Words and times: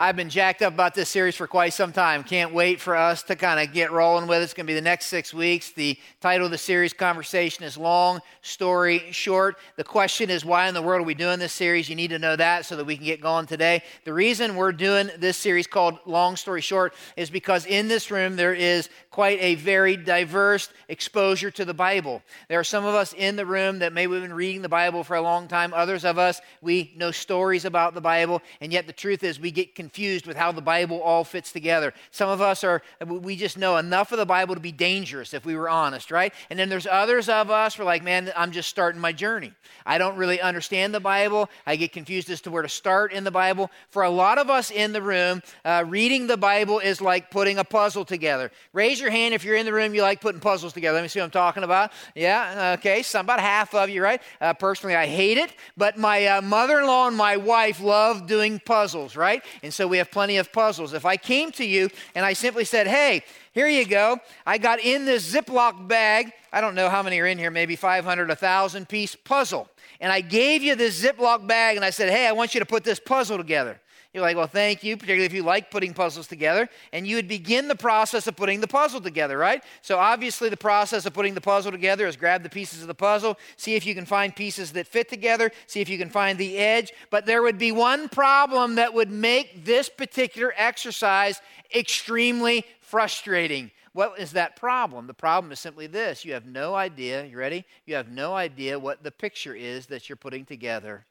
I've 0.00 0.14
been 0.14 0.30
jacked 0.30 0.62
up 0.62 0.72
about 0.72 0.94
this 0.94 1.08
series 1.08 1.34
for 1.34 1.48
quite 1.48 1.72
some 1.72 1.90
time. 1.90 2.22
Can't 2.22 2.54
wait 2.54 2.80
for 2.80 2.94
us 2.94 3.24
to 3.24 3.34
kind 3.34 3.58
of 3.58 3.74
get 3.74 3.90
rolling 3.90 4.28
with 4.28 4.38
it. 4.40 4.44
It's 4.44 4.54
going 4.54 4.64
to 4.64 4.70
be 4.70 4.74
the 4.76 4.80
next 4.80 5.06
six 5.06 5.34
weeks. 5.34 5.72
The 5.72 5.98
title 6.20 6.44
of 6.44 6.52
the 6.52 6.58
series, 6.58 6.92
Conversation, 6.92 7.64
is 7.64 7.76
Long 7.76 8.20
Story 8.40 9.10
Short. 9.10 9.56
The 9.74 9.82
question 9.82 10.30
is, 10.30 10.44
why 10.44 10.68
in 10.68 10.74
the 10.74 10.82
world 10.82 11.00
are 11.00 11.04
we 11.04 11.14
doing 11.14 11.40
this 11.40 11.52
series? 11.52 11.88
You 11.88 11.96
need 11.96 12.10
to 12.10 12.20
know 12.20 12.36
that 12.36 12.64
so 12.64 12.76
that 12.76 12.84
we 12.84 12.94
can 12.94 13.06
get 13.06 13.20
going 13.20 13.46
today. 13.46 13.82
The 14.04 14.12
reason 14.12 14.54
we're 14.54 14.70
doing 14.70 15.10
this 15.18 15.36
series 15.36 15.66
called 15.66 15.98
Long 16.06 16.36
Story 16.36 16.60
Short 16.60 16.94
is 17.16 17.28
because 17.28 17.66
in 17.66 17.88
this 17.88 18.12
room 18.12 18.36
there 18.36 18.54
is 18.54 18.88
quite 19.10 19.40
a 19.40 19.56
very 19.56 19.96
diverse 19.96 20.68
exposure 20.88 21.50
to 21.50 21.64
the 21.64 21.74
Bible. 21.74 22.22
There 22.46 22.60
are 22.60 22.64
some 22.64 22.84
of 22.84 22.94
us 22.94 23.14
in 23.14 23.34
the 23.34 23.46
room 23.46 23.80
that 23.80 23.92
maybe 23.92 24.12
we've 24.12 24.22
been 24.22 24.32
reading 24.32 24.62
the 24.62 24.68
Bible 24.68 25.02
for 25.02 25.16
a 25.16 25.22
long 25.22 25.48
time. 25.48 25.74
Others 25.74 26.04
of 26.04 26.18
us, 26.18 26.40
we 26.62 26.92
know 26.96 27.10
stories 27.10 27.64
about 27.64 27.94
the 27.94 28.00
Bible. 28.00 28.42
And 28.60 28.72
yet 28.72 28.86
the 28.86 28.92
truth 28.92 29.24
is, 29.24 29.40
we 29.40 29.50
get 29.50 29.74
confused 29.74 29.87
with 30.26 30.36
how 30.36 30.52
the 30.52 30.62
Bible 30.62 31.00
all 31.02 31.24
fits 31.24 31.52
together. 31.52 31.92
Some 32.10 32.28
of 32.28 32.40
us 32.40 32.62
are, 32.64 32.82
we 33.06 33.36
just 33.36 33.58
know 33.58 33.76
enough 33.76 34.12
of 34.12 34.18
the 34.18 34.26
Bible 34.26 34.54
to 34.54 34.60
be 34.60 34.72
dangerous 34.72 35.34
if 35.34 35.44
we 35.44 35.56
were 35.56 35.68
honest, 35.68 36.10
right? 36.10 36.32
And 36.50 36.58
then 36.58 36.68
there's 36.68 36.86
others 36.86 37.28
of 37.28 37.50
us, 37.50 37.78
we're 37.78 37.84
like, 37.84 38.02
man, 38.02 38.32
I'm 38.36 38.52
just 38.52 38.68
starting 38.68 39.00
my 39.00 39.12
journey. 39.12 39.52
I 39.84 39.98
don't 39.98 40.16
really 40.16 40.40
understand 40.40 40.94
the 40.94 41.00
Bible. 41.00 41.48
I 41.66 41.76
get 41.76 41.92
confused 41.92 42.30
as 42.30 42.40
to 42.42 42.50
where 42.50 42.62
to 42.62 42.68
start 42.68 43.12
in 43.12 43.24
the 43.24 43.30
Bible. 43.30 43.70
For 43.90 44.02
a 44.02 44.10
lot 44.10 44.38
of 44.38 44.50
us 44.50 44.70
in 44.70 44.92
the 44.92 45.02
room, 45.02 45.42
uh, 45.64 45.84
reading 45.86 46.26
the 46.26 46.36
Bible 46.36 46.78
is 46.78 47.00
like 47.00 47.30
putting 47.30 47.58
a 47.58 47.64
puzzle 47.64 48.04
together. 48.04 48.50
Raise 48.72 49.00
your 49.00 49.10
hand 49.10 49.34
if 49.34 49.44
you're 49.44 49.56
in 49.56 49.66
the 49.66 49.72
room, 49.72 49.94
you 49.94 50.02
like 50.02 50.20
putting 50.20 50.40
puzzles 50.40 50.72
together. 50.72 50.96
Let 50.96 51.02
me 51.02 51.08
see 51.08 51.20
what 51.20 51.24
I'm 51.24 51.30
talking 51.30 51.64
about. 51.64 51.92
Yeah, 52.14 52.76
okay, 52.78 53.02
so 53.02 53.20
about 53.20 53.40
half 53.40 53.74
of 53.74 53.90
you, 53.90 54.02
right? 54.02 54.22
Uh, 54.40 54.54
personally, 54.54 54.94
I 54.94 55.06
hate 55.06 55.38
it, 55.38 55.52
but 55.76 55.98
my 55.98 56.26
uh, 56.26 56.42
mother 56.42 56.80
in 56.80 56.86
law 56.86 57.08
and 57.08 57.16
my 57.16 57.36
wife 57.36 57.80
love 57.80 58.26
doing 58.26 58.60
puzzles, 58.64 59.16
right? 59.16 59.42
And 59.62 59.72
so 59.78 59.86
we 59.86 59.98
have 59.98 60.10
plenty 60.10 60.38
of 60.38 60.52
puzzles. 60.52 60.92
If 60.92 61.06
I 61.06 61.16
came 61.16 61.52
to 61.52 61.64
you 61.64 61.88
and 62.16 62.26
I 62.26 62.32
simply 62.32 62.64
said, 62.64 62.88
hey, 62.88 63.22
here 63.52 63.68
you 63.68 63.86
go. 63.86 64.18
I 64.44 64.58
got 64.58 64.80
in 64.80 65.04
this 65.04 65.32
Ziploc 65.32 65.86
bag. 65.86 66.32
I 66.52 66.60
don't 66.60 66.74
know 66.74 66.88
how 66.88 67.00
many 67.00 67.20
are 67.20 67.26
in 67.26 67.38
here, 67.38 67.52
maybe 67.52 67.76
500, 67.76 68.26
1,000 68.26 68.88
piece 68.88 69.14
puzzle. 69.14 69.68
And 70.00 70.10
I 70.10 70.20
gave 70.20 70.64
you 70.64 70.74
this 70.74 71.00
Ziploc 71.00 71.46
bag 71.46 71.76
and 71.76 71.84
I 71.84 71.90
said, 71.90 72.10
hey, 72.10 72.26
I 72.26 72.32
want 72.32 72.54
you 72.54 72.60
to 72.60 72.66
put 72.66 72.82
this 72.82 72.98
puzzle 72.98 73.36
together. 73.36 73.80
You're 74.18 74.26
like, 74.26 74.36
well, 74.36 74.48
thank 74.48 74.82
you, 74.82 74.96
particularly 74.96 75.26
if 75.26 75.32
you 75.32 75.44
like 75.44 75.70
putting 75.70 75.94
puzzles 75.94 76.26
together. 76.26 76.68
And 76.92 77.06
you 77.06 77.14
would 77.14 77.28
begin 77.28 77.68
the 77.68 77.76
process 77.76 78.26
of 78.26 78.34
putting 78.34 78.60
the 78.60 78.66
puzzle 78.66 79.00
together, 79.00 79.38
right? 79.38 79.62
So, 79.80 79.96
obviously, 79.96 80.48
the 80.48 80.56
process 80.56 81.06
of 81.06 81.14
putting 81.14 81.34
the 81.34 81.40
puzzle 81.40 81.70
together 81.70 82.04
is 82.04 82.16
grab 82.16 82.42
the 82.42 82.48
pieces 82.48 82.82
of 82.82 82.88
the 82.88 82.94
puzzle, 82.94 83.38
see 83.56 83.76
if 83.76 83.86
you 83.86 83.94
can 83.94 84.06
find 84.06 84.34
pieces 84.34 84.72
that 84.72 84.88
fit 84.88 85.08
together, 85.08 85.52
see 85.68 85.80
if 85.80 85.88
you 85.88 85.98
can 85.98 86.10
find 86.10 86.36
the 86.36 86.58
edge. 86.58 86.92
But 87.10 87.26
there 87.26 87.44
would 87.44 87.58
be 87.58 87.70
one 87.70 88.08
problem 88.08 88.74
that 88.74 88.92
would 88.92 89.08
make 89.08 89.64
this 89.64 89.88
particular 89.88 90.52
exercise 90.56 91.40
extremely 91.72 92.64
frustrating. 92.80 93.70
What 93.92 94.18
is 94.18 94.32
that 94.32 94.56
problem? 94.56 95.06
The 95.06 95.14
problem 95.14 95.52
is 95.52 95.60
simply 95.60 95.86
this 95.86 96.24
you 96.24 96.32
have 96.32 96.44
no 96.44 96.74
idea, 96.74 97.24
you 97.24 97.38
ready? 97.38 97.64
You 97.86 97.94
have 97.94 98.10
no 98.10 98.34
idea 98.34 98.80
what 98.80 99.04
the 99.04 99.12
picture 99.12 99.54
is 99.54 99.86
that 99.86 100.08
you're 100.08 100.16
putting 100.16 100.44
together 100.44 101.06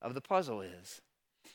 of 0.00 0.14
the 0.14 0.20
puzzle 0.20 0.60
is. 0.60 1.00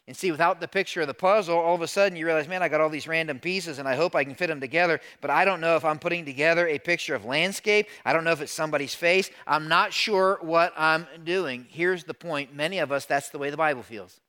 And 0.07 0.15
see, 0.15 0.31
without 0.31 0.59
the 0.59 0.67
picture 0.67 1.01
of 1.01 1.07
the 1.07 1.15
puzzle, 1.15 1.57
all 1.57 1.73
of 1.73 1.81
a 1.81 1.87
sudden 1.87 2.15
you 2.15 2.27
realize, 2.27 2.47
man, 2.47 2.61
I 2.61 2.69
got 2.69 2.79
all 2.79 2.89
these 2.89 3.07
random 3.07 3.39
pieces 3.39 3.79
and 3.79 3.87
I 3.87 3.95
hope 3.95 4.15
I 4.15 4.23
can 4.23 4.35
fit 4.35 4.47
them 4.47 4.61
together, 4.61 4.99
but 5.19 5.31
I 5.31 5.45
don't 5.45 5.61
know 5.61 5.75
if 5.75 5.83
I'm 5.83 5.97
putting 5.97 6.25
together 6.25 6.67
a 6.67 6.77
picture 6.77 7.15
of 7.15 7.25
landscape. 7.25 7.87
I 8.05 8.13
don't 8.13 8.23
know 8.23 8.31
if 8.31 8.41
it's 8.41 8.51
somebody's 8.51 8.93
face. 8.93 9.31
I'm 9.47 9.67
not 9.67 9.93
sure 9.93 10.37
what 10.41 10.73
I'm 10.77 11.07
doing. 11.23 11.65
Here's 11.69 12.03
the 12.03 12.13
point 12.13 12.53
many 12.53 12.77
of 12.77 12.91
us, 12.91 13.05
that's 13.05 13.29
the 13.29 13.39
way 13.39 13.49
the 13.49 13.57
Bible 13.57 13.81
feels. 13.81 14.19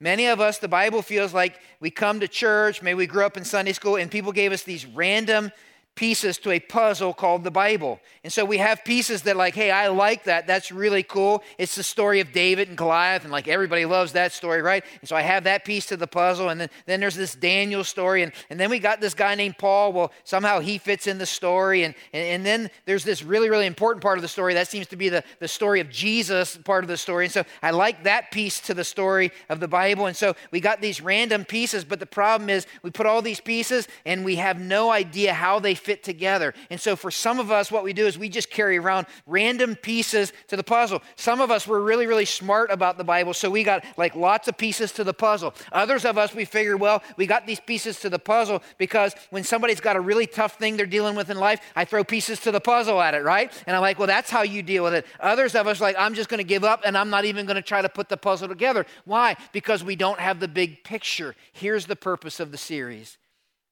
Many 0.00 0.26
of 0.26 0.40
us, 0.40 0.58
the 0.58 0.66
Bible 0.66 1.02
feels 1.02 1.32
like 1.34 1.60
we 1.78 1.90
come 1.90 2.18
to 2.20 2.26
church, 2.26 2.82
maybe 2.82 2.96
we 2.96 3.06
grew 3.06 3.24
up 3.24 3.36
in 3.36 3.44
Sunday 3.44 3.72
school, 3.72 3.96
and 3.96 4.10
people 4.10 4.32
gave 4.32 4.50
us 4.50 4.62
these 4.62 4.84
random 4.86 5.52
pieces 5.94 6.38
to 6.38 6.50
a 6.50 6.58
puzzle 6.58 7.12
called 7.12 7.44
the 7.44 7.50
Bible. 7.50 8.00
And 8.24 8.32
so 8.32 8.44
we 8.44 8.58
have 8.58 8.84
pieces 8.84 9.22
that, 9.22 9.36
like, 9.36 9.54
hey, 9.54 9.70
I 9.70 9.88
like 9.88 10.24
that. 10.24 10.46
That's 10.46 10.72
really 10.72 11.02
cool. 11.02 11.42
It's 11.58 11.74
the 11.74 11.82
story 11.82 12.20
of 12.20 12.32
David 12.32 12.68
and 12.68 12.78
Goliath, 12.78 13.24
and 13.24 13.32
like 13.32 13.46
everybody 13.46 13.84
loves 13.84 14.12
that 14.12 14.32
story, 14.32 14.62
right? 14.62 14.84
And 15.00 15.08
so 15.08 15.16
I 15.16 15.22
have 15.22 15.44
that 15.44 15.64
piece 15.64 15.86
to 15.86 15.96
the 15.96 16.06
puzzle. 16.06 16.48
And 16.48 16.60
then, 16.60 16.70
then 16.86 17.00
there's 17.00 17.14
this 17.14 17.34
Daniel 17.34 17.84
story. 17.84 18.22
And, 18.22 18.32
and 18.48 18.58
then 18.58 18.70
we 18.70 18.78
got 18.78 19.00
this 19.00 19.14
guy 19.14 19.34
named 19.34 19.58
Paul. 19.58 19.92
Well, 19.92 20.12
somehow 20.24 20.60
he 20.60 20.78
fits 20.78 21.06
in 21.06 21.18
the 21.18 21.26
story. 21.26 21.82
And, 21.84 21.94
and, 22.12 22.24
and 22.24 22.46
then 22.46 22.70
there's 22.86 23.04
this 23.04 23.22
really, 23.22 23.50
really 23.50 23.66
important 23.66 24.02
part 24.02 24.18
of 24.18 24.22
the 24.22 24.28
story. 24.28 24.54
That 24.54 24.68
seems 24.68 24.86
to 24.88 24.96
be 24.96 25.08
the, 25.08 25.22
the 25.40 25.48
story 25.48 25.80
of 25.80 25.90
Jesus 25.90 26.56
part 26.56 26.84
of 26.84 26.88
the 26.88 26.96
story. 26.96 27.26
And 27.26 27.32
so 27.32 27.44
I 27.62 27.70
like 27.70 28.04
that 28.04 28.30
piece 28.30 28.60
to 28.60 28.74
the 28.74 28.84
story 28.84 29.30
of 29.48 29.60
the 29.60 29.68
Bible. 29.68 30.06
And 30.06 30.16
so 30.16 30.34
we 30.50 30.60
got 30.60 30.80
these 30.80 31.00
random 31.00 31.44
pieces, 31.44 31.84
but 31.84 32.00
the 32.00 32.06
problem 32.06 32.48
is 32.48 32.66
we 32.82 32.90
put 32.90 33.06
all 33.06 33.20
these 33.20 33.40
pieces 33.40 33.88
and 34.06 34.24
we 34.24 34.36
have 34.36 34.60
no 34.60 34.90
idea 34.90 35.34
how 35.34 35.58
they 35.58 35.74
fit 35.82 36.02
together. 36.02 36.54
And 36.70 36.80
so 36.80 36.96
for 36.96 37.10
some 37.10 37.38
of 37.38 37.50
us, 37.50 37.70
what 37.70 37.84
we 37.84 37.92
do 37.92 38.06
is 38.06 38.18
we 38.18 38.28
just 38.28 38.50
carry 38.50 38.78
around 38.78 39.06
random 39.26 39.74
pieces 39.74 40.32
to 40.48 40.56
the 40.56 40.62
puzzle. 40.62 41.02
Some 41.16 41.40
of 41.40 41.50
us, 41.50 41.66
were 41.66 41.82
really, 41.82 42.06
really 42.06 42.24
smart 42.24 42.70
about 42.70 42.98
the 42.98 43.04
Bible, 43.04 43.34
so 43.34 43.50
we 43.50 43.64
got 43.64 43.84
like 43.96 44.14
lots 44.14 44.48
of 44.48 44.56
pieces 44.56 44.92
to 44.92 45.04
the 45.04 45.14
puzzle. 45.14 45.54
Others 45.72 46.04
of 46.04 46.18
us, 46.18 46.34
we 46.34 46.44
figured, 46.44 46.80
well, 46.80 47.02
we 47.16 47.26
got 47.26 47.46
these 47.46 47.60
pieces 47.60 48.00
to 48.00 48.10
the 48.10 48.18
puzzle 48.18 48.62
because 48.78 49.14
when 49.30 49.44
somebody's 49.44 49.80
got 49.80 49.96
a 49.96 50.00
really 50.00 50.26
tough 50.26 50.58
thing 50.58 50.76
they're 50.76 50.86
dealing 50.86 51.16
with 51.16 51.30
in 51.30 51.38
life, 51.38 51.60
I 51.74 51.84
throw 51.84 52.04
pieces 52.04 52.40
to 52.40 52.52
the 52.52 52.60
puzzle 52.60 53.00
at 53.00 53.14
it, 53.14 53.22
right? 53.22 53.52
And 53.66 53.76
I'm 53.76 53.82
like, 53.82 53.98
well, 53.98 54.06
that's 54.06 54.30
how 54.30 54.42
you 54.42 54.62
deal 54.62 54.84
with 54.84 54.94
it. 54.94 55.06
Others 55.20 55.54
of 55.54 55.66
us, 55.66 55.80
like, 55.80 55.96
I'm 55.98 56.14
just 56.14 56.28
going 56.28 56.38
to 56.38 56.44
give 56.44 56.64
up 56.64 56.82
and 56.84 56.96
I'm 56.96 57.10
not 57.10 57.24
even 57.24 57.46
going 57.46 57.56
to 57.56 57.62
try 57.62 57.82
to 57.82 57.88
put 57.88 58.08
the 58.08 58.16
puzzle 58.16 58.48
together. 58.48 58.86
Why? 59.04 59.36
Because 59.52 59.82
we 59.82 59.96
don't 59.96 60.20
have 60.20 60.40
the 60.40 60.48
big 60.48 60.84
picture. 60.84 61.34
Here's 61.52 61.86
the 61.86 61.96
purpose 61.96 62.40
of 62.40 62.52
the 62.52 62.58
series 62.58 63.18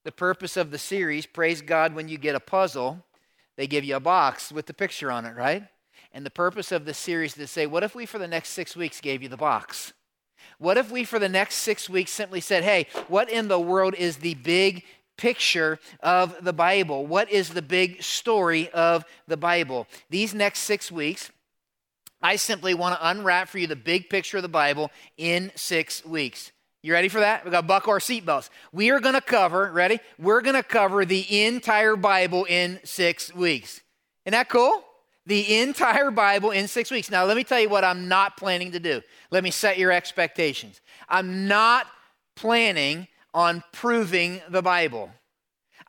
the 0.05 0.12
purpose 0.12 0.56
of 0.56 0.71
the 0.71 0.78
series, 0.78 1.27
praise 1.27 1.62
God, 1.62 1.94
when 1.94 2.09
you 2.09 2.19
get 2.19 2.34
a 2.34 2.41
puzzle, 2.41 3.05
they 3.56 3.66
give 3.66 3.84
you 3.84 3.97
a 3.97 4.00
box 4.00 4.50
with 4.50 4.66
the 4.66 4.75
picture 4.75 5.11
on 5.11 5.27
it, 5.27 5.37
right? 5.37 5.65
And 6.12 6.25
the 6.25 6.31
purpose 6.31 6.72
of 6.72 6.84
the 6.84 6.94
series 6.94 7.33
is 7.33 7.38
to 7.38 7.47
say, 7.47 7.66
what 7.66 7.83
if 7.83 7.94
we 7.94 8.06
for 8.06 8.19
the 8.19 8.27
next 8.27 8.50
six 8.50 8.75
weeks 8.75 9.00
gave 9.00 9.22
you 9.22 9.28
the 9.28 9.37
box? 9.37 9.93
What 10.59 10.78
if 10.78 10.91
we 10.91 11.05
for 11.05 11.19
the 11.19 11.28
next 11.28 11.56
six 11.56 11.88
weeks 11.88 12.11
simply 12.11 12.41
said, 12.41 12.65
hey, 12.65 12.87
what 13.09 13.31
in 13.31 13.49
the 13.49 13.61
world 13.61 13.94
is 13.94 14.16
the 14.16 14.34
big 14.34 14.84
picture 15.16 15.78
of 16.00 16.34
the 16.43 16.53
Bible? 16.53 17.06
What 17.06 17.31
is 17.31 17.50
the 17.50 17.62
big 17.62 18.03
story 18.03 18.71
of 18.71 19.05
the 19.28 19.37
Bible? 19.37 19.87
These 20.09 20.34
next 20.34 20.61
six 20.61 20.91
weeks, 20.91 21.31
I 22.22 22.37
simply 22.37 22.75
want 22.75 22.99
to 22.99 23.09
unwrap 23.09 23.49
for 23.49 23.59
you 23.59 23.67
the 23.67 23.77
big 23.77 24.11
picture 24.11 24.38
of 24.38 24.43
the 24.43 24.49
Bible 24.49 24.91
in 25.17 25.53
six 25.55 26.05
weeks. 26.05 26.53
You 26.82 26.94
ready 26.94 27.08
for 27.08 27.20
that? 27.20 27.44
We 27.44 27.50
got 27.50 27.66
buckle 27.66 27.92
our 27.92 27.98
seatbelts. 27.98 28.48
We 28.72 28.91
are 28.91 29.00
going 29.00 29.14
to 29.14 29.20
cover, 29.20 29.70
ready? 29.70 30.00
We're 30.18 30.41
going 30.41 30.56
to 30.56 30.62
cover 30.62 31.04
the 31.04 31.44
entire 31.44 31.94
Bible 31.94 32.44
in 32.44 32.80
six 32.84 33.34
weeks. 33.34 33.82
Isn't 34.24 34.32
that 34.32 34.48
cool? 34.48 34.82
The 35.26 35.58
entire 35.60 36.10
Bible 36.10 36.50
in 36.52 36.66
six 36.69 36.90
weeks. 36.90 37.10
Now, 37.10 37.24
let 37.24 37.36
me 37.36 37.44
tell 37.44 37.60
you 37.60 37.69
what 37.69 37.84
I'm 37.84 38.08
not 38.08 38.38
planning 38.38 38.72
to 38.72 38.80
do. 38.80 39.02
Let 39.30 39.44
me 39.44 39.50
set 39.50 39.78
your 39.78 39.92
expectations. 39.92 40.80
I'm 41.08 41.46
not 41.46 41.86
planning 42.34 43.08
on 43.34 43.62
proving 43.72 44.40
the 44.48 44.62
Bible. 44.62 45.10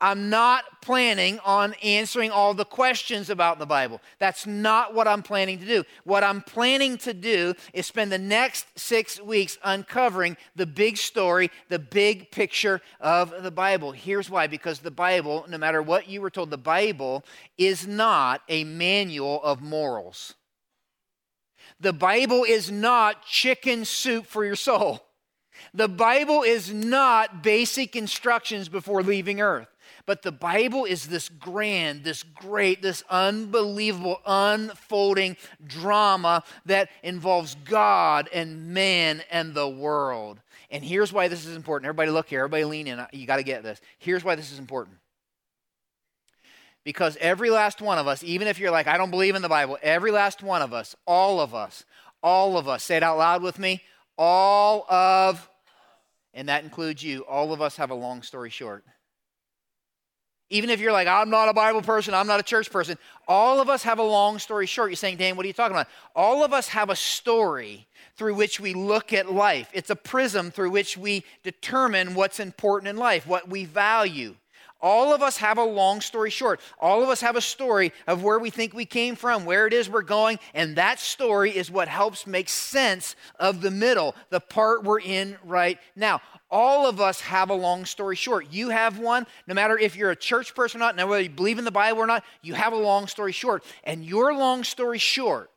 I'm 0.04 0.32
not 0.32 0.82
planning 0.82 1.40
on 1.46 1.76
answering 1.84 2.32
all 2.32 2.56
the 2.56 2.66
questions 2.66 3.30
about 3.30 3.60
the 3.60 3.68
Bible. 3.68 4.02
That's 4.18 4.48
not 4.48 4.96
what 4.96 5.08
I'm 5.08 5.22
planning 5.22 5.60
to 5.60 5.66
do. 5.66 5.84
What 6.06 6.24
I'm 6.24 6.42
planning 6.42 6.98
to 7.00 7.14
do 7.14 7.54
is 7.72 7.86
spend 7.86 8.12
the 8.12 8.18
next 8.18 8.66
six 8.76 9.22
weeks 9.22 9.60
uncovering 9.64 10.38
the 10.56 10.66
big 10.66 10.98
story, 10.98 11.52
the 11.70 11.78
big 11.78 12.32
picture 12.32 12.82
of 13.00 13.44
the 13.44 13.52
Bible. 13.52 13.92
Here's 13.92 14.28
why 14.28 14.48
because 14.48 14.80
the 14.80 14.90
Bible, 14.90 15.46
no 15.48 15.60
matter 15.60 15.84
what 15.84 16.10
you 16.10 16.20
were 16.22 16.32
told, 16.32 16.50
the 16.50 16.58
Bible 16.58 17.24
is 17.60 17.86
not 17.86 18.42
a 18.50 18.64
manual 18.64 19.40
of 19.44 19.62
morals. 19.62 20.34
The 21.80 21.94
Bible 21.94 22.44
is 22.44 22.72
not 22.72 23.24
chicken 23.26 23.86
soup 23.86 24.26
for 24.26 24.44
your 24.44 24.56
soul. 24.56 25.06
The 25.76 25.88
Bible 25.88 26.42
is 26.42 26.74
not 26.74 27.44
basic 27.44 27.96
instructions 27.96 28.68
before 28.68 29.04
leaving 29.04 29.42
earth. 29.42 29.68
But 30.06 30.22
the 30.22 30.32
Bible 30.32 30.86
is 30.86 31.08
this 31.08 31.30
grand, 31.30 32.04
this 32.04 32.24
great, 32.24 32.82
this 32.82 33.04
unbelievable, 33.10 34.22
unfolding 34.26 35.38
drama 35.66 36.44
that 36.66 36.90
involves 37.04 37.56
God 37.66 38.30
and 38.34 38.74
man 38.74 39.24
and 39.32 39.54
the 39.54 39.70
world. 39.70 40.40
And 40.70 40.84
here's 40.84 41.12
why 41.12 41.28
this 41.28 41.46
is 41.46 41.56
important. 41.56 41.88
Everybody, 41.88 42.12
look 42.12 42.28
here. 42.28 42.40
Everybody, 42.40 42.64
lean 42.64 42.88
in. 42.88 43.06
You 43.12 43.28
got 43.28 43.38
to 43.38 43.44
get 43.44 43.64
this. 43.64 43.82
Here's 44.00 44.24
why 44.24 44.36
this 44.36 44.52
is 44.52 44.60
important. 44.60 44.98
Because 46.84 47.18
every 47.22 47.50
last 47.50 47.82
one 47.82 48.00
of 48.00 48.08
us, 48.08 48.24
even 48.24 48.48
if 48.48 48.58
you're 48.58 48.72
like, 48.72 48.88
I 48.88 48.98
don't 48.98 49.12
believe 49.12 49.36
in 49.36 49.42
the 49.42 49.50
Bible, 49.50 49.78
every 49.84 50.12
last 50.12 50.42
one 50.42 50.62
of 50.62 50.74
us, 50.74 50.96
all 51.06 51.40
of 51.40 51.54
us, 51.54 51.86
all 52.24 52.58
of 52.58 52.68
us, 52.68 52.84
say 52.84 52.98
it 52.98 53.04
out 53.04 53.18
loud 53.18 53.44
with 53.44 53.60
me, 53.60 53.84
all 54.18 54.86
of, 54.90 55.48
and 56.34 56.50
that 56.50 56.64
includes 56.64 57.04
you, 57.04 57.22
all 57.26 57.54
of 57.54 57.62
us 57.62 57.76
have 57.76 57.92
a 57.92 57.96
long 57.96 58.24
story 58.24 58.50
short. 58.50 58.84
Even 60.52 60.70
if 60.70 60.82
you're 60.82 60.92
like, 60.92 61.08
I'm 61.08 61.30
not 61.30 61.48
a 61.48 61.54
Bible 61.54 61.82
person, 61.82 62.14
I'm 62.14 62.28
not 62.28 62.40
a 62.40 62.44
church 62.44 62.70
person, 62.70 62.98
all 63.26 63.62
of 63.62 63.70
us 63.70 63.84
have 63.84 64.00
a 64.00 64.04
long 64.04 64.38
story 64.38 64.66
short. 64.66 64.90
You're 64.90 64.98
saying, 64.98 65.18
Dan, 65.18 65.38
what 65.38 65.46
are 65.46 65.48
you 65.48 65.54
talking 65.54 65.76
about? 65.76 65.88
All 66.14 66.44
of 66.44 66.52
us 66.52 66.68
have 66.68 66.90
a 66.90 66.96
story 66.96 67.88
through 68.18 68.36
which 68.36 68.60
we 68.60 68.74
look 68.74 69.14
at 69.14 69.32
life. 69.32 69.70
It's 69.74 69.90
a 69.90 69.96
prism 69.96 70.52
through 70.52 70.72
which 70.72 70.98
we 70.98 71.24
determine 71.42 72.16
what's 72.16 72.42
important 72.42 72.90
in 72.90 72.98
life, 72.98 73.26
what 73.26 73.48
we 73.48 73.64
value. 73.64 74.36
All 74.82 75.14
of 75.14 75.22
us 75.22 75.38
have 75.38 75.58
a 75.58 75.64
long 75.64 76.02
story 76.02 76.32
short. 76.32 76.60
All 76.80 77.04
of 77.04 77.10
us 77.10 77.22
have 77.22 77.36
a 77.36 77.42
story 77.42 77.94
of 78.08 78.24
where 78.24 78.40
we 78.40 78.50
think 78.50 78.74
we 78.74 78.86
came 78.86 79.16
from, 79.16 79.46
where 79.46 79.68
it 79.68 79.74
is 79.74 79.90
we're 79.90 80.02
going, 80.02 80.40
and 80.54 80.76
that 80.76 81.00
story 81.00 81.56
is 81.56 81.72
what 81.72 81.88
helps 81.88 82.28
make 82.28 82.50
sense 82.50 83.16
of 83.40 83.62
the 83.62 83.72
middle, 83.72 84.16
the 84.32 84.40
part 84.40 84.84
we're 84.84 85.00
in 85.00 85.38
right 85.46 85.78
now. 85.96 86.20
All 86.52 86.86
of 86.86 87.00
us 87.00 87.22
have 87.22 87.50
a 87.50 87.54
long 87.56 87.86
story 87.86 88.18
short. 88.18 88.48
You 88.52 88.70
have 88.70 89.00
one, 89.00 89.26
no 89.48 89.54
matter 89.54 89.78
if 89.78 89.96
you're 89.96 90.12
a 90.12 90.16
church 90.16 90.54
person 90.54 90.82
or 90.82 90.86
not, 90.86 90.96
no 90.96 91.04
matter 91.04 91.10
whether 91.10 91.24
you 91.24 91.30
believe 91.30 91.60
in 91.60 91.66
the 91.66 91.72
Bible 91.72 92.02
or 92.02 92.08
not, 92.08 92.26
you 92.42 92.54
have 92.54 92.74
a 92.74 92.78
long 92.78 93.08
story 93.08 93.32
short. 93.32 93.64
And 93.86 94.04
your 94.04 94.34
long 94.34 94.66
story 94.66 94.98
short 94.98 95.50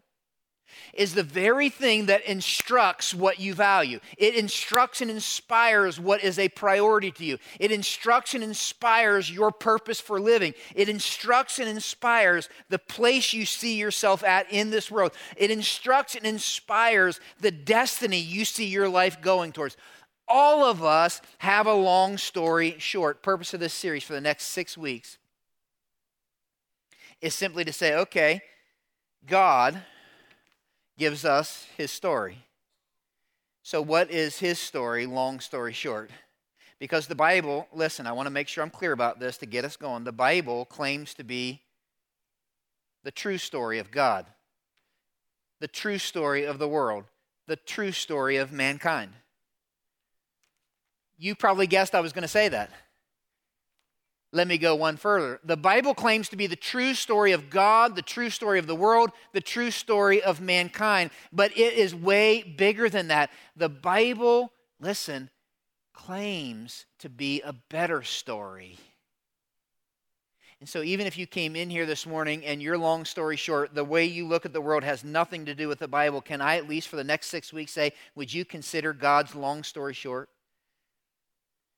is 0.92 1.14
the 1.14 1.22
very 1.22 1.68
thing 1.68 2.06
that 2.06 2.24
instructs 2.24 3.14
what 3.14 3.40
you 3.40 3.54
value. 3.54 3.98
It 4.16 4.34
instructs 4.34 5.00
and 5.00 5.10
inspires 5.10 5.98
what 5.98 6.22
is 6.22 6.38
a 6.38 6.48
priority 6.48 7.10
to 7.12 7.24
you. 7.24 7.38
It 7.58 7.72
instructs 7.72 8.34
and 8.34 8.44
inspires 8.44 9.30
your 9.30 9.50
purpose 9.50 10.00
for 10.00 10.20
living. 10.20 10.54
It 10.74 10.88
instructs 10.88 11.58
and 11.58 11.68
inspires 11.68 12.48
the 12.68 12.78
place 12.78 13.32
you 13.32 13.46
see 13.46 13.76
yourself 13.76 14.22
at 14.24 14.50
in 14.52 14.70
this 14.70 14.90
world. 14.90 15.12
It 15.36 15.50
instructs 15.50 16.14
and 16.14 16.26
inspires 16.26 17.20
the 17.40 17.50
destiny 17.50 18.20
you 18.20 18.44
see 18.44 18.66
your 18.66 18.88
life 18.88 19.20
going 19.20 19.52
towards. 19.52 19.76
All 20.26 20.64
of 20.64 20.82
us 20.82 21.20
have 21.38 21.66
a 21.66 21.74
long 21.74 22.16
story 22.18 22.76
short. 22.78 23.22
Purpose 23.22 23.54
of 23.54 23.60
this 23.60 23.74
series 23.74 24.04
for 24.04 24.14
the 24.14 24.20
next 24.20 24.44
six 24.44 24.76
weeks 24.76 25.18
is 27.20 27.34
simply 27.34 27.64
to 27.64 27.72
say, 27.72 27.94
okay, 27.94 28.42
God 29.26 29.82
gives 30.98 31.24
us 31.24 31.66
his 31.76 31.90
story. 31.90 32.38
So, 33.62 33.80
what 33.80 34.10
is 34.10 34.38
his 34.38 34.58
story, 34.58 35.06
long 35.06 35.40
story 35.40 35.72
short? 35.72 36.10
Because 36.78 37.06
the 37.06 37.14
Bible, 37.14 37.66
listen, 37.72 38.06
I 38.06 38.12
want 38.12 38.26
to 38.26 38.30
make 38.30 38.48
sure 38.48 38.62
I'm 38.62 38.70
clear 38.70 38.92
about 38.92 39.20
this 39.20 39.38
to 39.38 39.46
get 39.46 39.64
us 39.64 39.76
going. 39.76 40.04
The 40.04 40.12
Bible 40.12 40.66
claims 40.66 41.14
to 41.14 41.24
be 41.24 41.62
the 43.04 43.10
true 43.10 43.38
story 43.38 43.78
of 43.78 43.90
God, 43.90 44.26
the 45.60 45.68
true 45.68 45.98
story 45.98 46.44
of 46.44 46.58
the 46.58 46.68
world, 46.68 47.04
the 47.46 47.56
true 47.56 47.92
story 47.92 48.36
of 48.36 48.52
mankind. 48.52 49.12
You 51.16 51.34
probably 51.34 51.66
guessed 51.66 51.94
I 51.94 52.00
was 52.00 52.12
going 52.12 52.22
to 52.22 52.28
say 52.28 52.48
that. 52.48 52.70
Let 54.32 54.48
me 54.48 54.58
go 54.58 54.74
one 54.74 54.96
further. 54.96 55.38
The 55.44 55.56
Bible 55.56 55.94
claims 55.94 56.28
to 56.30 56.36
be 56.36 56.48
the 56.48 56.56
true 56.56 56.94
story 56.94 57.30
of 57.30 57.50
God, 57.50 57.94
the 57.94 58.02
true 58.02 58.30
story 58.30 58.58
of 58.58 58.66
the 58.66 58.74
world, 58.74 59.10
the 59.32 59.40
true 59.40 59.70
story 59.70 60.20
of 60.20 60.40
mankind, 60.40 61.10
but 61.32 61.56
it 61.56 61.74
is 61.74 61.94
way 61.94 62.42
bigger 62.42 62.88
than 62.88 63.08
that. 63.08 63.30
The 63.54 63.68
Bible, 63.68 64.52
listen, 64.80 65.30
claims 65.92 66.86
to 66.98 67.08
be 67.08 67.42
a 67.42 67.52
better 67.52 68.02
story. 68.02 68.76
And 70.58 70.68
so, 70.68 70.82
even 70.82 71.06
if 71.06 71.16
you 71.16 71.26
came 71.26 71.54
in 71.54 71.70
here 71.70 71.86
this 71.86 72.06
morning 72.06 72.44
and 72.44 72.60
your 72.60 72.78
long 72.78 73.04
story 73.04 73.36
short, 73.36 73.74
the 73.74 73.84
way 73.84 74.04
you 74.04 74.26
look 74.26 74.44
at 74.46 74.52
the 74.52 74.60
world 74.60 74.82
has 74.82 75.04
nothing 75.04 75.44
to 75.44 75.54
do 75.54 75.68
with 75.68 75.78
the 75.78 75.86
Bible, 75.86 76.20
can 76.20 76.40
I 76.40 76.56
at 76.56 76.68
least 76.68 76.88
for 76.88 76.96
the 76.96 77.04
next 77.04 77.28
six 77.28 77.52
weeks 77.52 77.70
say, 77.70 77.92
would 78.16 78.32
you 78.32 78.44
consider 78.44 78.92
God's 78.92 79.36
long 79.36 79.62
story 79.62 79.94
short? 79.94 80.28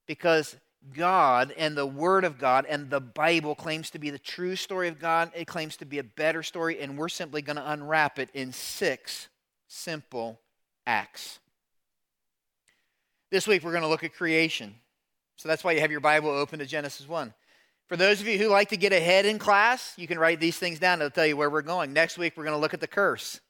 Because 0.07 0.57
God 0.95 1.53
and 1.57 1.77
the 1.77 1.87
Word 1.87 2.25
of 2.25 2.39
God 2.39 2.67
and 2.69 2.91
the 2.91 3.01
Bible 3.01 3.55
claims 3.55 3.91
to 3.91 3.99
be 3.99 4.11
the 4.11 4.19
true 4.19 4.57
story 4.57 4.89
of 4.89 4.99
God. 4.99 5.31
It 5.35 5.47
claims 5.47 5.77
to 5.79 5.85
be 5.85 5.99
a 5.99 6.05
better 6.05 6.43
story, 6.43 6.81
and 6.81 6.97
we're 6.97 7.09
simply 7.09 7.43
going 7.43 7.57
to 7.57 7.71
unwrap 7.71 8.19
it 8.19 8.31
in 8.35 8.53
six 8.53 9.29
simple 9.69 10.41
acts. 10.87 11.41
This 13.31 13.49
week, 13.49 13.65
we're 13.65 13.73
going 13.73 13.83
to 13.83 13.89
look 13.89 14.05
at 14.05 14.15
creation. 14.15 14.75
So 15.37 15.49
that's 15.49 15.65
why 15.65 15.73
you 15.73 15.81
have 15.81 15.91
your 15.91 16.01
Bible 16.01 16.31
open 16.31 16.61
to 16.61 16.67
Genesis 16.67 17.09
1. 17.09 17.35
For 17.89 17.97
those 17.97 18.21
of 18.21 18.27
you 18.27 18.39
who 18.39 18.49
like 18.49 18.71
to 18.71 18.77
get 18.77 18.93
ahead 18.93 19.27
in 19.27 19.39
class, 19.39 19.93
you 19.97 20.07
can 20.07 20.19
write 20.19 20.41
these 20.41 20.59
things 20.59 20.79
down. 20.79 21.01
It'll 21.01 21.11
tell 21.11 21.27
you 21.27 21.37
where 21.37 21.51
we're 21.51 21.63
going. 21.63 21.93
Next 21.93 22.19
week, 22.19 22.35
we're 22.37 22.45
going 22.45 22.57
to 22.57 22.61
look 22.61 22.75
at 22.75 22.81
the 22.81 22.87
curse. 22.87 23.41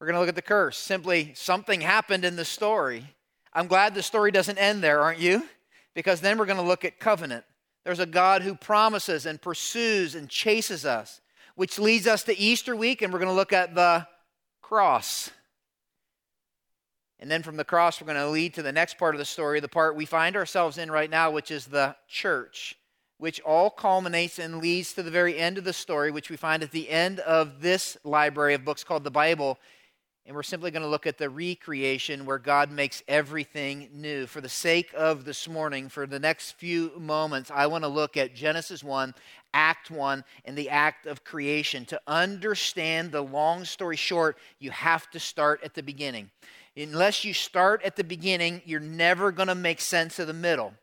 We're 0.00 0.06
going 0.06 0.14
to 0.14 0.20
look 0.20 0.28
at 0.28 0.34
the 0.34 0.42
curse. 0.42 0.76
Simply, 0.76 1.32
something 1.34 1.80
happened 1.80 2.24
in 2.24 2.36
the 2.36 2.44
story. 2.44 3.15
I'm 3.56 3.66
glad 3.66 3.94
the 3.94 4.02
story 4.02 4.30
doesn't 4.30 4.58
end 4.58 4.84
there, 4.84 5.00
aren't 5.00 5.18
you? 5.18 5.42
because 5.96 6.20
then 6.20 6.36
we're 6.36 6.46
going 6.46 6.58
to 6.58 6.62
look 6.62 6.84
at 6.84 7.00
covenant. 7.00 7.42
There's 7.82 8.00
a 8.00 8.06
God 8.06 8.42
who 8.42 8.54
promises 8.54 9.24
and 9.24 9.40
pursues 9.40 10.14
and 10.14 10.28
chases 10.28 10.84
us, 10.84 11.22
which 11.56 11.78
leads 11.78 12.06
us 12.06 12.22
to 12.24 12.38
Easter 12.38 12.76
week, 12.76 13.00
and 13.00 13.12
we're 13.12 13.18
going 13.18 13.30
to 13.30 13.34
look 13.34 13.54
at 13.54 13.74
the 13.74 14.06
cross. 14.60 15.30
And 17.18 17.30
then 17.30 17.42
from 17.42 17.56
the 17.56 17.64
cross, 17.64 17.98
we're 17.98 18.12
going 18.12 18.18
to 18.18 18.28
lead 18.28 18.52
to 18.54 18.62
the 18.62 18.72
next 18.72 18.98
part 18.98 19.14
of 19.14 19.18
the 19.18 19.24
story, 19.24 19.58
the 19.58 19.68
part 19.68 19.96
we 19.96 20.04
find 20.04 20.36
ourselves 20.36 20.76
in 20.76 20.90
right 20.90 21.08
now, 21.08 21.30
which 21.30 21.50
is 21.50 21.64
the 21.64 21.96
church, 22.06 22.74
which 23.16 23.40
all 23.40 23.70
culminates 23.70 24.38
and 24.38 24.58
leads 24.60 24.92
to 24.92 25.02
the 25.02 25.10
very 25.10 25.38
end 25.38 25.56
of 25.56 25.64
the 25.64 25.72
story, 25.72 26.10
which 26.10 26.28
we 26.28 26.36
find 26.36 26.62
at 26.62 26.72
the 26.72 26.90
end 26.90 27.20
of 27.20 27.62
this 27.62 27.96
library 28.04 28.52
of 28.52 28.66
books 28.66 28.84
called 28.84 29.02
the 29.02 29.10
Bible. 29.10 29.58
And 30.26 30.34
we're 30.34 30.42
simply 30.42 30.72
going 30.72 30.82
to 30.82 30.88
look 30.88 31.06
at 31.06 31.18
the 31.18 31.30
recreation 31.30 32.26
where 32.26 32.40
God 32.40 32.72
makes 32.72 33.00
everything 33.06 33.88
new. 33.92 34.26
For 34.26 34.40
the 34.40 34.48
sake 34.48 34.90
of 34.92 35.24
this 35.24 35.48
morning, 35.48 35.88
for 35.88 36.04
the 36.04 36.18
next 36.18 36.58
few 36.58 36.90
moments, 36.98 37.48
I 37.54 37.68
want 37.68 37.84
to 37.84 37.88
look 37.88 38.16
at 38.16 38.34
Genesis 38.34 38.82
1, 38.82 39.14
Act 39.54 39.88
1, 39.88 40.24
and 40.44 40.58
the 40.58 40.68
act 40.68 41.06
of 41.06 41.22
creation. 41.22 41.84
To 41.86 42.00
understand 42.08 43.12
the 43.12 43.20
long 43.20 43.64
story 43.64 43.94
short, 43.94 44.36
you 44.58 44.72
have 44.72 45.08
to 45.12 45.20
start 45.20 45.60
at 45.62 45.74
the 45.74 45.82
beginning. 45.82 46.30
Unless 46.76 47.24
you 47.24 47.32
start 47.32 47.84
at 47.84 47.94
the 47.94 48.02
beginning, 48.02 48.62
you're 48.64 48.80
never 48.80 49.30
going 49.30 49.46
to 49.48 49.54
make 49.54 49.80
sense 49.80 50.18
of 50.18 50.26
the 50.26 50.34
middle. 50.34 50.74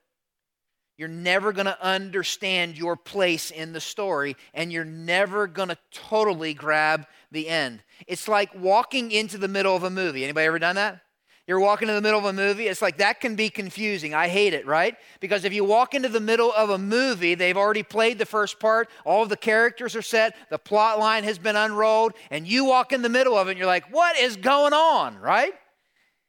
You're 1.03 1.09
never 1.09 1.51
going 1.51 1.65
to 1.65 1.85
understand 1.85 2.77
your 2.77 2.95
place 2.95 3.51
in 3.51 3.73
the 3.73 3.81
story, 3.81 4.37
and 4.53 4.71
you're 4.71 4.85
never 4.85 5.47
going 5.47 5.67
to 5.67 5.77
totally 5.91 6.53
grab 6.53 7.07
the 7.29 7.49
end. 7.49 7.83
It's 8.07 8.29
like 8.29 8.55
walking 8.55 9.11
into 9.11 9.37
the 9.37 9.49
middle 9.49 9.75
of 9.75 9.83
a 9.83 9.89
movie. 9.89 10.23
Anybody 10.23 10.47
ever 10.47 10.59
done 10.59 10.77
that? 10.77 11.01
You're 11.45 11.59
walking 11.59 11.89
in 11.89 11.95
the 11.95 11.99
middle 12.01 12.19
of 12.19 12.25
a 12.25 12.31
movie. 12.31 12.67
It's 12.67 12.81
like 12.81 12.99
that 12.99 13.19
can 13.19 13.35
be 13.35 13.49
confusing. 13.49 14.13
I 14.13 14.29
hate 14.29 14.53
it, 14.53 14.65
right? 14.65 14.95
Because 15.19 15.43
if 15.43 15.51
you 15.51 15.65
walk 15.65 15.93
into 15.93 16.07
the 16.07 16.21
middle 16.21 16.53
of 16.53 16.69
a 16.69 16.77
movie, 16.77 17.35
they've 17.35 17.57
already 17.57 17.83
played 17.83 18.17
the 18.17 18.25
first 18.25 18.57
part, 18.57 18.89
all 19.03 19.23
of 19.23 19.27
the 19.27 19.35
characters 19.35 19.97
are 19.97 20.01
set, 20.01 20.37
the 20.49 20.57
plot 20.57 20.99
line 20.99 21.25
has 21.25 21.37
been 21.37 21.57
unrolled, 21.57 22.13
and 22.31 22.47
you 22.47 22.63
walk 22.63 22.93
in 22.93 23.01
the 23.01 23.09
middle 23.09 23.37
of 23.37 23.49
it 23.49 23.51
and 23.51 23.57
you're 23.57 23.67
like, 23.67 23.93
what 23.93 24.17
is 24.17 24.37
going 24.37 24.71
on, 24.71 25.17
right? 25.17 25.51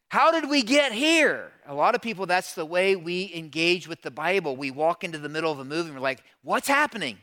How 0.08 0.32
did 0.32 0.50
we 0.50 0.64
get 0.64 0.90
here? 0.90 1.52
A 1.66 1.75
lot 1.75 1.94
of 1.94 2.02
people, 2.02 2.26
that's 2.26 2.55
the 2.55 2.66
way 2.66 2.96
we 2.96 3.32
engage 3.34 3.88
with 3.88 4.03
the 4.03 4.10
Bible. 4.10 4.56
We 4.56 4.70
walk 4.70 5.05
into 5.05 5.19
the 5.19 5.29
middle 5.29 5.50
of 5.50 5.58
a 5.58 5.65
movie 5.65 5.88
and 5.88 5.94
we're 5.94 6.03
like, 6.03 6.22
what's 6.43 6.69
happening? 6.69 7.19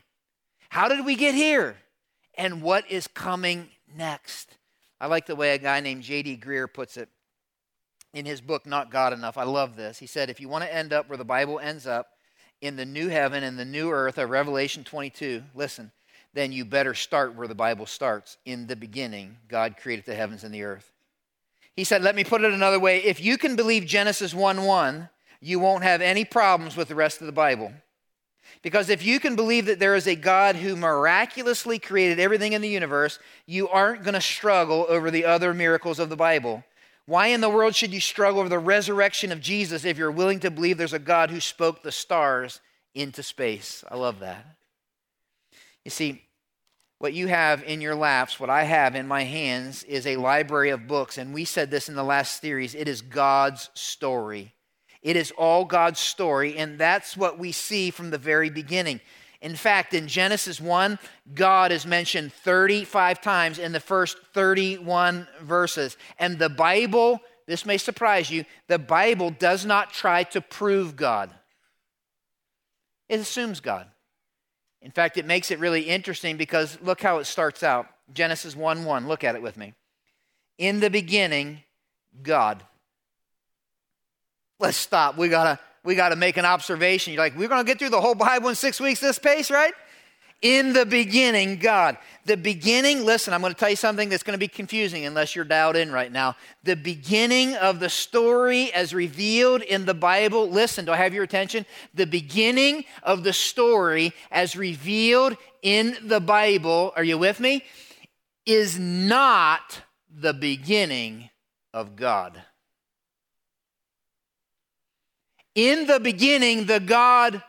How 0.68 0.88
did 0.88 1.04
we 1.04 1.14
get 1.14 1.34
here? 1.34 1.76
And 2.34 2.62
what 2.62 2.90
is 2.90 3.06
coming 3.06 3.68
next? 3.94 4.56
I 5.00 5.06
like 5.06 5.26
the 5.26 5.36
way 5.36 5.54
a 5.54 5.58
guy 5.58 5.80
named 5.80 6.02
J.D. 6.02 6.38
Greear 6.38 6.72
puts 6.72 6.96
it 6.96 7.08
in 8.14 8.24
his 8.24 8.40
book, 8.40 8.66
Not 8.66 8.90
God 8.90 9.12
Enough. 9.12 9.38
I 9.38 9.44
love 9.44 9.76
this. 9.76 9.98
He 9.98 10.06
said, 10.06 10.30
if 10.30 10.40
you 10.40 10.48
want 10.48 10.64
to 10.64 10.74
end 10.74 10.92
up 10.92 11.08
where 11.08 11.18
the 11.18 11.24
Bible 11.24 11.58
ends 11.58 11.86
up, 11.86 12.08
in 12.62 12.76
the 12.76 12.86
new 12.86 13.08
heaven 13.08 13.42
and 13.42 13.58
the 13.58 13.64
new 13.64 13.90
earth 13.90 14.16
of 14.16 14.30
Revelation 14.30 14.84
22, 14.84 15.42
listen, 15.54 15.90
then 16.32 16.52
you 16.52 16.64
better 16.64 16.94
start 16.94 17.34
where 17.34 17.48
the 17.48 17.54
Bible 17.54 17.86
starts. 17.86 18.38
In 18.46 18.68
the 18.68 18.76
beginning, 18.76 19.36
God 19.48 19.76
created 19.76 20.06
the 20.06 20.14
heavens 20.14 20.44
and 20.44 20.54
the 20.54 20.62
earth. 20.62 20.92
He 21.76 21.84
said, 21.84 22.02
let 22.02 22.14
me 22.14 22.24
put 22.24 22.42
it 22.42 22.52
another 22.52 22.78
way. 22.78 22.98
If 22.98 23.20
you 23.20 23.38
can 23.38 23.56
believe 23.56 23.86
Genesis 23.86 24.34
1 24.34 24.64
1, 24.64 25.08
you 25.40 25.58
won't 25.58 25.82
have 25.82 26.00
any 26.00 26.24
problems 26.24 26.76
with 26.76 26.88
the 26.88 26.94
rest 26.94 27.20
of 27.20 27.26
the 27.26 27.32
Bible. 27.32 27.72
Because 28.62 28.90
if 28.90 29.04
you 29.04 29.18
can 29.18 29.34
believe 29.34 29.66
that 29.66 29.80
there 29.80 29.96
is 29.96 30.06
a 30.06 30.14
God 30.14 30.56
who 30.56 30.76
miraculously 30.76 31.78
created 31.78 32.20
everything 32.20 32.52
in 32.52 32.62
the 32.62 32.68
universe, 32.68 33.18
you 33.46 33.68
aren't 33.68 34.04
going 34.04 34.14
to 34.14 34.20
struggle 34.20 34.86
over 34.88 35.10
the 35.10 35.24
other 35.24 35.52
miracles 35.52 35.98
of 35.98 36.10
the 36.10 36.16
Bible. 36.16 36.62
Why 37.06 37.28
in 37.28 37.40
the 37.40 37.50
world 37.50 37.74
should 37.74 37.92
you 37.92 38.00
struggle 38.00 38.40
over 38.40 38.48
the 38.48 38.58
resurrection 38.58 39.32
of 39.32 39.40
Jesus 39.40 39.84
if 39.84 39.98
you're 39.98 40.12
willing 40.12 40.38
to 40.40 40.50
believe 40.50 40.78
there's 40.78 40.92
a 40.92 41.00
God 41.00 41.30
who 41.30 41.40
spoke 41.40 41.82
the 41.82 41.90
stars 41.90 42.60
into 42.94 43.22
space? 43.22 43.82
I 43.90 43.96
love 43.96 44.20
that. 44.20 44.46
You 45.84 45.90
see, 45.90 46.22
what 47.02 47.14
you 47.14 47.26
have 47.26 47.64
in 47.64 47.80
your 47.80 47.96
laps, 47.96 48.38
what 48.38 48.48
I 48.48 48.62
have 48.62 48.94
in 48.94 49.08
my 49.08 49.24
hands, 49.24 49.82
is 49.82 50.06
a 50.06 50.14
library 50.14 50.70
of 50.70 50.86
books. 50.86 51.18
And 51.18 51.34
we 51.34 51.44
said 51.44 51.68
this 51.68 51.88
in 51.88 51.96
the 51.96 52.04
last 52.04 52.40
series 52.40 52.76
it 52.76 52.86
is 52.86 53.02
God's 53.02 53.70
story. 53.74 54.54
It 55.02 55.16
is 55.16 55.32
all 55.32 55.64
God's 55.64 55.98
story, 55.98 56.56
and 56.56 56.78
that's 56.78 57.16
what 57.16 57.40
we 57.40 57.50
see 57.50 57.90
from 57.90 58.10
the 58.10 58.18
very 58.18 58.50
beginning. 58.50 59.00
In 59.40 59.56
fact, 59.56 59.94
in 59.94 60.06
Genesis 60.06 60.60
1, 60.60 60.96
God 61.34 61.72
is 61.72 61.84
mentioned 61.84 62.32
35 62.32 63.20
times 63.20 63.58
in 63.58 63.72
the 63.72 63.80
first 63.80 64.16
31 64.32 65.26
verses. 65.40 65.96
And 66.20 66.38
the 66.38 66.50
Bible, 66.50 67.18
this 67.48 67.66
may 67.66 67.78
surprise 67.78 68.30
you, 68.30 68.44
the 68.68 68.78
Bible 68.78 69.30
does 69.30 69.66
not 69.66 69.92
try 69.92 70.22
to 70.22 70.40
prove 70.40 70.94
God, 70.94 71.34
it 73.08 73.18
assumes 73.18 73.58
God. 73.58 73.88
In 74.82 74.90
fact, 74.90 75.16
it 75.16 75.24
makes 75.24 75.50
it 75.50 75.60
really 75.60 75.82
interesting 75.82 76.36
because 76.36 76.76
look 76.82 77.00
how 77.00 77.18
it 77.18 77.24
starts 77.24 77.62
out. 77.62 77.86
Genesis 78.12 78.56
1 78.56 78.84
1. 78.84 79.08
Look 79.08 79.24
at 79.24 79.36
it 79.36 79.42
with 79.42 79.56
me. 79.56 79.74
In 80.58 80.80
the 80.80 80.90
beginning, 80.90 81.62
God. 82.22 82.62
Let's 84.58 84.76
stop. 84.76 85.16
We 85.16 85.28
gotta 85.28 85.58
we 85.84 85.94
gotta 85.94 86.16
make 86.16 86.36
an 86.36 86.44
observation. 86.44 87.12
You're 87.12 87.22
like, 87.22 87.36
we're 87.36 87.48
gonna 87.48 87.64
get 87.64 87.78
through 87.78 87.90
the 87.90 88.00
whole 88.00 88.14
Bible 88.14 88.48
in 88.48 88.54
six 88.54 88.80
weeks 88.80 89.00
this 89.00 89.18
pace, 89.18 89.50
right? 89.50 89.72
In 90.42 90.72
the 90.72 90.84
beginning, 90.84 91.58
God. 91.58 91.96
The 92.24 92.36
beginning, 92.36 93.04
listen, 93.04 93.32
I'm 93.32 93.40
going 93.40 93.52
to 93.52 93.58
tell 93.58 93.70
you 93.70 93.76
something 93.76 94.08
that's 94.08 94.24
going 94.24 94.34
to 94.34 94.38
be 94.38 94.48
confusing 94.48 95.06
unless 95.06 95.36
you're 95.36 95.44
dialed 95.44 95.76
in 95.76 95.92
right 95.92 96.10
now. 96.10 96.34
The 96.64 96.74
beginning 96.74 97.54
of 97.54 97.78
the 97.78 97.88
story 97.88 98.72
as 98.72 98.92
revealed 98.92 99.62
in 99.62 99.84
the 99.84 99.94
Bible, 99.94 100.50
listen, 100.50 100.84
do 100.84 100.92
I 100.92 100.96
have 100.96 101.14
your 101.14 101.22
attention? 101.22 101.64
The 101.94 102.06
beginning 102.06 102.84
of 103.04 103.22
the 103.22 103.32
story 103.32 104.12
as 104.32 104.56
revealed 104.56 105.36
in 105.62 105.96
the 106.02 106.20
Bible, 106.20 106.92
are 106.96 107.04
you 107.04 107.18
with 107.18 107.38
me? 107.38 107.64
Is 108.44 108.78
not 108.78 109.82
the 110.10 110.34
beginning 110.34 111.30
of 111.72 111.94
God. 111.94 112.42
In 115.54 115.86
the 115.86 116.00
beginning, 116.00 116.66
the 116.66 116.80
God 116.80 117.42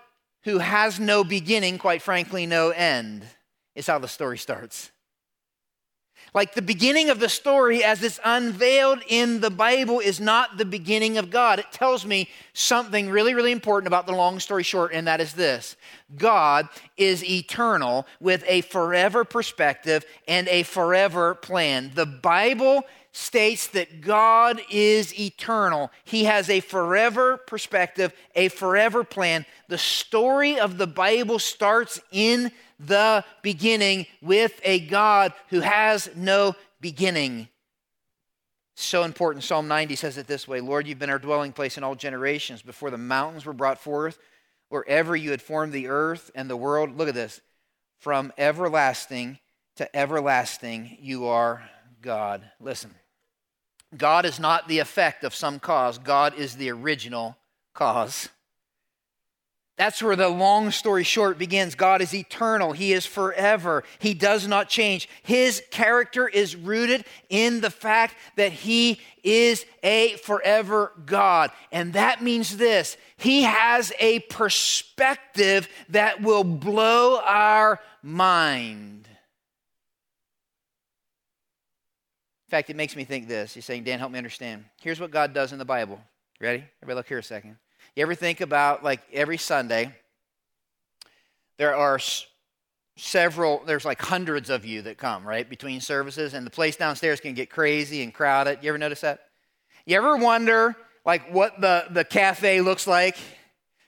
who 0.43 0.59
has 0.59 1.00
no 1.00 1.23
beginning, 1.23 1.77
quite 1.77 2.01
frankly, 2.01 2.45
no 2.45 2.69
end, 2.69 3.23
is 3.75 3.88
how 3.88 4.00
the 4.00 4.07
story 4.07 4.38
starts. 4.38 4.91
Like 6.33 6.55
the 6.55 6.63
beginning 6.63 7.12
of 7.12 7.19
the 7.19 7.29
story, 7.29 7.83
as 7.83 8.01
it's 8.01 8.19
unveiled 8.25 9.03
in 9.07 9.39
the 9.39 9.51
Bible, 9.51 10.00
is 10.00 10.19
not 10.19 10.57
the 10.57 10.65
beginning 10.65 11.19
of 11.19 11.29
God. 11.29 11.59
It 11.59 11.71
tells 11.71 12.07
me 12.07 12.27
something 12.53 13.09
really, 13.09 13.35
really 13.35 13.51
important 13.51 13.88
about 13.88 14.07
the 14.07 14.15
long 14.15 14.39
story 14.39 14.63
short, 14.63 14.93
and 14.93 15.05
that 15.07 15.21
is 15.21 15.33
this 15.33 15.75
God 16.15 16.67
is 16.97 17.23
eternal 17.23 18.07
with 18.19 18.43
a 18.47 18.62
forever 18.62 19.23
perspective 19.23 20.05
and 20.27 20.47
a 20.47 20.63
forever 20.63 21.35
plan. 21.35 21.91
The 21.93 22.07
Bible 22.07 22.83
states 23.13 23.67
that 23.67 24.01
God 24.01 24.60
is 24.72 25.17
eternal. 25.17 25.91
He 26.03 26.25
has 26.25 26.50
a 26.50 26.60
forever 26.60 27.38
perspective, 27.38 28.12
a 28.36 28.50
forever 28.50 29.03
plan. 29.03 29.46
The 29.70 29.77
story 29.77 30.60
of 30.60 30.79
the 30.79 30.88
Bible 30.88 31.38
starts 31.38 32.01
in 32.12 32.51
the 32.79 33.24
beginning 33.43 34.08
with 34.22 34.60
a 34.63 34.79
God 34.79 35.32
who 35.50 35.60
has 35.60 36.10
no 36.15 36.55
beginning. 36.82 37.48
So 38.75 39.03
important. 39.03 39.43
Psalm 39.43 39.67
90 39.67 39.96
says 39.96 40.17
it 40.17 40.25
this 40.25 40.48
way 40.48 40.60
Lord, 40.60 40.88
you've 40.88 40.98
been 40.98 41.12
our 41.12 41.20
dwelling 41.20 41.53
place 41.53 41.77
in 41.77 41.84
all 41.84 41.96
generations. 41.96 42.63
Before 42.63 42.89
the 42.89 42.98
mountains 42.98 43.46
were 43.46 43.53
brought 43.53 43.77
forth, 43.77 44.17
wherever 44.70 45.15
you 45.15 45.29
had 45.29 45.41
formed 45.41 45.72
the 45.72 45.88
earth 45.88 46.32
and 46.34 46.50
the 46.50 46.58
world. 46.58 46.98
Look 46.98 47.08
at 47.08 47.13
this. 47.13 47.41
From 48.00 48.34
everlasting 48.39 49.38
to 49.75 49.96
everlasting, 49.96 50.98
you 51.00 51.27
are 51.27 51.63
God. 52.01 52.50
Listen. 52.60 52.93
God 53.97 54.25
is 54.25 54.39
not 54.39 54.67
the 54.67 54.79
effect 54.79 55.23
of 55.23 55.35
some 55.35 55.59
cause, 55.59 55.97
God 55.97 56.35
is 56.35 56.55
the 56.55 56.71
original 56.71 57.38
cause. 57.73 58.29
That's 59.75 60.03
where 60.03 60.15
the 60.15 60.29
long 60.29 60.69
story 60.69 61.03
short 61.03 61.39
begins. 61.39 61.73
God 61.73 62.01
is 62.01 62.13
eternal. 62.13 62.73
He 62.73 62.93
is 62.93 63.07
forever. 63.07 63.83
He 63.97 64.13
does 64.13 64.47
not 64.47 64.69
change. 64.69 65.09
His 65.23 65.63
character 65.71 66.27
is 66.27 66.55
rooted 66.55 67.05
in 67.27 67.59
the 67.59 67.71
fact 67.71 68.15
that 68.35 68.51
He 68.51 69.01
is 69.23 69.65
a 69.81 70.15
forever 70.17 70.91
God. 71.07 71.50
And 71.71 71.93
that 71.93 72.21
means 72.21 72.57
this 72.57 72.97
He 73.17 73.43
has 73.43 73.91
a 74.00 74.19
perspective 74.19 75.67
that 75.89 76.21
will 76.21 76.43
blow 76.43 77.19
our 77.25 77.79
mind. 78.03 79.07
Fact, 82.53 82.69
it 82.69 82.75
makes 82.75 82.95
me 82.95 83.03
think 83.03 83.27
this. 83.27 83.55
He's 83.55 83.65
saying, 83.65 83.83
Dan, 83.83 83.98
help 83.98 84.12
me 84.12 84.19
understand. 84.19 84.65
Here's 84.79 85.00
what 85.00 85.10
God 85.10 85.33
does 85.33 85.53
in 85.53 85.57
the 85.57 85.65
Bible. 85.65 86.00
Ready? 86.39 86.63
Everybody, 86.83 86.98
look 86.98 87.07
here 87.07 87.17
a 87.17 87.24
second. 87.24 87.57
You 87.95 88.03
ever 88.03 88.13
think 88.13 88.41
about, 88.41 88.83
like, 88.83 89.01
every 89.12 89.38
Sunday, 89.38 89.91
there 91.57 91.75
are 91.75 92.00
several, 92.95 93.63
there's 93.65 93.86
like 93.86 94.00
hundreds 94.00 94.51
of 94.51 94.65
you 94.65 94.83
that 94.83 95.00
come, 95.00 95.27
right, 95.27 95.50
between 95.50 95.81
services, 95.81 96.36
and 96.36 96.45
the 96.45 96.51
place 96.51 96.75
downstairs 96.75 97.19
can 97.19 97.33
get 97.33 97.50
crazy 97.50 98.03
and 98.03 98.13
crowded. 98.13 98.60
You 98.62 98.69
ever 98.69 98.77
notice 98.77 99.01
that? 99.01 99.22
You 99.88 99.98
ever 99.98 100.15
wonder, 100.15 100.75
like, 101.05 101.33
what 101.33 101.60
the, 101.60 101.86
the 101.89 102.05
cafe 102.05 102.62
looks 102.62 102.86
like 102.86 103.17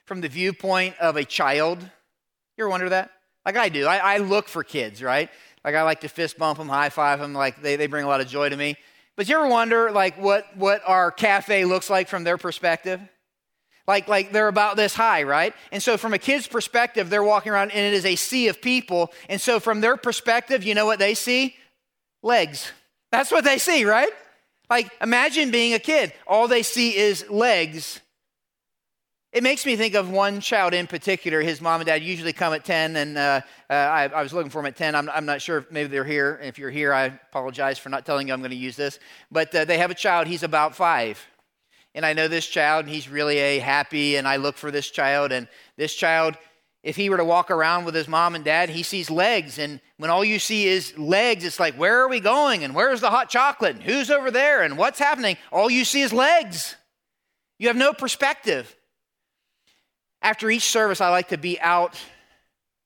from 0.06 0.20
the 0.20 0.28
viewpoint 0.28 0.96
of 0.98 1.16
a 1.16 1.24
child? 1.24 1.80
You 2.56 2.64
ever 2.64 2.70
wonder 2.70 2.88
that? 2.88 3.12
Like 3.46 3.56
I 3.56 3.68
do. 3.68 3.86
I, 3.86 3.98
I 3.98 4.18
look 4.18 4.48
for 4.48 4.64
kids, 4.64 5.00
right? 5.00 5.30
Like 5.66 5.74
I 5.74 5.82
like 5.82 6.02
to 6.02 6.08
fist 6.08 6.38
bump 6.38 6.58
them, 6.58 6.68
high 6.68 6.90
five 6.90 7.18
them. 7.18 7.34
Like 7.34 7.60
they, 7.60 7.74
they 7.74 7.88
bring 7.88 8.04
a 8.04 8.08
lot 8.08 8.20
of 8.20 8.28
joy 8.28 8.48
to 8.48 8.56
me. 8.56 8.76
But 9.16 9.28
you 9.28 9.36
ever 9.36 9.48
wonder 9.48 9.90
like 9.90 10.16
what, 10.16 10.56
what 10.56 10.80
our 10.86 11.10
cafe 11.10 11.64
looks 11.64 11.90
like 11.90 12.08
from 12.08 12.22
their 12.22 12.38
perspective? 12.38 13.00
Like, 13.88 14.06
like 14.06 14.30
they're 14.30 14.46
about 14.46 14.76
this 14.76 14.94
high, 14.94 15.24
right? 15.24 15.52
And 15.72 15.82
so 15.82 15.96
from 15.96 16.14
a 16.14 16.18
kid's 16.18 16.46
perspective, 16.46 17.10
they're 17.10 17.24
walking 17.24 17.50
around 17.50 17.72
and 17.72 17.80
it 17.84 17.94
is 17.94 18.04
a 18.04 18.14
sea 18.14 18.46
of 18.46 18.62
people. 18.62 19.12
And 19.28 19.40
so 19.40 19.58
from 19.58 19.80
their 19.80 19.96
perspective, 19.96 20.62
you 20.62 20.74
know 20.74 20.86
what 20.86 21.00
they 21.00 21.14
see? 21.14 21.56
Legs. 22.22 22.70
That's 23.10 23.32
what 23.32 23.44
they 23.44 23.58
see, 23.58 23.84
right? 23.84 24.10
Like 24.70 24.92
imagine 25.00 25.50
being 25.50 25.74
a 25.74 25.80
kid. 25.80 26.12
All 26.28 26.46
they 26.46 26.62
see 26.62 26.96
is 26.96 27.28
legs 27.28 28.00
it 29.32 29.42
makes 29.42 29.66
me 29.66 29.76
think 29.76 29.94
of 29.94 30.10
one 30.10 30.40
child 30.40 30.72
in 30.72 30.86
particular. 30.86 31.42
His 31.42 31.60
mom 31.60 31.80
and 31.80 31.86
dad 31.86 32.02
usually 32.02 32.32
come 32.32 32.54
at 32.54 32.64
10, 32.64 32.96
and 32.96 33.18
uh, 33.18 33.40
uh, 33.68 33.72
I, 33.72 34.04
I, 34.06 34.22
was 34.22 34.32
looking 34.32 34.50
for 34.50 34.62
them 34.62 34.66
at 34.66 34.76
10. 34.76 34.94
I'm, 34.94 35.10
I'm, 35.10 35.26
not 35.26 35.42
sure 35.42 35.58
if 35.58 35.70
maybe 35.70 35.88
they're 35.88 36.04
here. 36.04 36.40
If 36.42 36.58
you're 36.58 36.70
here, 36.70 36.94
I 36.94 37.06
apologize 37.06 37.78
for 37.78 37.88
not 37.88 38.06
telling 38.06 38.28
you 38.28 38.34
I'm 38.34 38.40
going 38.40 38.50
to 38.50 38.56
use 38.56 38.76
this. 38.76 38.98
But 39.30 39.54
uh, 39.54 39.64
they 39.64 39.78
have 39.78 39.90
a 39.90 39.94
child, 39.94 40.26
he's 40.26 40.42
about 40.42 40.74
five. 40.74 41.24
And 41.94 42.06
I 42.06 42.12
know 42.12 42.28
this 42.28 42.46
child, 42.46 42.84
and 42.84 42.94
he's 42.94 43.08
really 43.08 43.38
a 43.38 43.58
happy, 43.58 44.16
and 44.16 44.28
I 44.28 44.36
look 44.36 44.56
for 44.56 44.70
this 44.70 44.90
child. 44.90 45.32
And 45.32 45.48
this 45.76 45.94
child, 45.94 46.36
if 46.82 46.94
he 46.94 47.10
were 47.10 47.16
to 47.16 47.24
walk 47.24 47.50
around 47.50 47.84
with 47.84 47.94
his 47.94 48.06
mom 48.06 48.34
and 48.34 48.44
dad, 48.44 48.68
he 48.68 48.82
sees 48.82 49.10
legs. 49.10 49.58
And 49.58 49.80
when 49.96 50.10
all 50.10 50.24
you 50.24 50.38
see 50.38 50.66
is 50.66 50.96
legs, 50.96 51.42
it's 51.44 51.58
like, 51.58 51.74
where 51.74 52.00
are 52.00 52.08
we 52.08 52.20
going? 52.20 52.64
And 52.64 52.74
where's 52.74 53.00
the 53.00 53.10
hot 53.10 53.28
chocolate? 53.28 53.76
And 53.76 53.82
who's 53.82 54.10
over 54.10 54.30
there? 54.30 54.62
And 54.62 54.78
what's 54.78 54.98
happening? 54.98 55.36
All 55.50 55.70
you 55.70 55.84
see 55.84 56.02
is 56.02 56.12
legs. 56.12 56.76
You 57.58 57.68
have 57.68 57.76
no 57.76 57.94
perspective. 57.94 58.75
After 60.26 60.50
each 60.50 60.64
service, 60.64 61.00
I 61.00 61.10
like 61.10 61.28
to 61.28 61.38
be 61.38 61.60
out 61.60 61.96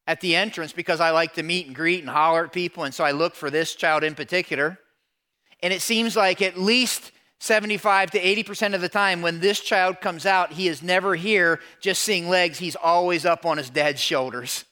at 0.07 0.21
the 0.21 0.37
entrance 0.37 0.75
because 0.75 1.01
I 1.01 1.13
like 1.13 1.33
to 1.37 1.43
meet 1.43 1.67
and 1.67 1.75
greet 1.75 2.01
and 2.01 2.09
holler 2.11 2.45
at 2.45 2.53
people. 2.53 2.85
And 2.85 2.93
so 2.93 3.03
I 3.03 3.13
look 3.13 3.35
for 3.35 3.49
this 3.49 3.75
child 3.75 4.05
in 4.05 4.15
particular. 4.15 4.79
And 5.63 5.73
it 5.73 5.81
seems 5.81 6.15
like 6.17 6.43
at 6.43 6.61
least 6.61 7.13
75 7.39 8.11
to 8.11 8.21
80% 8.21 8.75
of 8.75 8.83
the 8.83 8.91
time 8.91 9.23
when 9.23 9.41
this 9.41 9.59
child 9.59 10.03
comes 10.03 10.27
out, 10.27 10.53
he 10.53 10.69
is 10.69 10.83
never 10.83 11.15
here 11.15 11.61
just 11.81 12.03
seeing 12.03 12.29
legs. 12.29 12.59
He's 12.59 12.77
always 12.77 13.25
up 13.25 13.47
on 13.47 13.57
his 13.57 13.71
dad's 13.71 14.03
shoulders. 14.03 14.67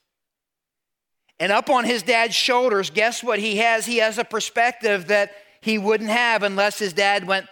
And 1.40 1.50
up 1.50 1.70
on 1.70 1.86
his 1.86 2.02
dad's 2.02 2.34
shoulders, 2.34 2.90
guess 2.90 3.24
what 3.24 3.38
he 3.38 3.56
has? 3.56 3.86
He 3.86 3.96
has 3.96 4.18
a 4.18 4.24
perspective 4.24 5.06
that 5.06 5.30
he 5.62 5.78
wouldn't 5.78 6.10
have 6.10 6.42
unless 6.42 6.78
his 6.78 6.92
dad 6.92 7.26
went 7.26 7.46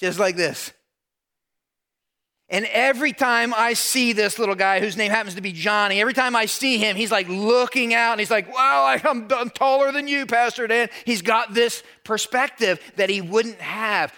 just 0.00 0.18
like 0.18 0.34
this. 0.34 0.72
And 2.54 2.66
every 2.66 3.12
time 3.12 3.52
I 3.52 3.72
see 3.72 4.12
this 4.12 4.38
little 4.38 4.54
guy 4.54 4.78
whose 4.78 4.96
name 4.96 5.10
happens 5.10 5.34
to 5.34 5.40
be 5.40 5.50
Johnny, 5.50 6.00
every 6.00 6.14
time 6.14 6.36
I 6.36 6.46
see 6.46 6.78
him, 6.78 6.94
he's 6.94 7.10
like 7.10 7.28
looking 7.28 7.94
out 7.94 8.12
and 8.12 8.20
he's 8.20 8.30
like, 8.30 8.48
wow, 8.54 8.96
I'm, 9.02 9.26
I'm 9.32 9.50
taller 9.50 9.90
than 9.90 10.06
you, 10.06 10.24
Pastor 10.24 10.68
Dan. 10.68 10.88
He's 11.04 11.20
got 11.20 11.52
this 11.52 11.82
perspective 12.04 12.78
that 12.94 13.10
he 13.10 13.20
wouldn't 13.20 13.60
have. 13.60 14.14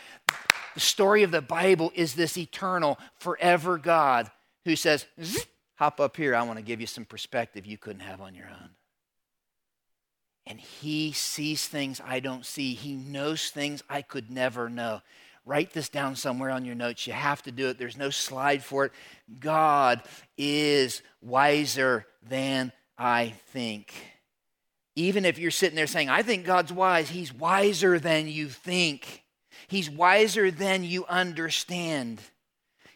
The 0.75 0.81
story 0.81 1.23
of 1.23 1.31
the 1.31 1.41
Bible 1.41 1.91
is 1.95 2.13
this 2.13 2.37
eternal, 2.37 2.99
forever 3.15 3.79
God 3.79 4.31
who 4.67 4.77
says, 4.77 5.07
hop 5.77 5.99
up 5.99 6.15
here. 6.19 6.35
I 6.35 6.43
want 6.43 6.59
to 6.59 6.63
give 6.63 6.79
you 6.79 6.87
some 6.87 7.07
perspective 7.07 7.65
you 7.65 7.79
couldn't 7.79 8.01
have 8.01 8.21
on 8.21 8.35
your 8.35 8.49
own. 8.49 8.69
And 10.47 10.61
he 10.61 11.13
sees 11.13 11.67
things 11.67 12.03
I 12.05 12.21
don't 12.21 12.45
see, 12.45 12.75
he 12.75 12.97
knows 12.97 13.49
things 13.49 13.83
I 13.89 14.03
could 14.03 14.31
never 14.31 14.69
know. 14.69 15.01
Write 15.47 15.73
this 15.73 15.89
down 15.89 16.17
somewhere 16.17 16.51
on 16.51 16.65
your 16.65 16.75
notes. 16.75 17.07
You 17.07 17.13
have 17.13 17.41
to 17.45 17.53
do 17.53 17.69
it. 17.69 17.79
There's 17.79 17.97
no 17.97 18.11
slide 18.11 18.65
for 18.65 18.87
it. 18.87 18.93
God 19.39 20.03
is 20.37 21.03
wiser 21.23 22.05
than 22.29 22.73
I 22.99 23.35
think. 23.53 23.95
Even 24.97 25.25
if 25.25 25.39
you're 25.39 25.53
sitting 25.53 25.77
there 25.77 25.87
saying, 25.87 26.09
I 26.09 26.23
think 26.23 26.45
God's 26.45 26.73
wise, 26.73 27.11
He's 27.11 27.33
wiser 27.33 28.01
than 28.01 28.27
you 28.27 28.49
think. 28.49 29.23
He's 29.69 29.89
wiser 29.89 30.51
than 30.51 30.83
you 30.83 31.07
understand. 31.07 32.21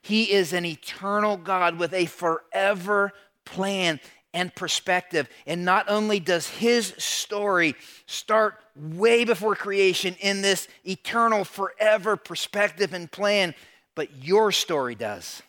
He 0.02 0.32
is 0.32 0.52
an 0.52 0.64
eternal 0.64 1.36
God 1.36 1.78
with 1.78 1.92
a 1.92 2.06
forever 2.06 3.12
plan 3.44 4.00
and 4.32 4.54
perspective. 4.54 5.28
And 5.46 5.64
not 5.64 5.88
only 5.88 6.20
does 6.20 6.48
his 6.48 6.94
story 6.98 7.74
start 8.06 8.60
way 8.76 9.24
before 9.24 9.54
creation 9.54 10.16
in 10.20 10.42
this 10.42 10.68
eternal, 10.84 11.44
forever 11.44 12.16
perspective 12.16 12.92
and 12.92 13.10
plan, 13.10 13.54
but 13.94 14.24
your 14.24 14.52
story 14.52 14.94
does. 14.94 15.42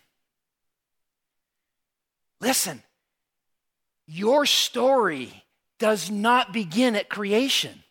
Listen, 2.40 2.82
your 4.06 4.46
story 4.46 5.44
does 5.78 6.10
not 6.10 6.52
begin 6.52 6.96
at 6.96 7.08
creation. 7.08 7.82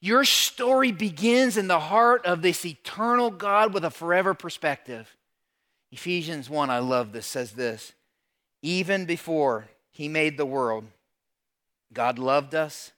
Your 0.00 0.24
story 0.24 0.92
begins 0.92 1.56
in 1.56 1.68
the 1.68 1.80
heart 1.80 2.24
of 2.24 2.40
this 2.40 2.64
eternal 2.64 3.30
God 3.30 3.74
with 3.74 3.84
a 3.84 3.90
forever 3.90 4.32
perspective. 4.32 5.14
Ephesians 5.92 6.48
1, 6.48 6.70
I 6.70 6.78
love 6.78 7.12
this, 7.12 7.26
says 7.26 7.52
this 7.52 7.92
Even 8.62 9.04
before 9.04 9.68
he 9.90 10.08
made 10.08 10.36
the 10.36 10.46
world, 10.46 10.84
God 11.92 12.18
loved 12.18 12.54
us 12.54 12.92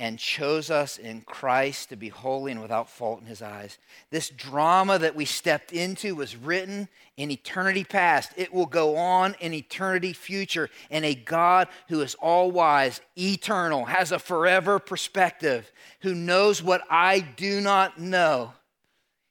and 0.00 0.18
chose 0.18 0.70
us 0.70 0.98
in 0.98 1.20
Christ 1.20 1.88
to 1.88 1.96
be 1.96 2.08
holy 2.08 2.50
and 2.50 2.60
without 2.60 2.90
fault 2.90 3.20
in 3.20 3.26
his 3.26 3.40
eyes. 3.40 3.78
This 4.10 4.28
drama 4.28 4.98
that 4.98 5.14
we 5.14 5.24
stepped 5.24 5.72
into 5.72 6.16
was 6.16 6.36
written 6.36 6.88
in 7.16 7.30
eternity 7.30 7.84
past. 7.84 8.32
It 8.36 8.52
will 8.52 8.66
go 8.66 8.96
on 8.96 9.36
in 9.38 9.54
eternity 9.54 10.12
future. 10.12 10.68
And 10.90 11.04
a 11.04 11.14
God 11.14 11.68
who 11.88 12.00
is 12.00 12.16
all 12.16 12.50
wise, 12.50 13.00
eternal, 13.16 13.84
has 13.84 14.10
a 14.10 14.18
forever 14.18 14.80
perspective, 14.80 15.70
who 16.00 16.14
knows 16.14 16.60
what 16.60 16.82
I 16.90 17.20
do 17.20 17.60
not 17.60 17.98
know, 17.98 18.52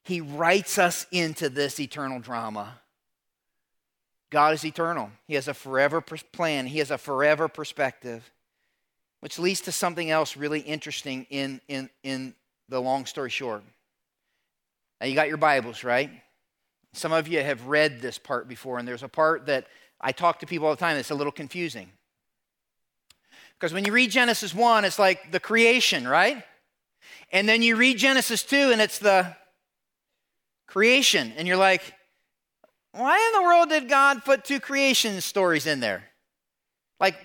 he 0.06 0.22
writes 0.22 0.78
us 0.78 1.06
into 1.12 1.50
this 1.50 1.80
eternal 1.80 2.20
drama. 2.20 2.80
God 4.34 4.56
is 4.56 4.66
eternal. 4.66 5.12
He 5.28 5.36
has 5.36 5.48
a 5.48 5.54
forever 5.54 6.02
plan. 6.02 6.66
He 6.66 6.80
has 6.80 6.90
a 6.90 6.98
forever 6.98 7.48
perspective. 7.48 8.32
Which 9.20 9.38
leads 9.38 9.62
to 9.62 9.72
something 9.72 10.10
else 10.10 10.36
really 10.36 10.60
interesting 10.60 11.28
in, 11.30 11.62
in, 11.68 11.92
in 12.02 12.34
the 12.68 12.82
long 12.82 13.06
story 13.06 13.30
short. 13.30 13.62
Now, 15.00 15.06
you 15.06 15.14
got 15.14 15.28
your 15.28 15.38
Bibles, 15.38 15.84
right? 15.84 16.10
Some 16.94 17.12
of 17.12 17.28
you 17.28 17.44
have 17.44 17.68
read 17.68 18.02
this 18.02 18.18
part 18.18 18.48
before, 18.48 18.80
and 18.80 18.88
there's 18.88 19.04
a 19.04 19.08
part 19.08 19.46
that 19.46 19.68
I 20.02 20.12
talk 20.12 20.40
to 20.40 20.48
people 20.48 20.68
all 20.68 20.74
the 20.74 20.80
time 20.80 20.96
that's 20.96 21.12
a 21.12 21.16
little 21.16 21.32
confusing. 21.32 21.92
Because 23.54 23.72
when 23.72 23.86
you 23.86 23.92
read 23.92 24.10
Genesis 24.10 24.54
1, 24.54 24.84
it's 24.84 24.98
like 24.98 25.32
the 25.32 25.40
creation, 25.40 26.08
right? 26.08 26.44
And 27.32 27.48
then 27.48 27.62
you 27.62 27.76
read 27.76 28.00
Genesis 28.00 28.42
2, 28.42 28.72
and 28.72 28.82
it's 28.82 28.98
the 28.98 29.36
creation. 30.66 31.34
And 31.38 31.48
you're 31.48 31.56
like, 31.56 31.94
why 32.94 33.18
in 33.18 33.42
the 33.42 33.46
world 33.46 33.70
did 33.70 33.90
God 33.90 34.24
put 34.24 34.46
two 34.46 34.60
creation 34.60 35.20
stories 35.22 35.66
in 35.66 35.80
there? 35.80 36.04
Like, 37.00 37.16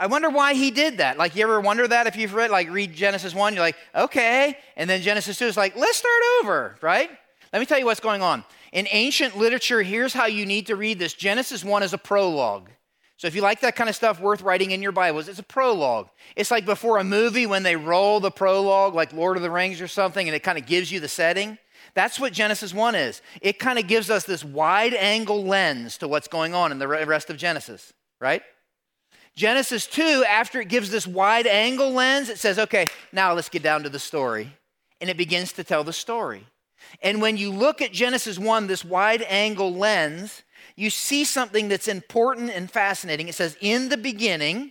I 0.00 0.06
wonder 0.06 0.30
why 0.30 0.54
he 0.54 0.70
did 0.70 0.98
that. 0.98 1.18
Like, 1.18 1.34
you 1.34 1.42
ever 1.42 1.60
wonder 1.60 1.86
that 1.86 2.06
if 2.06 2.16
you've 2.16 2.34
read, 2.34 2.50
like, 2.50 2.70
read 2.70 2.94
Genesis 2.94 3.34
1, 3.34 3.54
you're 3.54 3.62
like, 3.62 3.76
okay. 3.94 4.56
And 4.76 4.88
then 4.88 5.02
Genesis 5.02 5.36
2 5.38 5.46
is 5.46 5.56
like, 5.56 5.76
let's 5.76 5.98
start 5.98 6.22
over, 6.40 6.76
right? 6.80 7.10
Let 7.52 7.58
me 7.58 7.66
tell 7.66 7.78
you 7.78 7.84
what's 7.84 8.00
going 8.00 8.22
on. 8.22 8.44
In 8.72 8.86
ancient 8.90 9.36
literature, 9.36 9.82
here's 9.82 10.12
how 10.12 10.26
you 10.26 10.46
need 10.46 10.68
to 10.68 10.76
read 10.76 10.98
this 10.98 11.14
Genesis 11.14 11.64
1 11.64 11.82
is 11.82 11.92
a 11.92 11.98
prologue. 11.98 12.70
So 13.16 13.26
if 13.26 13.34
you 13.34 13.42
like 13.42 13.60
that 13.60 13.74
kind 13.74 13.90
of 13.90 13.96
stuff 13.96 14.20
worth 14.20 14.42
writing 14.42 14.70
in 14.70 14.80
your 14.80 14.92
Bibles, 14.92 15.26
it's 15.26 15.40
a 15.40 15.42
prologue. 15.42 16.08
It's 16.36 16.52
like 16.52 16.64
before 16.64 16.98
a 16.98 17.04
movie 17.04 17.46
when 17.46 17.64
they 17.64 17.74
roll 17.74 18.20
the 18.20 18.30
prologue, 18.30 18.94
like 18.94 19.12
Lord 19.12 19.36
of 19.36 19.42
the 19.42 19.50
Rings 19.50 19.80
or 19.80 19.88
something, 19.88 20.28
and 20.28 20.36
it 20.36 20.44
kind 20.44 20.56
of 20.56 20.66
gives 20.66 20.92
you 20.92 21.00
the 21.00 21.08
setting. 21.08 21.58
That's 21.98 22.20
what 22.20 22.32
Genesis 22.32 22.72
1 22.72 22.94
is. 22.94 23.22
It 23.42 23.58
kind 23.58 23.76
of 23.76 23.88
gives 23.88 24.08
us 24.08 24.22
this 24.22 24.44
wide 24.44 24.94
angle 24.94 25.44
lens 25.44 25.98
to 25.98 26.06
what's 26.06 26.28
going 26.28 26.54
on 26.54 26.70
in 26.70 26.78
the 26.78 26.86
rest 26.86 27.28
of 27.28 27.36
Genesis, 27.36 27.92
right? 28.20 28.40
Genesis 29.34 29.84
2, 29.88 30.24
after 30.28 30.60
it 30.60 30.68
gives 30.68 30.92
this 30.92 31.08
wide 31.08 31.48
angle 31.48 31.90
lens, 31.90 32.28
it 32.28 32.38
says, 32.38 32.56
okay, 32.56 32.84
now 33.10 33.32
let's 33.32 33.48
get 33.48 33.64
down 33.64 33.82
to 33.82 33.88
the 33.88 33.98
story. 33.98 34.52
And 35.00 35.10
it 35.10 35.16
begins 35.16 35.50
to 35.54 35.64
tell 35.64 35.82
the 35.82 35.92
story. 35.92 36.46
And 37.02 37.20
when 37.20 37.36
you 37.36 37.50
look 37.50 37.82
at 37.82 37.90
Genesis 37.90 38.38
1, 38.38 38.68
this 38.68 38.84
wide 38.84 39.22
angle 39.22 39.74
lens, 39.74 40.44
you 40.76 40.90
see 40.90 41.24
something 41.24 41.66
that's 41.66 41.88
important 41.88 42.50
and 42.50 42.70
fascinating. 42.70 43.26
It 43.26 43.34
says, 43.34 43.56
In 43.60 43.88
the 43.88 43.96
beginning, 43.96 44.70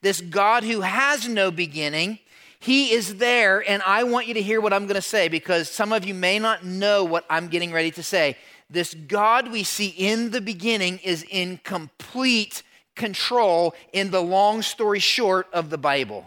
this 0.00 0.20
God 0.20 0.62
who 0.62 0.82
has 0.82 1.28
no 1.28 1.50
beginning, 1.50 2.20
he 2.62 2.92
is 2.92 3.16
there. 3.16 3.68
And 3.68 3.82
I 3.82 4.04
want 4.04 4.28
you 4.28 4.34
to 4.34 4.42
hear 4.42 4.60
what 4.60 4.72
I'm 4.72 4.86
going 4.86 4.94
to 4.94 5.02
say 5.02 5.26
because 5.26 5.68
some 5.68 5.92
of 5.92 6.04
you 6.04 6.14
may 6.14 6.38
not 6.38 6.64
know 6.64 7.02
what 7.02 7.24
I'm 7.28 7.48
getting 7.48 7.72
ready 7.72 7.90
to 7.90 8.04
say. 8.04 8.36
This 8.70 8.94
God 8.94 9.50
we 9.50 9.64
see 9.64 9.88
in 9.88 10.30
the 10.30 10.40
beginning 10.40 10.98
is 10.98 11.26
in 11.28 11.58
complete 11.64 12.62
control 12.94 13.74
in 13.92 14.12
the 14.12 14.20
long 14.20 14.62
story 14.62 15.00
short 15.00 15.48
of 15.52 15.70
the 15.70 15.76
Bible. 15.76 16.24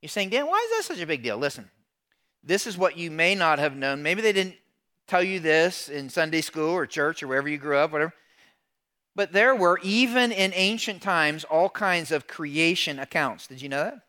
You're 0.00 0.08
saying, 0.08 0.30
Dan, 0.30 0.48
why 0.48 0.58
is 0.58 0.70
that 0.76 0.92
such 0.92 1.00
a 1.00 1.06
big 1.06 1.22
deal? 1.22 1.38
Listen, 1.38 1.70
this 2.42 2.66
is 2.66 2.76
what 2.76 2.98
you 2.98 3.08
may 3.12 3.36
not 3.36 3.60
have 3.60 3.76
known. 3.76 4.02
Maybe 4.02 4.20
they 4.20 4.32
didn't 4.32 4.56
tell 5.06 5.22
you 5.22 5.38
this 5.38 5.88
in 5.88 6.10
Sunday 6.10 6.40
school 6.40 6.70
or 6.70 6.86
church 6.86 7.22
or 7.22 7.28
wherever 7.28 7.48
you 7.48 7.56
grew 7.56 7.76
up, 7.76 7.92
whatever. 7.92 8.12
But 9.14 9.32
there 9.32 9.54
were, 9.54 9.78
even 9.84 10.32
in 10.32 10.52
ancient 10.54 11.02
times, 11.02 11.44
all 11.44 11.70
kinds 11.70 12.10
of 12.10 12.26
creation 12.26 12.98
accounts. 12.98 13.46
Did 13.46 13.62
you 13.62 13.68
know 13.68 13.84
that? 13.84 14.00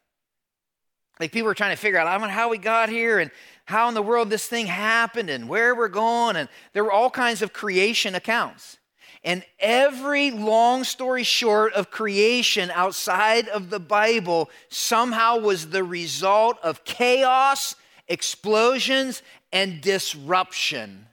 Like 1.20 1.32
people 1.32 1.48
were 1.48 1.54
trying 1.54 1.76
to 1.76 1.82
figure 1.82 2.00
out, 2.00 2.08
I 2.08 2.18
mean, 2.18 2.30
how 2.30 2.50
we 2.50 2.58
got 2.58 2.90
here 2.90 3.20
and 3.20 3.32
how 3.66 3.88
in 3.88 3.94
the 3.94 4.02
world 4.02 4.30
this 4.30 4.48
thing 4.48 4.66
happened 4.66 5.30
and 5.30 5.48
where 5.48 5.76
we're 5.76 5.88
going. 5.88 6.36
And 6.36 6.50
there 6.74 6.84
were 6.84 6.92
all 6.92 7.10
kinds 7.10 7.42
of 7.42 7.54
creation 7.54 8.16
accounts. 8.16 8.78
And 9.24 9.46
every 9.60 10.32
long 10.32 10.84
story 10.84 11.24
short 11.24 11.74
of 11.74 11.90
creation 11.90 12.70
outside 12.72 13.48
of 13.48 13.70
the 13.70 13.80
Bible 13.80 14.50
somehow 14.68 15.38
was 15.38 15.70
the 15.70 15.84
result 15.84 16.58
of 16.62 16.84
chaos, 16.84 17.76
explosions, 18.10 19.22
and 19.54 19.80
disruption. 19.80 21.08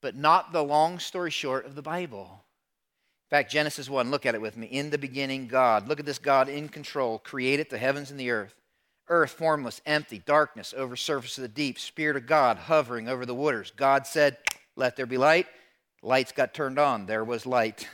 But 0.00 0.14
not 0.14 0.52
the 0.52 0.62
long 0.62 1.00
story 1.00 1.30
short 1.30 1.66
of 1.66 1.74
the 1.74 1.82
Bible. 1.82 2.44
In 3.26 3.36
fact, 3.36 3.50
Genesis 3.50 3.90
1, 3.90 4.10
look 4.10 4.26
at 4.26 4.36
it 4.36 4.40
with 4.40 4.56
me. 4.56 4.66
In 4.68 4.90
the 4.90 4.98
beginning, 4.98 5.48
God. 5.48 5.88
Look 5.88 5.98
at 5.98 6.06
this 6.06 6.18
God 6.18 6.48
in 6.48 6.68
control, 6.68 7.18
created 7.18 7.68
the 7.68 7.78
heavens 7.78 8.12
and 8.12 8.20
the 8.20 8.30
earth. 8.30 8.54
Earth 9.08 9.32
formless, 9.32 9.80
empty, 9.84 10.22
darkness 10.24 10.74
over 10.76 10.96
surface 10.96 11.36
of 11.38 11.42
the 11.42 11.48
deep, 11.48 11.78
Spirit 11.78 12.16
of 12.16 12.26
God 12.26 12.56
hovering 12.56 13.08
over 13.08 13.26
the 13.26 13.34
waters. 13.34 13.72
God 13.76 14.06
said, 14.06 14.38
Let 14.76 14.96
there 14.96 15.06
be 15.06 15.18
light 15.18 15.46
Lights 16.02 16.32
got 16.32 16.52
turned 16.52 16.78
on. 16.78 17.06
There 17.06 17.24
was 17.24 17.46
light. 17.46 17.88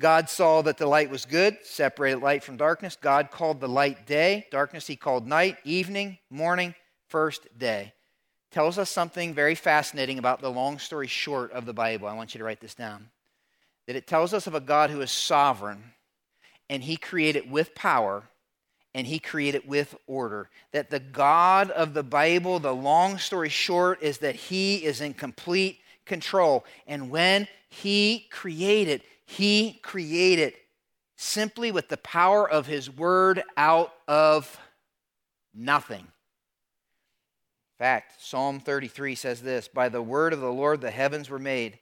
God 0.00 0.28
saw 0.28 0.62
that 0.62 0.76
the 0.76 0.86
light 0.86 1.08
was 1.08 1.24
good, 1.24 1.56
separated 1.62 2.18
light 2.18 2.42
from 2.42 2.56
darkness. 2.56 2.96
God 3.00 3.30
called 3.30 3.60
the 3.60 3.68
light 3.68 4.06
day, 4.06 4.46
darkness 4.50 4.86
he 4.86 4.96
called 4.96 5.26
night, 5.26 5.56
evening, 5.62 6.18
morning, 6.30 6.74
first 7.08 7.46
day. 7.56 7.92
Tells 8.50 8.78
us 8.78 8.90
something 8.90 9.34
very 9.34 9.54
fascinating 9.54 10.18
about 10.18 10.40
the 10.40 10.50
long 10.50 10.78
story 10.78 11.06
short 11.06 11.52
of 11.52 11.64
the 11.64 11.72
Bible. 11.72 12.08
I 12.08 12.14
want 12.14 12.34
you 12.34 12.38
to 12.38 12.44
write 12.44 12.60
this 12.60 12.74
down. 12.74 13.10
That 13.86 13.96
it 13.96 14.06
tells 14.06 14.34
us 14.34 14.46
of 14.46 14.54
a 14.54 14.60
God 14.60 14.90
who 14.90 15.00
is 15.00 15.10
sovereign 15.10 15.92
and 16.68 16.82
he 16.82 16.96
created 16.96 17.50
with 17.50 17.74
power 17.74 18.24
and 18.98 19.06
he 19.06 19.20
created 19.20 19.62
with 19.64 19.94
order. 20.08 20.50
That 20.72 20.90
the 20.90 20.98
God 20.98 21.70
of 21.70 21.94
the 21.94 22.02
Bible, 22.02 22.58
the 22.58 22.74
long 22.74 23.16
story 23.18 23.48
short, 23.48 24.02
is 24.02 24.18
that 24.18 24.34
he 24.34 24.84
is 24.84 25.00
in 25.00 25.14
complete 25.14 25.78
control. 26.08 26.64
And 26.88 27.10
when 27.10 27.46
He 27.68 28.26
created, 28.32 29.02
He 29.24 29.78
created 29.82 30.54
simply 31.14 31.70
with 31.70 31.88
the 31.88 31.98
power 31.98 32.50
of 32.50 32.66
His 32.66 32.90
Word 32.90 33.44
out 33.56 33.92
of 34.08 34.58
nothing. 35.54 36.00
In 36.00 37.84
fact, 37.84 38.20
Psalm 38.20 38.58
33 38.58 39.14
says 39.14 39.40
this 39.40 39.68
By 39.68 39.88
the 39.88 40.02
word 40.02 40.32
of 40.32 40.40
the 40.40 40.52
Lord 40.52 40.80
the 40.80 40.90
heavens 40.90 41.30
were 41.30 41.38
made, 41.38 41.78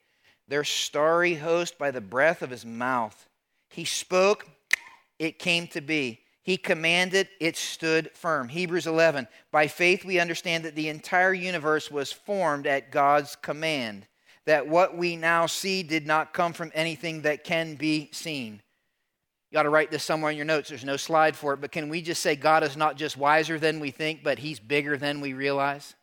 their 0.46 0.64
starry 0.64 1.36
host 1.36 1.78
by 1.78 1.90
the 1.90 2.02
breath 2.02 2.42
of 2.42 2.50
His 2.50 2.66
mouth. 2.66 3.28
He 3.70 3.86
spoke, 3.86 4.46
it 5.18 5.38
came 5.38 5.66
to 5.68 5.80
be. 5.80 6.20
He 6.46 6.56
commanded, 6.56 7.28
it 7.40 7.56
stood 7.56 8.12
firm. 8.14 8.48
Hebrews 8.48 8.86
11. 8.86 9.26
By 9.50 9.66
faith, 9.66 10.04
we 10.04 10.20
understand 10.20 10.64
that 10.64 10.76
the 10.76 10.88
entire 10.88 11.34
universe 11.34 11.90
was 11.90 12.12
formed 12.12 12.68
at 12.68 12.92
God's 12.92 13.34
command 13.34 14.06
that 14.44 14.68
what 14.68 14.96
we 14.96 15.16
now 15.16 15.46
see 15.46 15.82
did 15.82 16.06
not 16.06 16.32
come 16.32 16.52
from 16.52 16.70
anything 16.72 17.22
that 17.22 17.42
can 17.42 17.74
be 17.74 18.08
seen. 18.12 18.62
You 19.50 19.56
got 19.56 19.64
to 19.64 19.70
write 19.70 19.90
this 19.90 20.04
somewhere 20.04 20.30
in 20.30 20.36
your 20.36 20.46
notes. 20.46 20.68
There's 20.68 20.84
no 20.84 20.96
slide 20.96 21.34
for 21.34 21.52
it, 21.52 21.60
but 21.60 21.72
can 21.72 21.88
we 21.88 22.00
just 22.00 22.22
say 22.22 22.36
God 22.36 22.62
is 22.62 22.76
not 22.76 22.96
just 22.96 23.16
wiser 23.16 23.58
than 23.58 23.80
we 23.80 23.90
think, 23.90 24.22
but 24.22 24.38
He's 24.38 24.60
bigger 24.60 24.96
than 24.96 25.20
we 25.20 25.32
realize? 25.32 25.96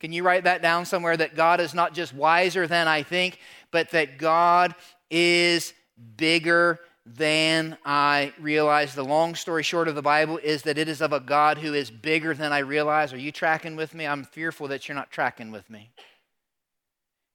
Can 0.00 0.12
you 0.12 0.22
write 0.22 0.44
that 0.44 0.60
down 0.60 0.84
somewhere 0.84 1.16
that 1.16 1.34
God 1.34 1.60
is 1.60 1.72
not 1.72 1.94
just 1.94 2.12
wiser 2.12 2.66
than 2.66 2.88
I 2.88 3.04
think, 3.04 3.38
but 3.70 3.88
that 3.92 4.18
God 4.18 4.74
is 5.10 5.72
bigger 6.18 6.78
than 7.04 7.76
I 7.84 8.32
realize? 8.40 8.94
The 8.94 9.04
long 9.04 9.34
story 9.34 9.62
short 9.62 9.88
of 9.88 9.94
the 9.94 10.02
Bible 10.02 10.38
is 10.38 10.62
that 10.62 10.78
it 10.78 10.88
is 10.88 11.00
of 11.00 11.12
a 11.12 11.20
God 11.20 11.58
who 11.58 11.74
is 11.74 11.90
bigger 11.90 12.34
than 12.34 12.52
I 12.52 12.58
realize. 12.58 13.12
Are 13.12 13.18
you 13.18 13.32
tracking 13.32 13.76
with 13.76 13.94
me? 13.94 14.06
I'm 14.06 14.24
fearful 14.24 14.68
that 14.68 14.88
you're 14.88 14.94
not 14.94 15.10
tracking 15.10 15.50
with 15.50 15.68
me. 15.68 15.90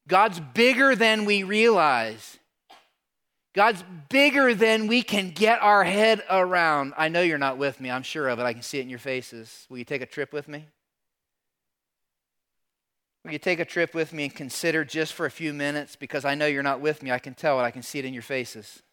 God's 0.07 0.39
bigger 0.39 0.95
than 0.95 1.25
we 1.25 1.43
realize. 1.43 2.37
God's 3.53 3.83
bigger 4.09 4.53
than 4.53 4.87
we 4.87 5.01
can 5.01 5.31
get 5.31 5.61
our 5.61 5.83
head 5.83 6.21
around. 6.29 6.93
I 6.95 7.09
know 7.09 7.21
you're 7.21 7.37
not 7.37 7.57
with 7.57 7.81
me. 7.81 7.89
I'm 7.89 8.03
sure 8.03 8.29
of 8.29 8.39
it. 8.39 8.43
I 8.43 8.53
can 8.53 8.61
see 8.61 8.77
it 8.77 8.83
in 8.83 8.89
your 8.89 8.99
faces. 8.99 9.65
Will 9.69 9.79
you 9.79 9.83
take 9.83 10.01
a 10.01 10.05
trip 10.05 10.31
with 10.31 10.47
me? 10.47 10.67
Will 13.25 13.31
you 13.33 13.39
take 13.39 13.59
a 13.59 13.65
trip 13.65 13.93
with 13.93 14.13
me 14.13 14.25
and 14.25 14.35
consider 14.35 14.85
just 14.85 15.13
for 15.13 15.25
a 15.25 15.31
few 15.31 15.53
minutes? 15.53 15.97
Because 15.97 16.23
I 16.23 16.35
know 16.35 16.45
you're 16.45 16.63
not 16.63 16.79
with 16.79 17.03
me. 17.03 17.11
I 17.11 17.19
can 17.19 17.33
tell 17.33 17.59
it. 17.59 17.63
I 17.63 17.71
can 17.71 17.81
see 17.81 17.99
it 17.99 18.05
in 18.05 18.13
your 18.13 18.23
faces. 18.23 18.83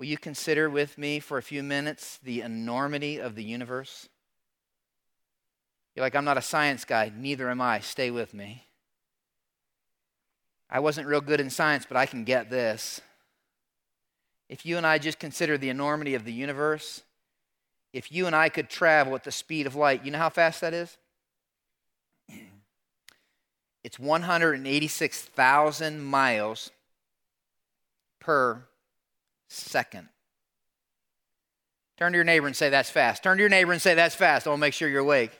Will 0.00 0.06
you 0.06 0.16
consider 0.16 0.70
with 0.70 0.96
me 0.96 1.20
for 1.20 1.36
a 1.36 1.42
few 1.42 1.62
minutes 1.62 2.18
the 2.22 2.40
enormity 2.40 3.18
of 3.18 3.34
the 3.34 3.44
universe? 3.44 4.08
You're 5.94 6.06
like, 6.06 6.16
I'm 6.16 6.24
not 6.24 6.38
a 6.38 6.42
science 6.42 6.86
guy. 6.86 7.12
Neither 7.14 7.50
am 7.50 7.60
I. 7.60 7.80
Stay 7.80 8.10
with 8.10 8.32
me. 8.32 8.64
I 10.70 10.80
wasn't 10.80 11.06
real 11.06 11.20
good 11.20 11.38
in 11.38 11.50
science, 11.50 11.84
but 11.86 11.98
I 11.98 12.06
can 12.06 12.24
get 12.24 12.48
this. 12.48 13.02
If 14.48 14.64
you 14.64 14.78
and 14.78 14.86
I 14.86 14.96
just 14.96 15.18
consider 15.18 15.58
the 15.58 15.68
enormity 15.68 16.14
of 16.14 16.24
the 16.24 16.32
universe, 16.32 17.02
if 17.92 18.10
you 18.10 18.26
and 18.26 18.34
I 18.34 18.48
could 18.48 18.70
travel 18.70 19.14
at 19.14 19.24
the 19.24 19.30
speed 19.30 19.66
of 19.66 19.74
light, 19.74 20.02
you 20.02 20.10
know 20.10 20.16
how 20.16 20.30
fast 20.30 20.62
that 20.62 20.72
is? 20.72 20.96
It's 23.84 23.98
186,000 23.98 26.00
miles 26.00 26.70
per 28.18 28.64
second. 29.50 30.08
Turn 31.98 32.12
to 32.12 32.16
your 32.16 32.24
neighbor 32.24 32.46
and 32.46 32.56
say, 32.56 32.70
That's 32.70 32.90
fast. 32.90 33.22
Turn 33.22 33.36
to 33.36 33.42
your 33.42 33.50
neighbor 33.50 33.72
and 33.72 33.82
say, 33.82 33.94
That's 33.94 34.14
fast. 34.14 34.46
I 34.46 34.50
want 34.50 34.60
to 34.60 34.62
make 34.62 34.74
sure 34.74 34.88
you're 34.88 35.00
awake. 35.00 35.32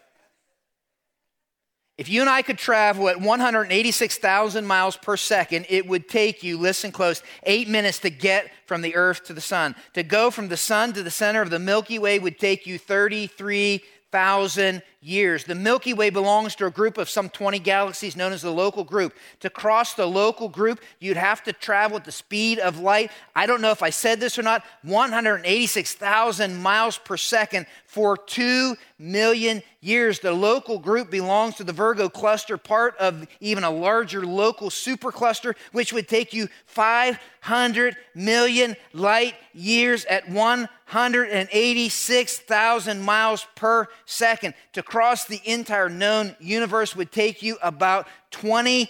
If 1.96 2.08
you 2.08 2.22
and 2.22 2.30
I 2.30 2.40
could 2.40 2.56
travel 2.56 3.10
at 3.10 3.20
186,000 3.20 4.66
miles 4.66 4.96
per 4.96 5.18
second, 5.18 5.66
it 5.68 5.86
would 5.86 6.08
take 6.08 6.42
you, 6.42 6.56
listen 6.56 6.92
close, 6.92 7.22
eight 7.42 7.68
minutes 7.68 7.98
to 7.98 8.08
get 8.08 8.50
from 8.64 8.80
the 8.80 8.96
earth 8.96 9.24
to 9.24 9.34
the 9.34 9.40
sun. 9.42 9.74
To 9.92 10.02
go 10.02 10.30
from 10.30 10.48
the 10.48 10.56
sun 10.56 10.94
to 10.94 11.02
the 11.02 11.10
center 11.10 11.42
of 11.42 11.50
the 11.50 11.58
Milky 11.58 11.98
Way 11.98 12.18
would 12.18 12.38
take 12.38 12.66
you 12.66 12.78
33 12.78 13.82
thousand 14.12 14.82
years. 15.00 15.44
The 15.44 15.54
Milky 15.54 15.94
Way 15.94 16.10
belongs 16.10 16.54
to 16.56 16.66
a 16.66 16.70
group 16.70 16.98
of 16.98 17.08
some 17.08 17.28
20 17.28 17.58
galaxies 17.60 18.16
known 18.16 18.32
as 18.32 18.42
the 18.42 18.50
local 18.50 18.84
group. 18.84 19.14
To 19.40 19.50
cross 19.50 19.94
the 19.94 20.06
local 20.06 20.48
group, 20.48 20.80
you'd 20.98 21.16
have 21.16 21.42
to 21.44 21.52
travel 21.52 21.96
at 21.96 22.04
the 22.04 22.12
speed 22.12 22.58
of 22.58 22.78
light. 22.78 23.10
I 23.34 23.46
don't 23.46 23.62
know 23.62 23.70
if 23.70 23.82
I 23.82 23.90
said 23.90 24.20
this 24.20 24.38
or 24.38 24.42
not 24.42 24.64
186,000 24.82 26.60
miles 26.60 26.98
per 26.98 27.16
second 27.16 27.66
for 27.86 28.16
2 28.16 28.76
million 29.00 29.64
years. 29.80 30.20
The 30.20 30.32
local 30.32 30.78
group 30.78 31.10
belongs 31.10 31.56
to 31.56 31.64
the 31.64 31.72
Virgo 31.72 32.08
cluster, 32.08 32.56
part 32.56 32.96
of 32.98 33.26
even 33.40 33.64
a 33.64 33.70
larger 33.70 34.24
local 34.24 34.70
supercluster, 34.70 35.56
which 35.72 35.92
would 35.92 36.06
take 36.06 36.32
you 36.32 36.46
500 36.66 37.96
million 38.14 38.76
light 38.92 39.34
years 39.52 40.04
at 40.04 40.28
186,000 40.28 43.00
miles 43.00 43.44
per 43.56 43.88
second. 44.04 44.54
To 44.74 44.82
cross 44.82 45.24
the 45.24 45.40
entire 45.44 45.88
known 45.88 46.36
universe 46.38 46.94
would 46.94 47.10
take 47.10 47.42
you 47.42 47.58
about 47.62 48.06
20 48.30 48.88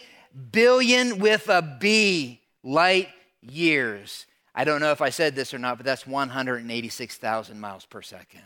billion 0.52 1.18
with 1.18 1.48
a 1.48 1.62
B 1.80 2.42
light 2.62 3.08
years. 3.40 4.26
I 4.54 4.64
don't 4.64 4.80
know 4.80 4.90
if 4.90 5.00
I 5.00 5.08
said 5.10 5.36
this 5.36 5.54
or 5.54 5.58
not, 5.58 5.78
but 5.78 5.86
that's 5.86 6.06
186,000 6.06 7.60
miles 7.60 7.86
per 7.86 8.02
second. 8.02 8.42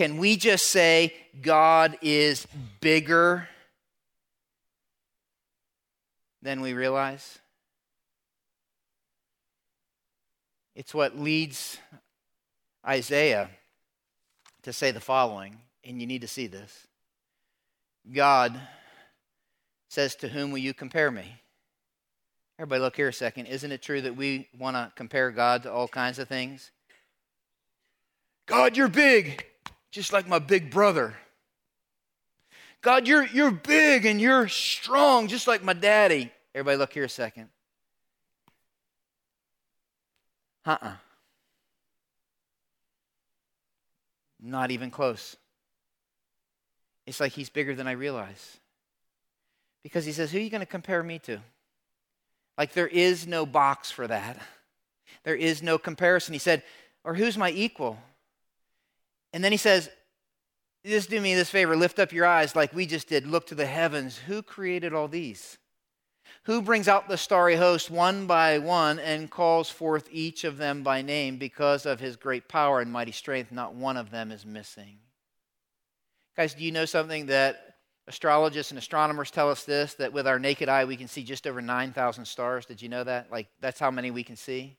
Can 0.00 0.16
we 0.16 0.38
just 0.38 0.68
say 0.68 1.12
God 1.42 1.98
is 2.00 2.46
bigger 2.80 3.46
than 6.40 6.62
we 6.62 6.72
realize? 6.72 7.38
It's 10.74 10.94
what 10.94 11.18
leads 11.18 11.76
Isaiah 12.82 13.50
to 14.62 14.72
say 14.72 14.90
the 14.90 15.00
following, 15.00 15.58
and 15.84 16.00
you 16.00 16.06
need 16.06 16.22
to 16.22 16.28
see 16.28 16.46
this. 16.46 16.86
God 18.10 18.58
says, 19.90 20.14
To 20.14 20.28
whom 20.28 20.50
will 20.50 20.60
you 20.60 20.72
compare 20.72 21.10
me? 21.10 21.42
Everybody, 22.58 22.80
look 22.80 22.96
here 22.96 23.08
a 23.08 23.12
second. 23.12 23.48
Isn't 23.48 23.70
it 23.70 23.82
true 23.82 24.00
that 24.00 24.16
we 24.16 24.48
want 24.58 24.76
to 24.76 24.90
compare 24.96 25.30
God 25.30 25.64
to 25.64 25.70
all 25.70 25.88
kinds 25.88 26.18
of 26.18 26.26
things? 26.26 26.70
God, 28.46 28.78
you're 28.78 28.88
big 28.88 29.44
just 29.90 30.12
like 30.12 30.28
my 30.28 30.38
big 30.38 30.70
brother. 30.70 31.14
God, 32.82 33.06
you're, 33.06 33.26
you're 33.26 33.50
big 33.50 34.06
and 34.06 34.20
you're 34.20 34.48
strong, 34.48 35.28
just 35.28 35.46
like 35.46 35.62
my 35.62 35.72
daddy. 35.72 36.32
Everybody, 36.54 36.78
look 36.78 36.92
here 36.92 37.04
a 37.04 37.08
second. 37.08 37.48
Uh 40.64 40.70
uh-uh. 40.70 40.88
uh 40.88 40.94
Not 44.42 44.70
even 44.70 44.90
close. 44.90 45.36
It's 47.06 47.20
like 47.20 47.32
he's 47.32 47.50
bigger 47.50 47.74
than 47.74 47.86
I 47.86 47.92
realize. 47.92 48.58
Because 49.82 50.04
he 50.04 50.12
says, 50.12 50.30
Who 50.30 50.38
are 50.38 50.40
you 50.40 50.50
going 50.50 50.60
to 50.60 50.66
compare 50.66 51.02
me 51.02 51.18
to? 51.20 51.40
Like 52.56 52.72
there 52.72 52.86
is 52.86 53.26
no 53.26 53.44
box 53.44 53.90
for 53.90 54.06
that. 54.06 54.38
There 55.24 55.34
is 55.34 55.62
no 55.62 55.76
comparison. 55.76 56.32
He 56.32 56.38
said, 56.38 56.62
Or 57.04 57.14
who's 57.14 57.36
my 57.36 57.50
equal? 57.50 57.98
And 59.32 59.44
then 59.44 59.52
he 59.52 59.58
says, 59.58 59.88
just 60.84 61.10
do 61.10 61.20
me 61.20 61.34
this 61.34 61.50
favor, 61.50 61.76
lift 61.76 61.98
up 61.98 62.12
your 62.12 62.26
eyes 62.26 62.56
like 62.56 62.74
we 62.74 62.86
just 62.86 63.08
did. 63.08 63.26
Look 63.26 63.46
to 63.48 63.54
the 63.54 63.66
heavens. 63.66 64.16
Who 64.18 64.42
created 64.42 64.94
all 64.94 65.08
these? 65.08 65.58
Who 66.44 66.62
brings 66.62 66.88
out 66.88 67.08
the 67.08 67.18
starry 67.18 67.56
host 67.56 67.90
one 67.90 68.26
by 68.26 68.58
one 68.58 68.98
and 68.98 69.30
calls 69.30 69.68
forth 69.68 70.08
each 70.10 70.44
of 70.44 70.56
them 70.56 70.82
by 70.82 71.02
name 71.02 71.36
because 71.36 71.84
of 71.84 72.00
his 72.00 72.16
great 72.16 72.48
power 72.48 72.80
and 72.80 72.90
mighty 72.90 73.12
strength? 73.12 73.52
Not 73.52 73.74
one 73.74 73.98
of 73.98 74.10
them 74.10 74.32
is 74.32 74.46
missing. 74.46 74.98
Guys, 76.36 76.54
do 76.54 76.64
you 76.64 76.72
know 76.72 76.86
something 76.86 77.26
that 77.26 77.76
astrologists 78.08 78.72
and 78.72 78.78
astronomers 78.78 79.30
tell 79.30 79.50
us 79.50 79.64
this 79.64 79.94
that 79.94 80.12
with 80.12 80.26
our 80.26 80.38
naked 80.38 80.68
eye 80.68 80.86
we 80.86 80.96
can 80.96 81.08
see 81.08 81.22
just 81.22 81.46
over 81.46 81.60
9,000 81.60 82.24
stars? 82.24 82.64
Did 82.64 82.80
you 82.80 82.88
know 82.88 83.04
that? 83.04 83.30
Like, 83.30 83.48
that's 83.60 83.78
how 83.78 83.90
many 83.90 84.10
we 84.10 84.24
can 84.24 84.36
see? 84.36 84.78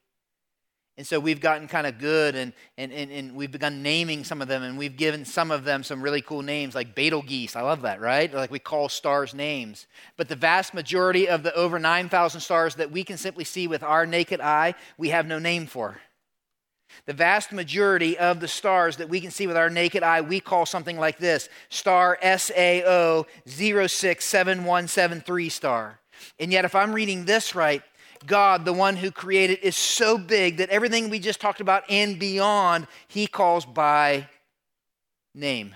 And 1.02 1.08
so 1.08 1.20
we've 1.20 1.40
gotten 1.40 1.68
kind 1.68 1.88
of 1.88 1.98
good 1.98 2.36
and, 2.36 2.54
and, 2.78 2.94
and, 2.94 3.12
and, 3.12 3.36
we've 3.36 3.50
begun 3.50 3.82
naming 3.82 4.24
some 4.24 4.40
of 4.40 4.48
them 4.48 4.62
and 4.62 4.78
we've 4.78 4.96
given 4.96 5.26
some 5.26 5.50
of 5.50 5.64
them 5.64 5.82
some 5.82 6.00
really 6.00 6.22
cool 6.22 6.44
names 6.44 6.76
like 6.76 6.94
Betelgeuse. 6.94 7.56
I 7.56 7.62
love 7.62 7.82
that, 7.82 8.00
right? 8.00 8.32
Like 8.32 8.52
we 8.52 8.60
call 8.60 8.88
stars 8.88 9.34
names. 9.34 9.88
But 10.16 10.30
the 10.30 10.36
vast 10.36 10.76
majority 10.76 11.28
of 11.28 11.42
the 11.42 11.56
over 11.56 11.80
9,000 11.80 12.40
stars 12.40 12.76
that 12.76 12.92
we 12.92 13.04
can 13.04 13.18
simply 13.18 13.46
see 13.46 13.68
with 13.68 13.82
our 13.82 14.06
naked 14.06 14.42
eye, 14.42 14.76
we 15.00 15.10
have 15.10 15.26
no 15.26 15.40
name 15.40 15.66
for. 15.66 16.00
The 17.08 17.14
vast 17.14 17.52
majority 17.52 18.16
of 18.20 18.40
the 18.40 18.48
stars 18.48 18.98
that 18.98 19.10
we 19.10 19.22
can 19.22 19.32
see 19.32 19.48
with 19.48 19.58
our 19.58 19.72
naked 19.72 20.04
eye, 20.04 20.22
we 20.22 20.40
call 20.40 20.68
something 20.68 21.00
like 21.00 21.18
this 21.18 21.50
star 21.70 22.20
SAO 22.22 23.26
067173 23.48 25.50
star. 25.50 25.98
And 26.40 26.52
yet, 26.52 26.66
if 26.66 26.76
I'm 26.76 26.94
reading 26.94 27.26
this 27.26 27.56
right, 27.56 27.82
God, 28.26 28.66
the 28.66 28.74
one 28.74 28.96
who 28.96 29.12
created, 29.12 29.60
is 29.62 29.76
so 29.76 30.18
big 30.18 30.58
that 30.58 30.70
everything 30.70 31.10
we 31.10 31.20
just 31.20 31.42
talked 31.42 31.62
about 31.62 31.84
and 31.90 32.20
beyond, 32.20 32.88
he 33.08 33.28
calls 33.28 33.66
by 33.66 34.28
name. 35.34 35.76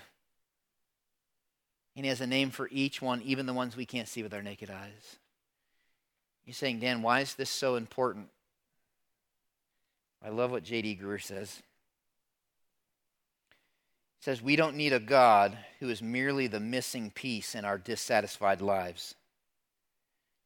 And 1.95 2.05
he 2.05 2.10
has 2.10 2.21
a 2.21 2.27
name 2.27 2.51
for 2.51 2.67
each 2.71 3.01
one, 3.01 3.21
even 3.21 3.45
the 3.45 3.53
ones 3.53 3.75
we 3.75 3.86
can't 3.86 4.08
see 4.08 4.21
with 4.21 4.34
our 4.34 4.41
naked 4.41 4.69
eyes. 4.69 5.17
You're 6.45 6.53
saying, 6.53 6.79
Dan, 6.79 7.01
why 7.01 7.21
is 7.21 7.36
this 7.36 7.49
so 7.49 7.75
important? 7.75 8.29
I 10.23 10.29
love 10.29 10.51
what 10.51 10.63
J.D. 10.63 10.99
Greear 11.01 11.21
says. 11.21 11.62
He 14.19 14.23
says, 14.23 14.41
We 14.41 14.55
don't 14.55 14.75
need 14.75 14.93
a 14.93 14.99
God 14.99 15.58
who 15.79 15.89
is 15.89 16.01
merely 16.01 16.47
the 16.47 16.60
missing 16.60 17.12
piece 17.12 17.55
in 17.55 17.65
our 17.65 17.77
dissatisfied 17.77 18.62
lives. 18.62 19.15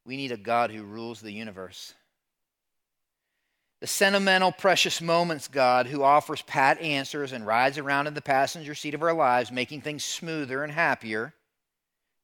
We 0.09 0.17
need 0.17 0.31
a 0.31 0.37
God 0.37 0.71
who 0.71 0.81
rules 0.85 1.21
the 1.21 1.31
universe. 1.31 1.93
The 3.79 3.85
sentimental, 3.85 4.51
precious 4.51 5.01
moments 5.01 5.47
God 5.47 5.85
who 5.85 6.01
offers 6.01 6.41
pat 6.41 6.81
answers 6.81 7.31
and 7.31 7.45
rides 7.45 7.77
around 7.77 8.07
in 8.07 8.15
the 8.15 8.21
passenger 8.23 8.73
seat 8.73 8.95
of 8.95 9.03
our 9.03 9.13
lives, 9.13 9.51
making 9.51 9.81
things 9.81 10.03
smoother 10.03 10.63
and 10.63 10.73
happier, 10.73 11.35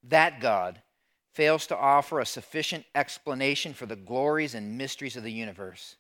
that 0.02 0.40
God 0.40 0.82
fails 1.36 1.68
to 1.68 1.78
offer 1.78 2.20
a 2.20 2.26
sufficient 2.26 2.86
explanation 2.96 3.76
for 3.76 3.86
the 3.86 3.96
glories 3.96 4.56
and 4.56 4.80
mysteries 4.80 5.16
of 5.16 5.22
the 5.22 5.32
universe. 5.32 5.96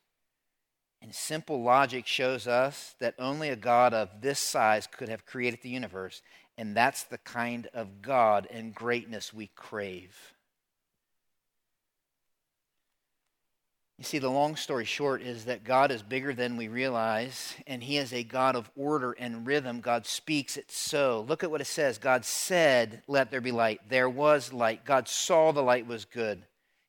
And 1.04 1.14
simple 1.14 1.62
logic 1.62 2.08
shows 2.08 2.48
us 2.48 2.96
that 3.00 3.14
only 3.20 3.50
a 3.50 3.56
God 3.56 3.94
of 3.94 4.10
this 4.22 4.40
size 4.40 4.88
could 4.88 5.10
have 5.10 5.28
created 5.28 5.60
the 5.62 5.70
universe, 5.70 6.24
and 6.58 6.76
that's 6.76 7.04
the 7.04 7.20
kind 7.20 7.68
of 7.76 8.02
God 8.02 8.48
and 8.50 8.74
greatness 8.74 9.32
we 9.32 9.52
crave. 9.56 10.35
You 13.98 14.04
see, 14.04 14.20
the 14.20 14.30
long 14.30 14.58
story 14.58 14.84
short 14.84 15.22
is 15.22 15.46
that 15.46 15.64
God 15.64 15.90
is 15.90 16.04
bigger 16.04 16.34
than 16.34 16.58
we 16.58 16.68
realize, 16.68 17.56
and 17.66 17.82
He 17.82 17.98
is 17.98 18.12
a 18.12 18.26
God 18.26 18.58
of 18.58 18.70
order 18.76 19.14
and 19.14 19.48
rhythm. 19.48 19.80
God 19.80 20.06
speaks 20.06 20.58
it 20.58 20.70
so. 20.70 21.26
Look 21.30 21.46
at 21.46 21.52
what 21.52 21.62
it 21.62 21.66
says 21.66 21.98
God 21.98 22.26
said, 22.26 23.04
Let 23.08 23.32
there 23.32 23.40
be 23.40 23.54
light. 23.54 23.80
There 23.88 24.10
was 24.10 24.52
light. 24.52 24.84
God 24.84 25.08
saw 25.08 25.54
the 25.54 25.64
light 25.64 25.88
was 25.88 26.04
good. 26.04 26.44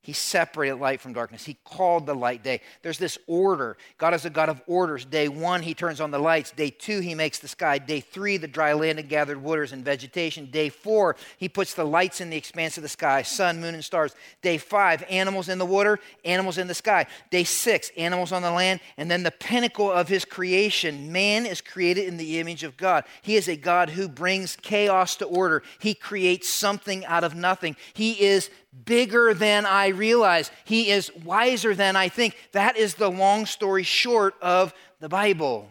He 0.07 0.13
separated 0.13 0.77
light 0.77 1.01
from 1.01 1.15
darkness. 1.15 1.45
He 1.45 1.57
called 1.65 2.07
the 2.07 2.15
light 2.15 2.45
day. 2.45 2.61
There's 2.83 2.97
this 2.97 3.19
order. 3.27 3.77
God 3.99 4.15
is 4.15 4.25
a 4.25 4.31
God 4.31 4.49
of 4.49 4.63
orders. 4.69 5.05
Day 5.05 5.27
one, 5.27 5.63
He 5.63 5.75
turns 5.75 6.01
on 6.01 6.13
the 6.13 6.19
lights. 6.21 6.53
Day 6.53 6.71
two, 6.71 7.01
He 7.01 7.17
makes 7.17 7.41
the 7.41 7.49
sky. 7.49 7.79
Day 7.79 7.99
three, 7.99 8.37
the 8.37 8.47
dry 8.47 8.73
land 8.73 9.01
and 9.01 9.09
gathered 9.09 9.43
waters 9.43 9.73
and 9.73 9.85
vegetation. 9.85 10.47
Day 10.53 10.69
four, 10.69 11.17
He 11.39 11.49
puts 11.49 11.75
the 11.75 11.83
lights 11.83 12.21
in 12.21 12.31
the 12.31 12.37
expanse 12.37 12.77
of 12.77 12.85
the 12.85 12.89
sky 12.89 13.23
sun, 13.23 13.61
moon, 13.61 13.75
and 13.75 13.85
stars. 13.85 14.15
Day 14.43 14.59
five, 14.59 15.03
animals 15.11 15.49
in 15.49 15.59
the 15.59 15.67
water, 15.67 15.99
animals 16.25 16.57
in 16.57 16.69
the 16.69 16.75
sky. 16.75 17.07
Day 17.33 17.43
six, 17.43 17.91
animals 17.97 18.31
on 18.31 18.43
the 18.43 18.53
land. 18.53 18.79
And 18.97 19.11
then 19.11 19.25
the 19.25 19.33
pinnacle 19.33 19.91
of 19.91 20.07
His 20.07 20.25
creation 20.25 21.11
man 21.11 21.47
is 21.47 21.61
created 21.61 22.07
in 22.07 22.17
the 22.17 22.39
image 22.39 22.63
of 22.63 22.77
God. 22.77 23.03
He 23.23 23.35
is 23.35 23.49
a 23.49 23.57
God 23.57 23.91
who 23.91 24.09
brings 24.09 24.55
chaos 24.55 25.17
to 25.17 25.25
order, 25.25 25.65
He 25.81 25.95
creates 25.95 26.49
something 26.49 27.05
out 27.07 27.25
of 27.25 27.35
nothing. 27.35 27.75
He 27.93 28.13
is 28.25 28.51
bigger 28.85 29.35
than 29.35 29.67
I 29.67 29.89
realize. 29.89 30.51
He 30.65 30.91
is 30.91 31.15
wiser 31.25 31.75
than 31.75 31.97
I 31.97 32.09
think. 32.09 32.37
That 32.53 32.77
is 32.77 32.95
the 32.95 33.11
long 33.11 33.47
story 33.47 33.83
short 33.83 34.35
of 34.43 34.75
the 35.01 35.09
Bible. 35.09 35.69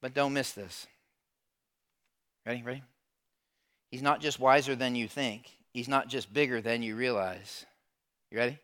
But 0.00 0.14
don't 0.14 0.34
miss 0.34 0.52
this. 0.52 0.86
Ready? 2.44 2.62
Ready? 2.62 2.82
He's 3.90 4.02
not 4.02 4.20
just 4.20 4.38
wiser 4.38 4.76
than 4.76 4.94
you 4.94 5.08
think, 5.08 5.50
he's 5.72 5.88
not 5.88 6.08
just 6.08 6.32
bigger 6.32 6.60
than 6.60 6.82
you 6.82 6.96
realize. 6.96 7.64
You 8.30 8.38
ready? 8.38 8.58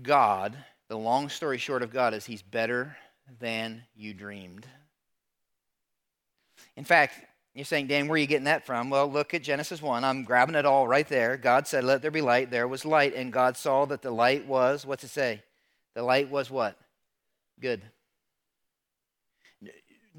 God, 0.00 0.56
the 0.88 0.96
long 0.96 1.28
story 1.28 1.58
short 1.58 1.82
of 1.82 1.92
God 1.92 2.14
is 2.14 2.24
he's 2.24 2.42
better 2.42 2.96
than 3.40 3.82
you 3.94 4.14
dreamed. 4.14 4.66
In 6.76 6.84
fact, 6.84 7.14
you're 7.54 7.64
saying, 7.66 7.88
Dan, 7.88 8.08
where 8.08 8.14
are 8.14 8.18
you 8.18 8.26
getting 8.26 8.44
that 8.44 8.64
from? 8.64 8.88
Well, 8.88 9.10
look 9.10 9.34
at 9.34 9.42
Genesis 9.42 9.82
1. 9.82 10.04
I'm 10.04 10.24
grabbing 10.24 10.54
it 10.54 10.64
all 10.64 10.88
right 10.88 11.06
there. 11.06 11.36
God 11.36 11.66
said, 11.66 11.84
Let 11.84 12.00
there 12.00 12.10
be 12.10 12.22
light. 12.22 12.50
There 12.50 12.66
was 12.66 12.86
light, 12.86 13.14
and 13.14 13.32
God 13.32 13.58
saw 13.58 13.84
that 13.86 14.00
the 14.00 14.10
light 14.10 14.46
was, 14.46 14.86
what's 14.86 15.04
it 15.04 15.08
say? 15.08 15.42
The 15.94 16.02
light 16.02 16.30
was 16.30 16.50
what? 16.50 16.78
Good. 17.60 17.82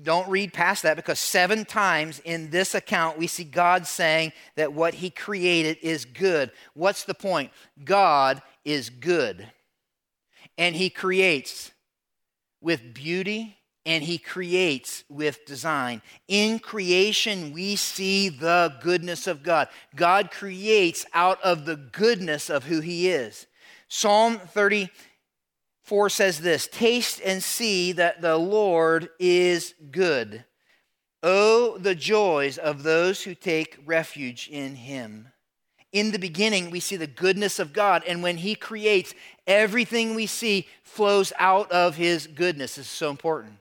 Don't 0.01 0.29
read 0.29 0.53
past 0.53 0.83
that 0.83 0.95
because 0.95 1.19
seven 1.19 1.65
times 1.65 2.19
in 2.23 2.49
this 2.49 2.73
account 2.73 3.17
we 3.17 3.27
see 3.27 3.43
God 3.43 3.85
saying 3.85 4.33
that 4.55 4.73
what 4.73 4.95
he 4.95 5.09
created 5.09 5.77
is 5.81 6.05
good. 6.05 6.51
What's 6.73 7.03
the 7.03 7.13
point? 7.13 7.51
God 7.83 8.41
is 8.65 8.89
good. 8.89 9.51
And 10.57 10.75
he 10.75 10.89
creates 10.89 11.71
with 12.59 12.93
beauty 12.93 13.57
and 13.85 14.03
he 14.03 14.17
creates 14.17 15.03
with 15.09 15.45
design. 15.45 16.01
In 16.27 16.59
creation, 16.59 17.51
we 17.51 17.75
see 17.75 18.29
the 18.29 18.75
goodness 18.81 19.27
of 19.27 19.43
God. 19.43 19.67
God 19.95 20.31
creates 20.31 21.05
out 21.13 21.41
of 21.41 21.65
the 21.65 21.75
goodness 21.75 22.49
of 22.49 22.63
who 22.63 22.79
he 22.79 23.09
is. 23.09 23.47
Psalm 23.87 24.39
34 24.39 26.09
says 26.09 26.39
this 26.39 26.67
Taste 26.67 27.21
and 27.23 27.43
see 27.43 27.91
that 27.93 28.21
the 28.21 28.37
Lord 28.37 29.09
is 29.19 29.73
good. 29.91 30.45
Oh, 31.21 31.77
the 31.77 31.95
joys 31.95 32.57
of 32.57 32.83
those 32.83 33.23
who 33.23 33.35
take 33.35 33.77
refuge 33.85 34.49
in 34.51 34.75
him. 34.75 35.29
In 35.93 36.11
the 36.11 36.19
beginning, 36.19 36.71
we 36.71 36.79
see 36.79 36.95
the 36.95 37.05
goodness 37.05 37.59
of 37.59 37.71
God, 37.71 38.03
and 38.07 38.23
when 38.23 38.37
He 38.37 38.55
creates, 38.55 39.13
everything 39.45 40.15
we 40.15 40.25
see 40.25 40.67
flows 40.81 41.31
out 41.37 41.71
of 41.71 41.95
His 41.95 42.25
goodness. 42.25 42.75
This 42.75 42.87
is 42.87 42.91
so 42.91 43.11
important. 43.11 43.53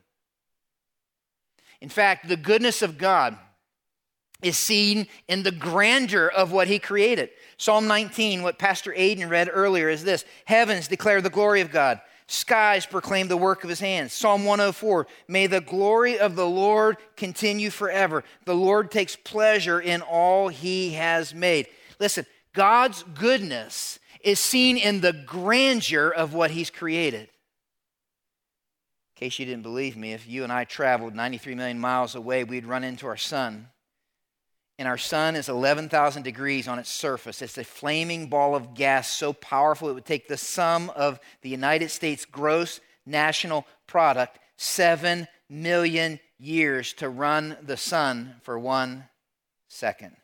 In 1.82 1.88
fact, 1.88 2.28
the 2.28 2.36
goodness 2.36 2.80
of 2.80 2.96
God 2.96 3.36
is 4.40 4.56
seen 4.56 5.08
in 5.26 5.42
the 5.42 5.50
grandeur 5.50 6.28
of 6.28 6.52
what 6.52 6.68
he 6.68 6.78
created. 6.78 7.30
Psalm 7.56 7.88
19, 7.88 8.44
what 8.44 8.56
Pastor 8.56 8.92
Aiden 8.92 9.28
read 9.28 9.50
earlier, 9.52 9.88
is 9.88 10.04
this 10.04 10.24
Heavens 10.44 10.86
declare 10.86 11.20
the 11.20 11.28
glory 11.28 11.60
of 11.60 11.72
God, 11.72 12.00
skies 12.28 12.86
proclaim 12.86 13.26
the 13.26 13.36
work 13.36 13.64
of 13.64 13.68
his 13.68 13.80
hands. 13.80 14.12
Psalm 14.12 14.44
104, 14.44 15.08
may 15.26 15.48
the 15.48 15.60
glory 15.60 16.20
of 16.20 16.36
the 16.36 16.46
Lord 16.46 16.98
continue 17.16 17.68
forever. 17.70 18.22
The 18.44 18.54
Lord 18.54 18.92
takes 18.92 19.16
pleasure 19.16 19.80
in 19.80 20.02
all 20.02 20.48
he 20.48 20.92
has 20.92 21.34
made. 21.34 21.66
Listen, 21.98 22.26
God's 22.54 23.02
goodness 23.02 23.98
is 24.22 24.38
seen 24.38 24.76
in 24.76 25.00
the 25.00 25.12
grandeur 25.12 26.10
of 26.10 26.32
what 26.32 26.52
he's 26.52 26.70
created 26.70 27.28
case 29.22 29.38
you 29.38 29.46
didn't 29.46 29.62
believe 29.62 29.96
me, 29.96 30.14
if 30.14 30.28
you 30.28 30.42
and 30.42 30.52
I 30.52 30.64
traveled 30.64 31.14
93 31.14 31.54
million 31.54 31.78
miles 31.78 32.16
away, 32.16 32.42
we'd 32.42 32.66
run 32.66 32.82
into 32.82 33.06
our 33.06 33.16
sun. 33.16 33.68
And 34.80 34.88
our 34.88 34.98
sun 34.98 35.36
is 35.36 35.48
11,000 35.48 36.24
degrees 36.24 36.66
on 36.66 36.80
its 36.80 36.90
surface. 36.90 37.40
It's 37.40 37.56
a 37.56 37.62
flaming 37.62 38.26
ball 38.26 38.56
of 38.56 38.74
gas 38.74 39.08
so 39.08 39.32
powerful 39.32 39.88
it 39.88 39.92
would 39.92 40.04
take 40.04 40.26
the 40.26 40.36
sum 40.36 40.90
of 40.96 41.20
the 41.42 41.50
United 41.50 41.92
States 41.92 42.24
gross 42.24 42.80
national 43.06 43.64
product 43.86 44.40
7 44.56 45.28
million 45.48 46.18
years 46.40 46.92
to 46.94 47.08
run 47.08 47.56
the 47.62 47.76
sun 47.76 48.34
for 48.42 48.58
one 48.58 49.04
second. 49.68 50.16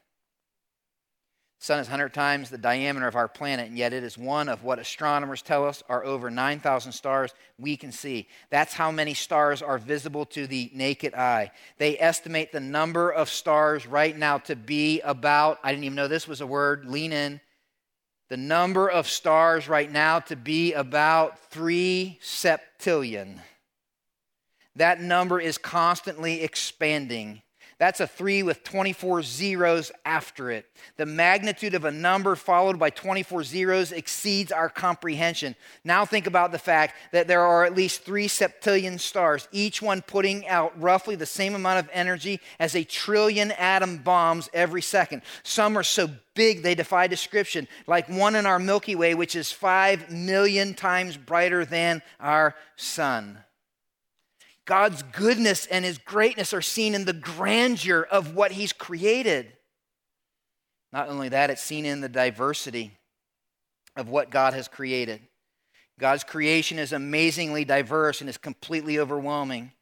Sun 1.61 1.81
is 1.81 1.89
100 1.89 2.15
times 2.15 2.51
the 2.51 2.57
diameter 2.57 3.09
of 3.09 3.17
our 3.17 3.27
planet, 3.27 3.67
and 3.69 3.77
yet 3.77 3.93
it 3.93 4.05
is 4.05 4.17
one 4.17 4.49
of 4.49 4.63
what 4.63 4.79
astronomers 4.79 5.43
tell 5.43 5.67
us 5.67 5.83
are 5.89 6.05
over 6.05 6.31
9,000 6.31 6.93
stars 6.93 7.35
we 7.59 7.77
can 7.77 7.91
see. 7.91 8.29
That's 8.49 8.73
how 8.73 8.93
many 8.93 9.13
stars 9.13 9.61
are 9.61 9.77
visible 9.77 10.25
to 10.27 10.47
the 10.47 10.71
naked 10.73 11.15
eye. 11.15 11.51
They 11.79 11.99
estimate 11.99 12.53
the 12.53 12.61
number 12.61 13.11
of 13.11 13.29
stars 13.29 13.89
right 13.89 14.17
now 14.17 14.39
to 14.39 14.55
be 14.55 15.01
about, 15.01 15.59
I 15.65 15.73
didn't 15.73 15.85
even 15.85 15.97
know 15.97 16.07
this 16.07 16.29
was 16.29 16.41
a 16.41 16.47
word, 16.47 16.85
lean 16.85 17.13
in. 17.13 17.41
The 18.29 18.37
number 18.37 18.89
of 18.89 19.09
stars 19.09 19.69
right 19.69 19.91
now 19.91 20.21
to 20.21 20.37
be 20.37 20.75
about 20.75 21.41
3 21.51 22.19
septillion. 22.23 23.41
That 24.77 25.01
number 25.01 25.41
is 25.41 25.59
constantly 25.59 26.43
expanding. 26.43 27.43
That's 27.79 28.01
a 28.01 28.09
three 28.09 28.43
with 28.43 28.65
24 28.65 29.23
zeros 29.23 29.93
after 30.05 30.51
it. 30.51 30.67
The 30.97 31.07
magnitude 31.07 31.75
of 31.75 31.85
a 31.85 31.93
number 31.93 32.35
followed 32.35 32.77
by 32.77 32.91
24 32.91 33.45
zeros 33.45 33.93
exceeds 33.93 34.51
our 34.51 34.69
comprehension. 34.69 35.55
Now 35.85 36.05
think 36.05 36.27
about 36.27 36.51
the 36.51 36.59
fact 36.59 36.97
that 37.13 37.29
there 37.29 37.43
are 37.43 37.65
at 37.65 37.77
least 37.77 38.03
three 38.03 38.27
septillion 38.27 38.99
stars, 38.99 39.47
each 39.53 39.81
one 39.81 40.03
putting 40.03 40.47
out 40.49 40.79
roughly 40.81 41.15
the 41.15 41.25
same 41.25 41.55
amount 41.55 41.79
of 41.79 41.91
energy 41.93 42.41
as 42.59 42.75
a 42.75 42.83
trillion 42.83 43.53
atom 43.53 43.99
bombs 43.99 44.51
every 44.53 44.83
second. 44.83 45.23
Some 45.45 45.79
are 45.79 45.85
so 45.85 46.11
big 46.35 46.65
they 46.65 46.75
defy 46.75 47.07
description, 47.07 47.69
like 47.87 48.09
one 48.09 48.35
in 48.35 48.45
our 48.45 48.59
Milky 48.59 48.97
Way, 48.97 49.15
which 49.15 49.37
is 49.37 49.53
five 49.53 50.11
million 50.11 50.75
times 50.75 51.17
brighter 51.17 51.65
than 51.65 52.03
our 52.19 52.57
sun. 52.75 53.39
God's 54.69 55.03
goodness 55.03 55.65
and 55.65 55.83
his 55.83 55.97
greatness 55.97 56.53
are 56.53 56.61
seen 56.61 56.95
in 56.95 57.07
the 57.07 57.15
grandeur 57.15 58.03
of 58.03 58.35
what 58.35 58.53
he's 58.53 58.75
created. 58.75 59.51
Not 60.93 61.09
only 61.09 61.31
that, 61.31 61.49
it's 61.49 61.63
seen 61.63 61.87
in 61.87 62.03
the 62.03 62.09
diversity 62.09 62.93
of 63.97 64.11
what 64.11 64.29
God 64.29 64.53
has 64.53 64.69
created. 64.69 65.23
God's 65.99 66.23
creation 66.23 66.79
is 66.79 66.93
amazingly 66.93 67.65
diverse 67.65 68.21
and 68.21 68.29
is 68.29 68.37
completely 68.37 68.99
overwhelming. 68.99 69.73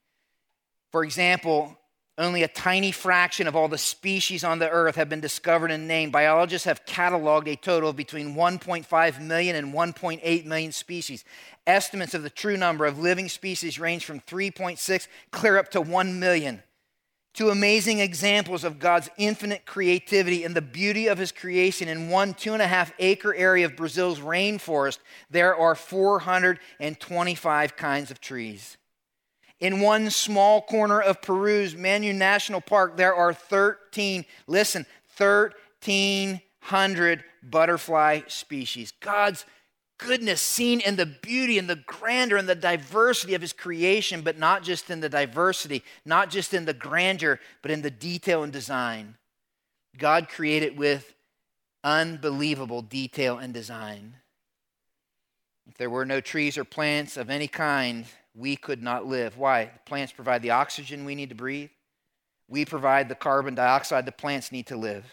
For 0.93 1.03
example, 1.03 1.77
only 2.19 2.43
a 2.43 2.49
tiny 2.49 2.93
fraction 2.93 3.47
of 3.47 3.55
all 3.55 3.69
the 3.69 3.77
species 3.77 4.43
on 4.43 4.59
the 4.59 4.71
earth 4.71 4.97
have 4.97 5.09
been 5.09 5.21
discovered 5.21 5.71
and 5.71 5.87
named. 5.87 6.13
Biologists 6.13 6.65
have 6.65 6.87
cataloged 6.87 7.47
a 7.47 7.57
total 7.57 7.91
of 7.91 7.97
between 7.97 8.35
1.5 8.35 9.21
million 9.21 9.57
and 9.57 9.75
1.8 9.75 10.47
million 10.47 10.73
species. 10.73 11.25
Estimates 11.67 12.15
of 12.15 12.23
the 12.23 12.31
true 12.31 12.57
number 12.57 12.87
of 12.87 12.99
living 12.99 13.29
species 13.29 13.79
range 13.79 14.05
from 14.05 14.21
3.6 14.21 15.09
clear 15.31 15.59
up 15.59 15.71
to 15.73 15.81
1 15.81 16.19
million. 16.19 16.63
Two 17.35 17.51
amazing 17.51 17.99
examples 17.99 18.65
of 18.65 18.79
God's 18.79 19.11
infinite 19.19 19.67
creativity 19.67 20.43
and 20.43 20.55
the 20.55 20.63
beauty 20.63 21.09
of 21.09 21.19
his 21.19 21.33
creation 21.33 21.87
in 21.87 22.09
one 22.09 22.33
two 22.33 22.55
and 22.55 22.63
a 22.63 22.67
half 22.67 22.95
acre 22.99 23.35
area 23.35 23.67
of 23.67 23.77
Brazil's 23.77 24.21
rainforest, 24.21 25.01
there 25.29 25.55
are 25.55 25.75
425 25.75 27.77
kinds 27.77 28.11
of 28.11 28.23
trees. 28.23 28.79
In 29.59 29.81
one 29.81 30.11
small 30.11 30.61
corner 30.61 31.01
of 31.01 31.23
Peru's 31.23 31.75
Manu 31.75 32.13
National 32.13 32.61
Park, 32.61 32.97
there 32.97 33.15
are 33.15 33.33
13, 33.33 34.27
listen, 34.47 34.85
1,300 35.17 37.25
butterfly 37.43 38.21
species. 38.27 38.93
God's 39.01 39.47
goodness 39.99 40.43
seen 40.43 40.81
in 40.81 40.97
the 40.97 41.07
beauty 41.07 41.59
and 41.59 41.71
the 41.71 41.83
grandeur 41.87 42.37
and 42.37 42.49
the 42.49 42.55
diversity 42.55 43.35
of 43.35 43.41
his 43.41 43.55
creation, 43.55 44.21
but 44.21 44.39
not 44.39 44.63
just 44.63 44.91
in 44.91 45.01
the 45.01 45.09
diversity, 45.09 45.83
not 46.05 46.29
just 46.29 46.53
in 46.53 46.67
the 46.67 46.75
grandeur, 46.75 47.41
but 47.63 47.71
in 47.71 47.83
the 47.83 47.91
detail 47.91 48.43
and 48.43 48.53
design. 48.53 49.17
God 49.97 50.29
created 50.29 50.77
with 50.77 51.15
unbelievable 51.83 52.83
detail 52.83 53.39
and 53.39 53.55
design. 53.55 54.17
If 55.67 55.79
there 55.79 55.91
were 55.91 56.05
no 56.05 56.21
trees 56.21 56.59
or 56.59 56.65
plants 56.65 57.17
of 57.17 57.31
any 57.31 57.49
kind, 57.49 58.05
we 58.37 58.55
could 58.55 58.83
not 58.83 59.07
live. 59.07 59.39
Why? 59.39 59.65
The 59.65 59.81
plants 59.87 60.13
provide 60.13 60.43
the 60.43 60.51
oxygen 60.51 61.05
we 61.05 61.15
need 61.15 61.31
to 61.31 61.35
breathe. 61.35 61.71
We 62.49 62.65
provide 62.65 63.09
the 63.09 63.15
carbon 63.15 63.55
dioxide 63.55 64.07
the 64.07 64.13
plants 64.13 64.53
need 64.53 64.67
to 64.69 64.77
live. 64.77 65.05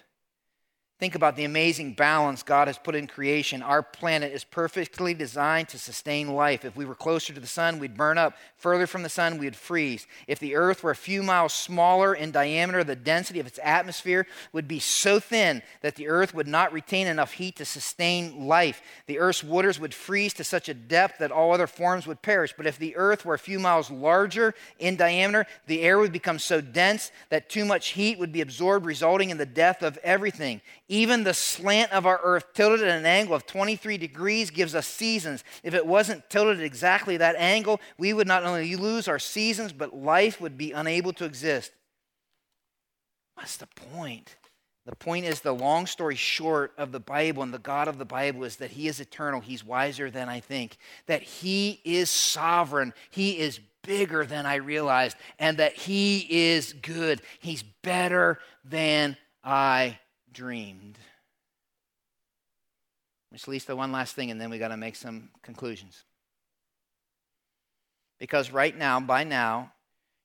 Think 1.03 1.15
about 1.15 1.35
the 1.35 1.43
amazing 1.43 1.95
balance 1.95 2.43
God 2.43 2.69
has 2.69 2.77
put 2.77 2.95
in 2.95 3.07
creation. 3.07 3.61
Our 3.61 3.83
planet 3.83 4.31
is 4.31 4.45
perfectly 4.45 5.13
designed 5.13 5.67
to 5.67 5.77
sustain 5.77 6.33
life. 6.33 6.63
If 6.63 6.77
we 6.77 6.85
were 6.85 6.95
closer 6.95 7.33
to 7.33 7.41
the 7.41 7.45
sun, 7.45 7.77
we'd 7.77 7.97
burn 7.97 8.17
up. 8.17 8.37
Further 8.55 8.87
from 8.87 9.03
the 9.03 9.09
sun, 9.09 9.37
we'd 9.37 9.57
freeze. 9.57 10.07
If 10.27 10.39
the 10.39 10.55
earth 10.55 10.81
were 10.81 10.91
a 10.91 10.95
few 10.95 11.21
miles 11.21 11.51
smaller 11.51 12.13
in 12.13 12.31
diameter, 12.31 12.85
the 12.85 12.95
density 12.95 13.41
of 13.41 13.47
its 13.47 13.59
atmosphere 13.61 14.25
would 14.53 14.65
be 14.65 14.79
so 14.79 15.19
thin 15.19 15.61
that 15.81 15.95
the 15.95 16.07
earth 16.07 16.33
would 16.33 16.47
not 16.47 16.71
retain 16.71 17.07
enough 17.07 17.33
heat 17.33 17.57
to 17.57 17.65
sustain 17.65 18.47
life. 18.47 18.81
The 19.05 19.19
earth's 19.19 19.43
waters 19.43 19.81
would 19.81 19.93
freeze 19.93 20.33
to 20.35 20.45
such 20.45 20.69
a 20.69 20.73
depth 20.73 21.19
that 21.19 21.33
all 21.33 21.51
other 21.51 21.67
forms 21.67 22.07
would 22.07 22.21
perish. 22.21 22.53
But 22.55 22.65
if 22.65 22.79
the 22.79 22.95
earth 22.95 23.25
were 23.25 23.33
a 23.33 23.39
few 23.39 23.59
miles 23.59 23.91
larger 23.91 24.55
in 24.79 24.95
diameter, 24.95 25.47
the 25.67 25.81
air 25.81 25.99
would 25.99 26.13
become 26.13 26.39
so 26.39 26.61
dense 26.61 27.11
that 27.27 27.49
too 27.49 27.65
much 27.65 27.89
heat 27.89 28.19
would 28.19 28.31
be 28.31 28.39
absorbed, 28.39 28.85
resulting 28.85 29.31
in 29.31 29.37
the 29.37 29.45
death 29.45 29.83
of 29.83 29.97
everything. 29.97 30.61
Even 30.93 31.23
the 31.23 31.33
slant 31.33 31.91
of 31.91 32.05
our 32.05 32.19
earth, 32.23 32.53
tilted 32.53 32.87
at 32.87 32.99
an 32.99 33.07
angle 33.07 33.33
of 33.33 33.47
23 33.47 33.97
degrees, 33.97 34.51
gives 34.51 34.75
us 34.75 34.85
seasons. 34.85 35.43
If 35.63 35.73
it 35.73 35.87
wasn't 35.87 36.29
tilted 36.29 36.59
at 36.59 36.63
exactly 36.63 37.17
that 37.17 37.35
angle, 37.35 37.81
we 37.97 38.13
would 38.13 38.27
not 38.27 38.43
only 38.43 38.75
lose 38.75 39.07
our 39.07 39.17
seasons, 39.17 39.73
but 39.73 39.95
life 39.95 40.39
would 40.39 40.55
be 40.55 40.71
unable 40.71 41.11
to 41.13 41.25
exist. 41.25 41.71
What's 43.33 43.57
the 43.57 43.65
point? 43.65 44.35
The 44.85 44.95
point 44.95 45.25
is 45.25 45.41
the 45.41 45.51
long 45.51 45.87
story 45.87 46.13
short 46.13 46.73
of 46.77 46.91
the 46.91 46.99
Bible 46.99 47.41
and 47.41 47.51
the 47.51 47.57
God 47.57 47.87
of 47.87 47.97
the 47.97 48.05
Bible 48.05 48.43
is 48.43 48.57
that 48.57 48.69
He 48.69 48.87
is 48.87 48.99
eternal. 48.99 49.41
He's 49.41 49.65
wiser 49.65 50.11
than 50.11 50.29
I 50.29 50.41
think. 50.41 50.77
That 51.07 51.23
He 51.23 51.81
is 51.83 52.11
sovereign. 52.11 52.93
He 53.09 53.39
is 53.39 53.59
bigger 53.81 54.27
than 54.27 54.45
I 54.45 54.57
realized. 54.57 55.17
And 55.39 55.57
that 55.57 55.73
He 55.73 56.27
is 56.29 56.71
good. 56.71 57.23
He's 57.39 57.63
better 57.81 58.37
than 58.63 59.17
I 59.43 59.97
dreamed. 60.33 60.97
Which 63.29 63.47
leads 63.47 63.65
to 63.65 63.75
one 63.75 63.91
last 63.91 64.15
thing, 64.15 64.31
and 64.31 64.39
then 64.39 64.49
we 64.49 64.59
got 64.59 64.67
to 64.67 64.77
make 64.77 64.95
some 64.95 65.29
conclusions. 65.41 66.03
Because 68.19 68.51
right 68.51 68.77
now, 68.77 68.99
by 68.99 69.23
now, 69.23 69.71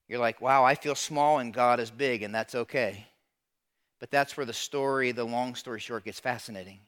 you're 0.08 0.18
like, 0.18 0.40
wow, 0.40 0.64
I 0.64 0.74
feel 0.74 0.94
small 0.94 1.38
and 1.38 1.52
God 1.52 1.80
is 1.80 1.90
big, 1.90 2.22
and 2.22 2.34
that's 2.34 2.54
okay. 2.54 3.06
But 4.00 4.10
that's 4.10 4.36
where 4.36 4.46
the 4.46 4.52
story, 4.52 5.12
the 5.12 5.24
long 5.24 5.54
story 5.54 5.80
short, 5.80 6.04
gets 6.04 6.20
fascinating. 6.20 6.80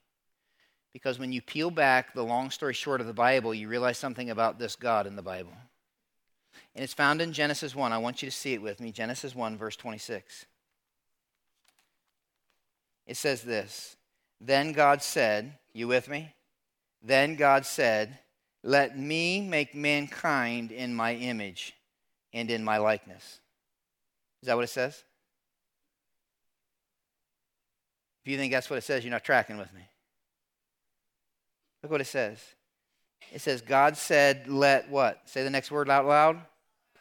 Because 0.93 1.19
when 1.19 1.33
you 1.33 1.41
peel 1.41 1.71
back 1.71 2.15
the 2.15 2.23
long 2.23 2.51
story 2.51 2.75
short 2.75 3.01
of 3.01 3.07
the 3.07 3.13
Bible, 3.13 3.55
you 3.55 3.69
realize 3.69 3.99
something 3.99 4.31
about 4.31 4.59
this 4.59 4.77
God 4.77 5.07
in 5.07 5.17
the 5.17 5.23
Bible. 5.23 5.53
And 6.75 6.85
it's 6.85 6.95
found 6.95 7.21
in 7.21 7.33
Genesis 7.33 7.75
1. 7.75 7.93
I 7.93 7.99
want 7.99 8.23
you 8.23 8.31
to 8.31 8.37
see 8.37 8.55
it 8.55 8.63
with 8.63 8.81
me. 8.81 8.93
Genesis 8.93 9.35
1, 9.35 9.57
verse 9.57 9.77
26 9.77 10.47
it 13.11 13.17
says 13.17 13.43
this 13.43 13.97
Then 14.41 14.73
God 14.73 15.03
said, 15.03 15.53
You 15.73 15.89
with 15.89 16.09
me? 16.09 16.33
Then 17.03 17.35
God 17.35 17.67
said, 17.67 18.17
Let 18.63 18.97
me 18.97 19.41
make 19.41 19.75
mankind 19.75 20.71
in 20.71 20.95
my 20.95 21.15
image 21.15 21.75
and 22.33 22.49
in 22.51 22.63
my 22.63 22.79
likeness. 22.79 23.41
Is 24.43 24.47
that 24.47 24.55
what 24.55 24.65
it 24.65 24.69
says? 24.69 25.03
If 28.25 28.31
you 28.31 28.39
think 28.39 28.53
that's 28.53 28.71
what 28.71 28.79
it 28.79 28.85
says, 28.85 29.03
you're 29.03 29.11
not 29.11 29.25
tracking 29.25 29.59
with 29.59 29.75
me. 29.75 29.83
Look 31.83 31.91
what 31.91 32.01
it 32.01 32.07
says. 32.07 32.39
It 33.33 33.41
says, 33.41 33.61
God 33.61 33.97
said, 33.97 34.47
Let 34.47 34.89
what? 34.89 35.21
Say 35.25 35.43
the 35.43 35.51
next 35.51 35.73
word 35.73 35.91
out 35.91 36.07
loud. 36.07 36.41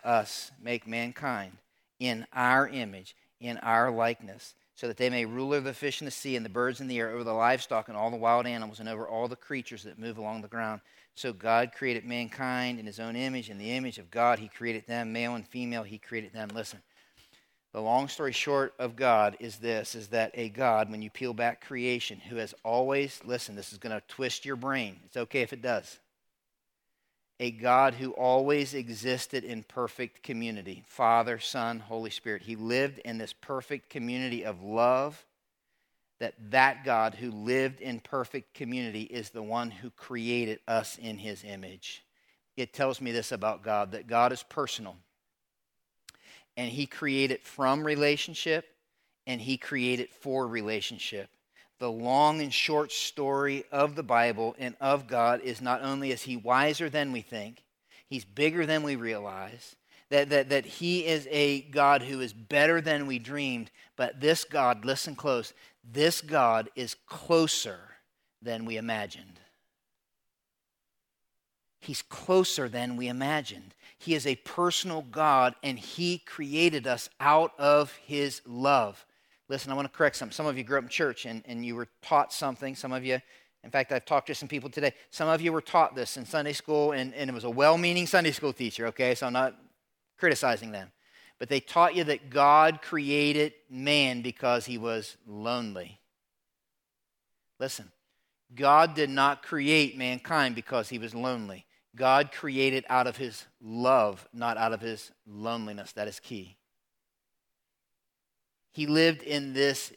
Us 0.04 0.50
make 0.60 0.88
mankind 0.88 1.52
in 2.00 2.26
our 2.34 2.68
image, 2.68 3.16
in 3.40 3.58
our 3.60 3.92
likeness 3.92 4.56
so 4.80 4.88
that 4.88 4.96
they 4.96 5.10
may 5.10 5.26
rule 5.26 5.52
over 5.52 5.68
the 5.68 5.74
fish 5.74 6.00
in 6.00 6.06
the 6.06 6.12
sea 6.12 6.38
and 6.38 6.46
the 6.46 6.50
birds 6.50 6.80
in 6.80 6.88
the 6.88 6.98
air, 6.98 7.10
over 7.10 7.26
the 7.26 7.34
livestock 7.34 7.90
and 7.90 7.98
all 7.98 8.10
the 8.10 8.16
wild 8.16 8.48
animals, 8.48 8.80
and 8.80 8.88
over 8.88 9.06
all 9.06 9.28
the 9.28 9.36
creatures 9.36 9.84
that 9.84 10.00
move 10.00 10.18
along 10.18 10.42
the 10.42 10.48
ground. 10.48 10.80
So 11.16 11.34
God 11.34 11.74
created 11.76 12.06
mankind 12.06 12.80
in 12.80 12.86
his 12.86 12.98
own 12.98 13.18
image. 13.18 13.50
In 13.50 13.58
the 13.58 13.72
image 13.72 13.98
of 13.98 14.10
God, 14.10 14.40
he 14.40 14.48
created 14.48 14.88
them, 14.88 15.12
male 15.12 15.36
and 15.36 15.46
female, 15.46 15.84
he 15.84 15.98
created 15.98 16.32
them. 16.32 16.48
Listen, 16.56 16.80
the 17.74 17.82
long 17.82 18.08
story 18.08 18.32
short 18.32 18.74
of 18.80 18.96
God 18.96 19.36
is 19.42 19.58
this 19.58 19.96
is 19.96 20.08
that 20.08 20.32
a 20.34 20.48
God, 20.48 20.90
when 20.90 21.02
you 21.02 21.10
peel 21.10 21.34
back 21.34 21.60
creation, 21.60 22.18
who 22.18 22.38
has 22.38 22.56
always, 22.64 23.20
listen, 23.26 23.58
this 23.58 23.74
is 23.74 23.80
going 23.80 23.94
to 23.94 24.02
twist 24.08 24.46
your 24.46 24.56
brain. 24.56 25.02
It's 25.04 25.18
okay 25.18 25.42
if 25.42 25.52
it 25.52 25.62
does 25.62 26.00
a 27.40 27.52
God 27.52 27.94
who 27.94 28.12
always 28.12 28.74
existed 28.74 29.44
in 29.44 29.64
perfect 29.64 30.24
community 30.24 30.84
Father, 30.88 31.40
Son, 31.40 31.80
Holy 31.80 32.10
Spirit. 32.10 32.42
He 32.42 32.56
lived 32.56 33.00
in 33.00 33.18
this 33.18 33.34
perfect 33.34 33.90
community 33.90 34.44
of 34.44 34.62
love. 34.62 35.26
That 36.20 36.34
that 36.52 36.84
God 36.84 37.16
who 37.16 37.32
lived 37.32 37.80
in 37.80 38.02
perfect 38.02 38.54
community 38.54 39.04
is 39.04 39.30
the 39.30 39.42
one 39.42 39.72
who 39.72 39.90
created 39.90 40.60
us 40.68 40.98
in 40.98 41.18
his 41.18 41.46
image. 41.46 42.04
It 42.58 42.74
tells 42.74 43.00
me 43.00 43.14
this 43.14 43.32
about 43.32 43.64
God 43.64 43.94
that 43.94 44.08
God 44.08 44.34
is 44.34 44.44
personal. 44.44 44.98
And 46.58 46.70
he 46.70 46.88
created 46.88 47.42
from 47.42 47.86
relationship 47.86 48.66
and 49.26 49.40
he 49.40 49.58
created 49.58 50.10
for 50.12 50.46
relationship 50.46 51.30
the 51.80 51.92
long 51.92 52.42
and 52.42 52.54
short 52.54 52.92
story 52.92 53.64
of 53.72 53.96
the 53.96 54.04
Bible 54.04 54.56
and 54.60 54.76
of 54.82 55.08
God 55.08 55.42
is 55.42 55.62
not 55.62 55.82
only 55.82 56.12
is 56.12 56.24
he 56.24 56.38
wiser 56.38 56.90
than 56.90 57.12
we 57.12 57.22
think, 57.22 57.64
he's 58.08 58.26
bigger 58.26 58.66
than 58.66 58.84
we 58.84 58.96
realize, 58.96 59.76
that, 60.10 60.30
that, 60.30 60.50
that 60.50 60.66
he 60.66 61.06
is 61.06 61.28
a 61.32 61.62
God 61.62 62.04
who 62.04 62.20
is 62.20 62.34
better 62.34 62.82
than 62.82 63.08
we 63.08 63.20
dreamed, 63.20 63.72
but 63.96 64.20
this 64.20 64.44
God, 64.44 64.84
listen 64.84 65.16
close, 65.16 65.54
this 65.90 66.22
God 66.22 66.70
is 66.76 66.96
closer 67.08 67.80
than 68.42 68.66
we 68.66 68.78
imagined. 68.78 69.40
He's 71.80 72.02
closer 72.02 72.68
than 72.68 72.98
we 72.98 73.08
imagined. 73.08 73.74
He 73.98 74.14
is 74.14 74.28
a 74.28 74.36
personal 74.36 75.02
God, 75.02 75.56
and 75.64 75.80
He 75.80 76.18
created 76.18 76.86
us 76.86 77.10
out 77.20 77.54
of 77.58 77.94
His 78.06 78.42
love. 78.46 79.06
Listen, 79.50 79.72
I 79.72 79.76
want 79.76 79.92
to 79.92 79.98
correct 79.98 80.16
something. 80.16 80.34
Some 80.34 80.46
of 80.46 80.58
you 80.58 80.64
grew 80.64 80.78
up 80.78 80.84
in 80.84 80.90
church 80.90 81.26
and, 81.26 81.44
and 81.46 81.66
you 81.66 81.76
were 81.76 81.88
taught 82.04 82.32
something. 82.32 82.76
Some 82.76 82.94
of 82.94 83.04
you, 83.04 83.20
in 83.64 83.72
fact, 83.72 83.92
I've 83.92 84.06
talked 84.06 84.28
to 84.28 84.36
some 84.36 84.48
people 84.48 84.70
today. 84.70 84.94
Some 85.10 85.28
of 85.28 85.42
you 85.42 85.52
were 85.52 85.62
taught 85.62 85.96
this 85.96 86.18
in 86.18 86.26
Sunday 86.26 86.54
school, 86.54 86.92
and, 86.92 87.14
and 87.16 87.30
it 87.30 87.34
was 87.34 87.44
a 87.44 87.50
well 87.50 87.78
meaning 87.78 88.06
Sunday 88.06 88.32
school 88.32 88.54
teacher, 88.54 88.86
okay? 88.88 89.16
So 89.16 89.26
I'm 89.26 89.34
not 89.34 89.56
criticizing 90.18 90.72
them. 90.72 90.92
But 91.40 91.50
they 91.50 91.60
taught 91.60 91.96
you 91.96 92.04
that 92.04 92.30
God 92.30 92.82
created 92.82 93.54
man 93.70 94.22
because 94.22 94.66
he 94.66 94.78
was 94.78 95.18
lonely. 95.26 96.00
Listen, 97.60 97.92
God 98.54 98.94
did 98.94 99.10
not 99.10 99.42
create 99.42 99.98
mankind 99.98 100.54
because 100.54 100.90
he 100.90 101.00
was 101.00 101.16
lonely. 101.16 101.66
God 101.96 102.32
created 102.32 102.86
out 102.88 103.08
of 103.08 103.18
his 103.18 103.46
love, 103.62 104.28
not 104.32 104.58
out 104.58 104.74
of 104.74 104.82
his 104.82 105.12
loneliness. 105.26 105.92
That 105.94 106.08
is 106.08 106.20
key. 106.20 106.59
He 108.72 108.86
lived 108.88 109.24
in 109.24 109.54
this 109.54 109.92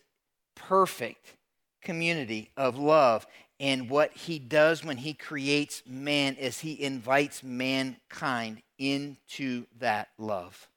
perfect 0.55 1.37
community 1.83 2.51
of 2.57 2.79
love. 2.79 3.27
And 3.61 3.89
what 3.89 4.13
he 4.13 4.39
does 4.39 4.85
when 4.85 4.97
he 4.97 5.15
creates 5.15 5.83
man 5.87 6.35
is 6.35 6.61
he 6.61 6.83
invites 6.83 7.43
mankind 7.43 8.63
into 8.79 9.67
that 9.79 10.09
love. 10.19 10.69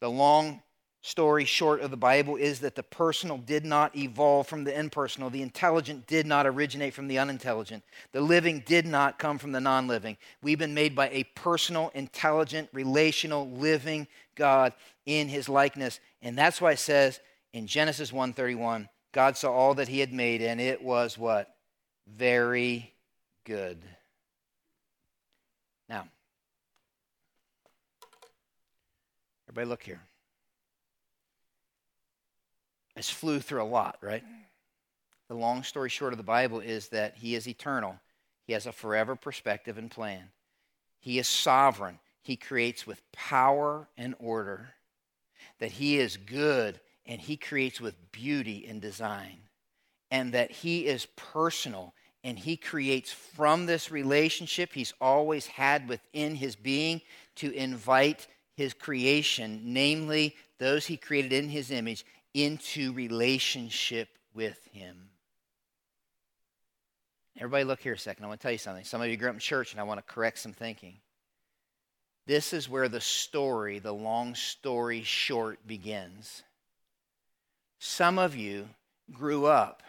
The 0.00 0.10
long 0.10 0.62
story 1.06 1.44
short 1.44 1.80
of 1.80 1.92
the 1.92 1.96
Bible 1.96 2.34
is 2.34 2.58
that 2.60 2.74
the 2.74 2.82
personal 2.82 3.38
did 3.38 3.64
not 3.64 3.94
evolve 3.96 4.48
from 4.48 4.64
the 4.64 4.76
impersonal. 4.76 5.30
The 5.30 5.42
intelligent 5.42 6.08
did 6.08 6.26
not 6.26 6.46
originate 6.46 6.94
from 6.94 7.06
the 7.06 7.20
unintelligent. 7.20 7.84
The 8.10 8.20
living 8.20 8.64
did 8.66 8.86
not 8.86 9.18
come 9.18 9.38
from 9.38 9.52
the 9.52 9.60
non 9.60 9.86
living. 9.86 10.16
We've 10.42 10.58
been 10.58 10.74
made 10.74 10.96
by 10.96 11.08
a 11.10 11.22
personal, 11.36 11.92
intelligent, 11.94 12.68
relational, 12.72 13.48
living 13.50 14.08
God 14.34 14.72
in 15.06 15.28
his 15.28 15.48
likeness. 15.48 16.00
And 16.26 16.36
that's 16.36 16.60
why 16.60 16.72
it 16.72 16.80
says 16.80 17.20
in 17.52 17.68
Genesis 17.68 18.10
1:31, 18.10 18.88
God 19.12 19.36
saw 19.36 19.52
all 19.52 19.74
that 19.74 19.86
he 19.86 20.00
had 20.00 20.12
made 20.12 20.42
and 20.42 20.60
it 20.60 20.82
was 20.82 21.16
what? 21.16 21.56
Very 22.08 22.92
good. 23.44 23.80
Now, 25.88 26.08
everybody 29.46 29.68
look 29.68 29.84
here. 29.84 30.02
I 32.96 33.00
just 33.00 33.12
flew 33.12 33.38
through 33.38 33.62
a 33.62 33.64
lot, 33.64 33.98
right? 34.00 34.24
The 35.28 35.36
long 35.36 35.62
story 35.62 35.90
short 35.90 36.12
of 36.12 36.16
the 36.16 36.24
Bible 36.24 36.58
is 36.58 36.88
that 36.88 37.18
he 37.18 37.36
is 37.36 37.46
eternal. 37.46 38.00
He 38.48 38.52
has 38.52 38.66
a 38.66 38.72
forever 38.72 39.14
perspective 39.14 39.78
and 39.78 39.88
plan. 39.88 40.32
He 40.98 41.20
is 41.20 41.28
sovereign. 41.28 42.00
He 42.20 42.34
creates 42.34 42.84
with 42.84 43.00
power 43.12 43.88
and 43.96 44.16
order 44.18 44.74
that 45.60 45.72
He 45.72 45.98
is 45.98 46.16
good 46.16 46.80
and 47.06 47.20
He 47.20 47.36
creates 47.36 47.80
with 47.80 48.12
beauty 48.12 48.66
and 48.68 48.80
design, 48.80 49.38
and 50.10 50.32
that 50.34 50.50
He 50.50 50.86
is 50.86 51.06
personal 51.16 51.94
and 52.24 52.38
He 52.38 52.56
creates 52.56 53.12
from 53.12 53.66
this 53.66 53.90
relationship 53.90 54.72
He's 54.72 54.92
always 55.00 55.46
had 55.46 55.88
within 55.88 56.34
His 56.34 56.56
being 56.56 57.00
to 57.36 57.52
invite 57.52 58.26
His 58.56 58.74
creation, 58.74 59.60
namely 59.64 60.34
those 60.58 60.86
He 60.86 60.96
created 60.96 61.32
in 61.32 61.48
His 61.48 61.70
image, 61.70 62.04
into 62.34 62.92
relationship 62.92 64.08
with 64.34 64.58
Him. 64.72 65.10
Everybody, 67.38 67.64
look 67.64 67.80
here 67.80 67.92
a 67.92 67.98
second. 67.98 68.24
I 68.24 68.28
want 68.28 68.40
to 68.40 68.42
tell 68.42 68.52
you 68.52 68.58
something. 68.58 68.84
Some 68.84 69.02
of 69.02 69.08
you 69.08 69.16
grew 69.16 69.28
up 69.28 69.34
in 69.34 69.40
church, 69.40 69.72
and 69.72 69.80
I 69.80 69.84
want 69.84 69.98
to 69.98 70.12
correct 70.12 70.38
some 70.38 70.52
thinking. 70.52 70.96
This 72.26 72.52
is 72.52 72.68
where 72.68 72.88
the 72.88 73.00
story, 73.00 73.78
the 73.78 73.92
long 73.92 74.34
story 74.34 75.02
short, 75.02 75.64
begins. 75.66 76.42
Some 77.78 78.18
of 78.18 78.34
you 78.34 78.68
grew 79.12 79.46
up 79.46 79.82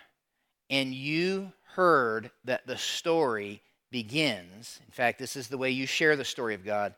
and 0.69 0.93
you 0.93 1.51
heard 1.73 2.29
that 2.45 2.67
the 2.67 2.77
story 2.77 3.61
begins. 3.89 4.79
In 4.85 4.91
fact, 4.91 5.17
this 5.17 5.35
is 5.35 5.47
the 5.47 5.57
way 5.57 5.71
you 5.71 5.87
share 5.87 6.15
the 6.15 6.25
story 6.25 6.53
of 6.53 6.63
God. 6.63 6.93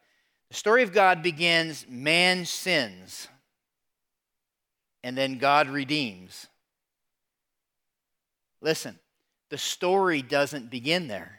The 0.49 0.55
story 0.55 0.83
of 0.83 0.91
God 0.91 1.21
begins 1.21 1.85
man 1.87 2.43
sins, 2.45 3.27
and 5.03 5.15
then 5.17 5.37
God 5.37 5.69
redeems. 5.69 6.47
Listen, 8.61 8.97
the 9.49 9.57
story 9.57 10.21
doesn't 10.21 10.69
begin 10.71 11.07
there. 11.07 11.38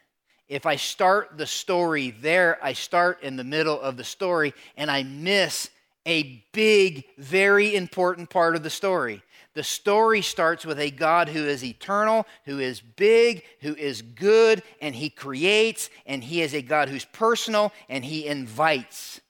If 0.51 0.67
I 0.67 0.75
start 0.75 1.39
the 1.39 1.47
story 1.47 2.11
there, 2.11 2.59
I 2.61 2.73
start 2.73 3.23
in 3.23 3.37
the 3.37 3.45
middle 3.45 3.81
of 3.81 3.97
the 3.97 4.03
story 4.03 4.53
and 4.77 4.91
I 4.91 5.05
miss 5.05 5.71
a 6.05 6.45
big, 6.53 7.05
very 7.19 7.77
important 7.77 8.31
part 8.31 8.57
of 8.57 8.65
the 8.65 8.69
story. 8.69 9.23
The 9.55 9.63
story 9.63 10.23
starts 10.23 10.67
with 10.67 10.81
a 10.81 10.91
God 10.91 11.29
who 11.29 11.45
is 11.45 11.63
eternal, 11.63 12.27
who 12.47 12.59
is 12.59 12.81
big, 12.81 13.45
who 13.61 13.77
is 13.77 14.03
good, 14.03 14.65
and 14.83 14.93
he 14.93 15.09
creates, 15.09 15.89
and 16.05 16.25
he 16.25 16.43
is 16.43 16.53
a 16.53 16.63
God 16.63 16.89
who's 16.89 17.05
personal, 17.05 17.73
and 17.89 18.05
he 18.05 18.27
invites. 18.27 19.21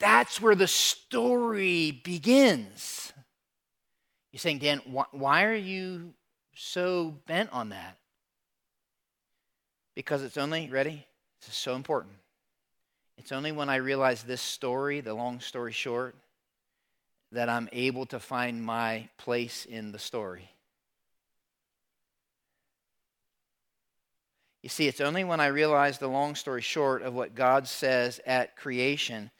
That's 0.00 0.40
where 0.40 0.56
the 0.56 0.66
story 0.66 1.92
begins. 2.02 3.12
You're 4.32 4.40
saying, 4.40 4.58
Dan, 4.58 4.78
why 5.12 5.44
are 5.44 5.54
you 5.54 6.12
so 6.56 7.20
bent 7.26 7.52
on 7.52 7.68
that? 7.68 7.98
Because 9.96 10.22
it's 10.22 10.36
only, 10.36 10.68
ready? 10.68 11.04
This 11.40 11.48
is 11.48 11.56
so 11.56 11.74
important. 11.74 12.14
It's 13.18 13.32
only 13.32 13.50
when 13.50 13.68
I 13.68 13.76
realize 13.76 14.22
this 14.22 14.42
story, 14.42 15.00
the 15.00 15.14
long 15.14 15.40
story 15.40 15.72
short, 15.72 16.14
that 17.32 17.48
I'm 17.48 17.68
able 17.72 18.06
to 18.06 18.20
find 18.20 18.62
my 18.62 19.08
place 19.16 19.64
in 19.64 19.90
the 19.90 19.98
story. 19.98 20.50
You 24.62 24.68
see, 24.68 24.86
it's 24.86 25.00
only 25.00 25.24
when 25.24 25.40
I 25.40 25.46
realize 25.46 25.98
the 25.98 26.08
long 26.08 26.34
story 26.34 26.60
short 26.60 27.02
of 27.02 27.14
what 27.14 27.34
God 27.34 27.66
says 27.66 28.20
at 28.26 28.56
creation 28.56 29.30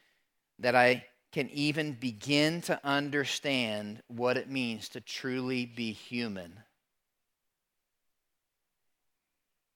that 0.59 0.75
I 0.75 1.05
can 1.33 1.51
even 1.51 1.93
begin 1.93 2.63
to 2.63 2.81
understand 2.83 4.03
what 4.09 4.39
it 4.39 4.49
means 4.49 4.89
to 4.91 5.01
truly 5.01 5.67
be 5.67 5.93
human. 5.93 6.61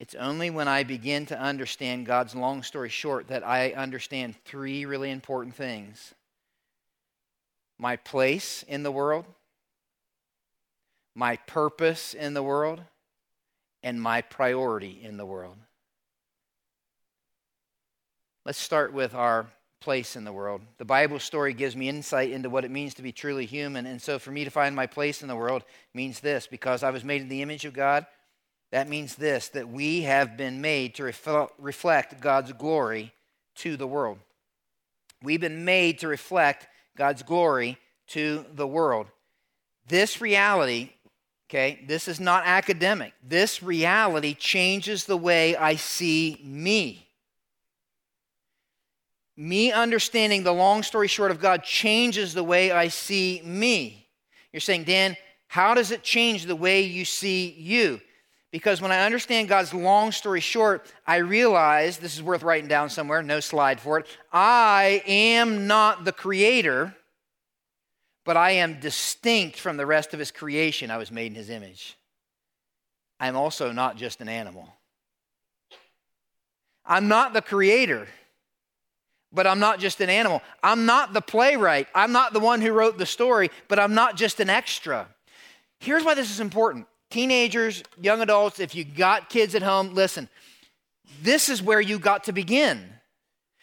It's 0.01 0.15
only 0.15 0.49
when 0.49 0.67
I 0.67 0.83
begin 0.83 1.27
to 1.27 1.39
understand 1.39 2.07
God's 2.07 2.35
long 2.35 2.63
story 2.63 2.89
short 2.89 3.29
that 3.29 3.47
I 3.47 3.73
understand 3.73 4.35
three 4.47 4.87
really 4.87 5.11
important 5.11 5.55
things 5.55 6.15
my 7.79 7.97
place 7.97 8.63
in 8.67 8.83
the 8.83 8.91
world, 8.91 9.25
my 11.15 11.37
purpose 11.37 12.13
in 12.13 12.35
the 12.35 12.43
world, 12.43 12.81
and 13.83 14.01
my 14.01 14.21
priority 14.23 15.01
in 15.03 15.17
the 15.17 15.25
world. 15.25 15.57
Let's 18.45 18.59
start 18.59 18.93
with 18.93 19.15
our 19.15 19.47
place 19.81 20.17
in 20.17 20.25
the 20.25 20.33
world. 20.33 20.61
The 20.79 20.85
Bible 20.85 21.19
story 21.19 21.55
gives 21.55 21.77
me 21.77 21.89
insight 21.89 22.31
into 22.31 22.51
what 22.51 22.65
it 22.65 22.71
means 22.71 22.95
to 22.95 23.03
be 23.03 23.13
truly 23.13 23.47
human. 23.47 23.87
And 23.87 24.01
so, 24.01 24.19
for 24.19 24.31
me 24.31 24.45
to 24.45 24.51
find 24.51 24.75
my 24.77 24.87
place 24.87 25.23
in 25.23 25.29
the 25.29 25.37
world 25.37 25.65
means 25.95 26.21
this 26.21 26.47
because 26.47 26.83
I 26.83 26.91
was 26.91 27.05
made 27.05 27.23
in 27.23 27.29
the 27.29 27.43
image 27.43 27.65
of 27.65 27.73
God. 27.75 28.07
That 28.71 28.89
means 28.89 29.17
this 29.17 29.49
that 29.49 29.69
we 29.69 30.03
have 30.03 30.37
been 30.37 30.61
made 30.61 30.95
to 30.97 31.05
reflect 31.05 32.21
God's 32.21 32.53
glory 32.53 33.13
to 33.57 33.77
the 33.77 33.87
world. 33.87 34.19
We've 35.23 35.41
been 35.41 35.65
made 35.65 35.99
to 35.99 36.09
reflect 36.09 36.67
God's 36.97 37.23
glory 37.23 37.79
to 38.09 38.45
the 38.55 38.67
world. 38.67 39.09
This 39.89 40.21
reality, 40.21 40.91
okay, 41.49 41.85
this 41.87 42.09
is 42.09 42.21
not 42.21 42.45
academic. 42.47 43.13
This 43.27 43.63
reality 43.63 44.35
changes 44.35 45.05
the 45.05 45.17
way 45.17 45.57
I 45.57 45.75
see 45.75 46.41
me. 46.45 47.07
Me 49.37 49.73
understanding 49.73 50.43
the 50.43 50.53
long 50.53 50.83
story 50.83 51.09
short 51.09 51.31
of 51.31 51.41
God 51.41 51.65
changes 51.65 52.35
the 52.35 52.45
way 52.45 52.71
I 52.71 52.89
see 52.89 53.41
me. 53.45 54.07
You're 54.53 54.61
saying, 54.61 54.85
Dan, 54.85 55.17
how 55.49 55.75
does 55.75 55.91
it 55.91 56.03
change 56.03 56.45
the 56.45 56.57
way 56.57 56.83
you 56.83 57.05
see 57.05 57.51
you? 57.59 58.01
Because 58.51 58.81
when 58.81 58.91
I 58.91 59.05
understand 59.05 59.49
God's 59.49 59.73
long 59.73 60.11
story 60.11 60.41
short, 60.41 60.85
I 61.07 61.17
realize 61.17 61.99
this 61.99 62.17
is 62.17 62.23
worth 62.23 62.43
writing 62.43 62.69
down 62.69 62.91
somewhere, 62.91 63.23
no 63.23 63.39
slide 63.39 63.81
for 63.81 63.99
it. 63.99 64.07
I 64.33 65.03
am 65.07 65.69
not 65.69 66.05
the 66.05 66.13
creator, 66.13 66.95
but 68.25 68.37
I 68.37 68.53
am 68.53 68.81
distinct 68.81 69.59
from 69.59 69.77
the 69.77 69.87
rest 69.87 70.15
of 70.15 70.19
his 70.19 70.33
creation. 70.33 70.91
I 70.91 70.97
was 70.97 71.13
made 71.13 71.27
in 71.27 71.37
his 71.37 71.49
image. 71.49 71.97
I'm 73.21 73.37
also 73.37 73.71
not 73.71 73.97
just 73.97 74.21
an 74.21 74.29
animal. 74.29 74.69
I'm 76.85 77.07
not 77.07 77.33
the 77.33 77.43
creator, 77.43 78.09
but 79.33 79.47
I'm 79.47 79.61
not 79.61 79.79
just 79.79 80.01
an 80.01 80.11
animal. 80.11 80.43
I'm 80.61 80.87
not 80.87 81.13
the 81.13 81.21
playwright. 81.21 81.87
I'm 81.95 82.11
not 82.11 82.33
the 82.33 82.41
one 82.41 82.61
who 82.61 82.73
wrote 82.73 82.99
the 82.99 83.07
story, 83.07 83.51
but 83.69 83.79
I'm 83.79 83.95
not 83.95 84.17
just 84.17 84.41
an 84.41 84.51
extra. 84.51 85.07
Here's 85.79 86.03
why 86.03 86.15
this 86.15 86.31
is 86.31 86.41
important 86.41 86.89
teenagers, 87.11 87.83
young 88.01 88.21
adults, 88.21 88.61
if 88.61 88.75
you 88.75 88.85
got 88.85 89.29
kids 89.29 89.55
at 89.55 89.63
home, 89.63 89.95
listen, 89.95 90.29
this 91.23 91.49
is 91.49 91.63
where 91.63 91.81
you 91.81 91.99
got 91.99 92.25
to 92.25 92.33
begin. 92.33 92.85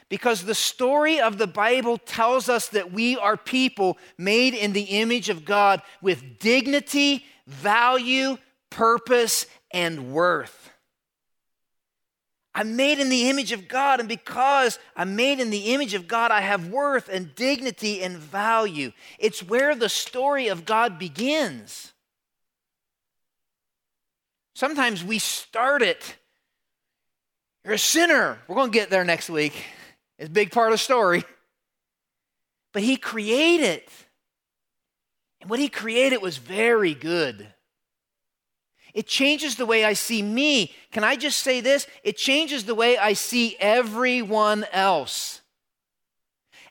Because 0.09 0.43
the 0.43 0.55
story 0.55 1.19
of 1.19 1.37
the 1.37 1.47
Bible 1.47 1.97
tells 1.97 2.47
us 2.47 2.69
that 2.69 2.93
we 2.93 3.17
are 3.17 3.35
people 3.35 3.97
made 4.17 4.53
in 4.53 4.71
the 4.73 4.83
image 4.83 5.27
of 5.27 5.43
God 5.43 5.81
with 6.01 6.39
dignity, 6.39 7.25
value, 7.45 8.37
purpose, 8.69 9.47
and 9.71 10.13
worth. 10.13 10.71
I'm 12.55 12.75
made 12.75 12.99
in 12.99 13.09
the 13.09 13.29
image 13.29 13.51
of 13.51 13.67
God, 13.67 13.99
and 13.99 14.09
because 14.09 14.79
I'm 14.95 15.15
made 15.15 15.39
in 15.39 15.51
the 15.51 15.73
image 15.73 15.93
of 15.93 16.07
God, 16.07 16.31
I 16.31 16.41
have 16.41 16.69
worth 16.69 17.07
and 17.07 17.35
dignity 17.35 18.01
and 18.01 18.17
value. 18.17 18.93
It's 19.19 19.43
where 19.43 19.75
the 19.75 19.89
story 19.89 20.47
of 20.47 20.65
God 20.65 20.97
begins. 20.97 21.93
Sometimes 24.57 25.03
we 25.03 25.19
start 25.19 25.83
it. 25.83 26.15
You're 27.63 27.75
a 27.75 27.77
sinner. 27.77 28.39
We're 28.47 28.55
going 28.55 28.71
to 28.71 28.75
get 28.75 28.89
there 28.89 29.05
next 29.05 29.29
week. 29.29 29.53
It's 30.17 30.29
a 30.29 30.31
big 30.31 30.51
part 30.51 30.69
of 30.69 30.73
the 30.73 30.79
story. 30.79 31.23
But 32.73 32.81
he 32.81 32.97
created. 32.97 33.83
And 35.41 35.49
what 35.51 35.59
he 35.59 35.69
created 35.69 36.23
was 36.23 36.37
very 36.37 36.95
good. 36.95 37.47
It 38.95 39.05
changes 39.05 39.57
the 39.57 39.65
way 39.67 39.85
I 39.85 39.93
see 39.93 40.23
me. 40.23 40.73
Can 40.91 41.03
I 41.03 41.17
just 41.17 41.37
say 41.43 41.61
this? 41.61 41.85
It 42.03 42.17
changes 42.17 42.63
the 42.63 42.73
way 42.73 42.97
I 42.97 43.13
see 43.13 43.55
everyone 43.59 44.65
else. 44.71 45.41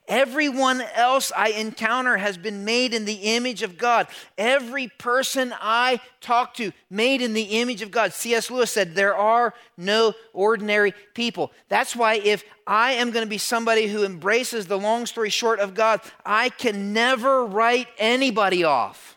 Everyone 0.07 0.81
else 0.95 1.33
I 1.35 1.49
encounter 1.49 2.15
has 2.15 2.37
been 2.37 2.63
made 2.63 2.93
in 2.93 3.03
the 3.03 3.35
image 3.35 3.61
of 3.61 3.77
God. 3.77 4.07
Every 4.37 4.87
person 4.87 5.53
I 5.59 5.99
talk 6.21 6.53
to, 6.55 6.71
made 6.89 7.21
in 7.21 7.33
the 7.33 7.59
image 7.59 7.81
of 7.81 7.91
God. 7.91 8.13
C.S. 8.13 8.49
Lewis 8.49 8.71
said, 8.71 8.95
There 8.95 9.15
are 9.15 9.53
no 9.75 10.13
ordinary 10.31 10.93
people. 11.13 11.51
That's 11.67 11.95
why 11.95 12.15
if 12.15 12.45
I 12.65 12.93
am 12.93 13.11
going 13.11 13.25
to 13.25 13.29
be 13.29 13.37
somebody 13.37 13.87
who 13.87 14.05
embraces 14.05 14.65
the 14.65 14.79
long 14.79 15.05
story 15.05 15.29
short 15.29 15.59
of 15.59 15.73
God, 15.73 15.99
I 16.25 16.49
can 16.49 16.93
never 16.93 17.45
write 17.45 17.87
anybody 17.97 18.63
off. 18.63 19.16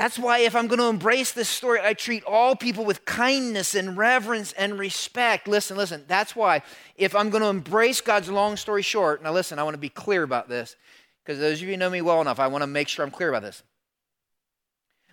That's 0.00 0.18
why, 0.18 0.38
if 0.38 0.56
I'm 0.56 0.66
going 0.66 0.78
to 0.78 0.86
embrace 0.86 1.32
this 1.32 1.50
story, 1.50 1.78
I 1.82 1.92
treat 1.92 2.24
all 2.24 2.56
people 2.56 2.86
with 2.86 3.04
kindness 3.04 3.74
and 3.74 3.98
reverence 3.98 4.52
and 4.52 4.78
respect. 4.78 5.46
Listen, 5.46 5.76
listen. 5.76 6.06
That's 6.08 6.34
why, 6.34 6.62
if 6.96 7.14
I'm 7.14 7.28
going 7.28 7.42
to 7.42 7.50
embrace 7.50 8.00
God's 8.00 8.30
long 8.30 8.56
story 8.56 8.80
short, 8.80 9.22
now 9.22 9.30
listen, 9.30 9.58
I 9.58 9.62
want 9.62 9.74
to 9.74 9.78
be 9.78 9.90
clear 9.90 10.22
about 10.22 10.48
this 10.48 10.74
because 11.22 11.38
those 11.38 11.58
of 11.58 11.68
you 11.68 11.74
who 11.74 11.76
know 11.76 11.90
me 11.90 12.00
well 12.00 12.22
enough, 12.22 12.40
I 12.40 12.46
want 12.46 12.62
to 12.62 12.66
make 12.66 12.88
sure 12.88 13.04
I'm 13.04 13.10
clear 13.10 13.28
about 13.28 13.42
this. 13.42 13.62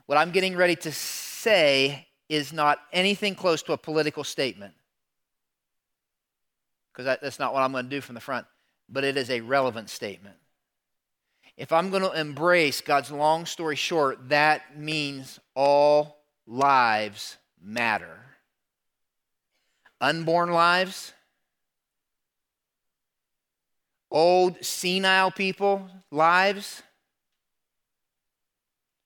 What 0.06 0.18
I'm 0.18 0.32
getting 0.32 0.56
ready 0.56 0.78
to 0.78 0.92
say 0.94 2.08
is 2.30 2.54
not 2.54 2.80
anything 2.94 3.36
close 3.36 3.62
to 3.64 3.74
a 3.74 3.78
political 3.78 4.24
statement 4.24 4.74
because 6.94 7.18
that's 7.22 7.40
not 7.40 7.54
what 7.54 7.62
I'm 7.62 7.74
going 7.74 7.84
to 7.84 7.90
do 7.90 8.00
from 8.00 8.16
the 8.16 8.22
front, 8.22 8.48
but 8.88 9.04
it 9.04 9.18
is 9.18 9.30
a 9.30 9.42
relevant 9.42 9.90
statement. 9.90 10.38
If 11.58 11.72
I'm 11.72 11.90
going 11.90 12.04
to 12.04 12.12
embrace 12.12 12.82
God's 12.82 13.12
long 13.12 13.48
story 13.48 13.76
short, 13.76 14.30
that 14.30 14.78
means 14.78 15.40
all 15.56 16.18
lives 16.46 17.38
matter. 17.62 18.20
Unborn 20.00 20.52
lives, 20.52 21.14
old 24.12 24.64
senile 24.64 25.32
people 25.32 25.90
lives, 26.12 26.84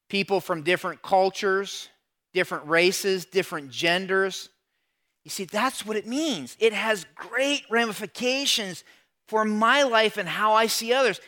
people 0.09 0.41
from 0.41 0.63
different 0.63 1.01
cultures, 1.01 1.87
different 2.33 2.67
races, 2.67 3.23
different 3.23 3.71
genders. 3.71 4.49
You 5.23 5.31
see, 5.31 5.45
that's 5.45 5.85
what 5.85 5.95
it 5.95 6.05
means. 6.05 6.57
It 6.59 6.73
has 6.73 7.05
great 7.15 7.63
ramifications 7.69 8.83
for 9.29 9.45
my 9.45 9.83
life 9.83 10.17
and 10.17 10.27
how 10.27 10.53
I 10.53 10.67
see 10.67 10.91
others. 10.91 11.21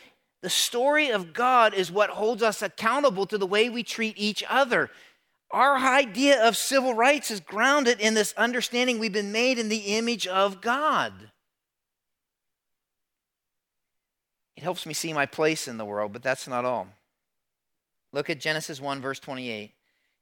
The 0.44 0.50
story 0.50 1.08
of 1.08 1.32
God 1.32 1.72
is 1.72 1.90
what 1.90 2.10
holds 2.10 2.42
us 2.42 2.60
accountable 2.60 3.24
to 3.28 3.38
the 3.38 3.46
way 3.46 3.70
we 3.70 3.82
treat 3.82 4.18
each 4.18 4.44
other. 4.46 4.90
Our 5.50 5.78
idea 5.78 6.46
of 6.46 6.54
civil 6.54 6.92
rights 6.92 7.30
is 7.30 7.40
grounded 7.40 7.98
in 7.98 8.12
this 8.12 8.34
understanding 8.36 8.98
we've 8.98 9.10
been 9.10 9.32
made 9.32 9.58
in 9.58 9.70
the 9.70 9.96
image 9.96 10.26
of 10.26 10.60
God. 10.60 11.14
It 14.54 14.62
helps 14.62 14.84
me 14.84 14.92
see 14.92 15.14
my 15.14 15.24
place 15.24 15.66
in 15.66 15.78
the 15.78 15.84
world, 15.86 16.12
but 16.12 16.22
that's 16.22 16.46
not 16.46 16.66
all. 16.66 16.88
Look 18.12 18.28
at 18.28 18.38
Genesis 18.38 18.82
1, 18.82 19.00
verse 19.00 19.20
28. 19.20 19.72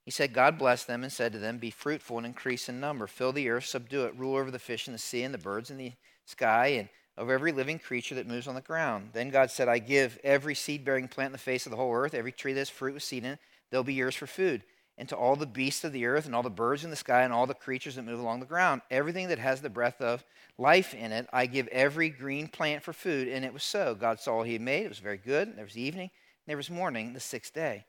He 0.04 0.10
said, 0.12 0.32
God 0.32 0.56
blessed 0.56 0.86
them 0.86 1.02
and 1.02 1.12
said 1.12 1.32
to 1.32 1.40
them, 1.40 1.58
Be 1.58 1.72
fruitful 1.72 2.18
and 2.18 2.26
increase 2.26 2.68
in 2.68 2.78
number, 2.78 3.08
fill 3.08 3.32
the 3.32 3.48
earth, 3.48 3.64
subdue 3.64 4.04
it, 4.04 4.16
rule 4.16 4.36
over 4.36 4.52
the 4.52 4.60
fish 4.60 4.86
in 4.86 4.92
the 4.92 5.00
sea 5.00 5.24
and 5.24 5.34
the 5.34 5.38
birds 5.38 5.68
in 5.68 5.78
the 5.78 5.94
sky, 6.26 6.66
and 6.68 6.88
of 7.16 7.30
every 7.30 7.52
living 7.52 7.78
creature 7.78 8.14
that 8.14 8.26
moves 8.26 8.46
on 8.46 8.54
the 8.54 8.60
ground. 8.60 9.10
Then 9.12 9.30
God 9.30 9.50
said, 9.50 9.68
I 9.68 9.78
give 9.78 10.18
every 10.24 10.54
seed 10.54 10.84
bearing 10.84 11.08
plant 11.08 11.28
in 11.28 11.32
the 11.32 11.38
face 11.38 11.66
of 11.66 11.70
the 11.70 11.76
whole 11.76 11.94
earth, 11.94 12.14
every 12.14 12.32
tree 12.32 12.52
that 12.52 12.60
has 12.60 12.70
fruit 12.70 12.94
with 12.94 13.02
seed 13.02 13.24
in 13.24 13.32
it, 13.32 13.38
they'll 13.70 13.84
be 13.84 13.94
yours 13.94 14.14
for 14.14 14.26
food. 14.26 14.62
And 14.98 15.08
to 15.08 15.16
all 15.16 15.36
the 15.36 15.46
beasts 15.46 15.84
of 15.84 15.92
the 15.92 16.06
earth, 16.06 16.26
and 16.26 16.34
all 16.34 16.42
the 16.42 16.50
birds 16.50 16.84
in 16.84 16.90
the 16.90 16.96
sky, 16.96 17.22
and 17.22 17.32
all 17.32 17.46
the 17.46 17.54
creatures 17.54 17.96
that 17.96 18.02
move 18.02 18.20
along 18.20 18.40
the 18.40 18.46
ground, 18.46 18.82
everything 18.90 19.28
that 19.28 19.38
has 19.38 19.60
the 19.60 19.70
breath 19.70 20.00
of 20.00 20.22
life 20.58 20.94
in 20.94 21.12
it, 21.12 21.26
I 21.32 21.46
give 21.46 21.66
every 21.68 22.10
green 22.10 22.46
plant 22.46 22.82
for 22.82 22.92
food. 22.92 23.28
And 23.28 23.44
it 23.44 23.54
was 23.54 23.62
so. 23.62 23.94
God 23.94 24.20
saw 24.20 24.36
all 24.36 24.42
he 24.42 24.52
had 24.52 24.62
made. 24.62 24.84
It 24.84 24.90
was 24.90 24.98
very 24.98 25.16
good. 25.16 25.56
There 25.56 25.64
was 25.64 25.78
evening, 25.78 26.10
there 26.46 26.58
was 26.58 26.70
morning, 26.70 27.14
the 27.14 27.20
sixth 27.20 27.54
day. 27.54 27.86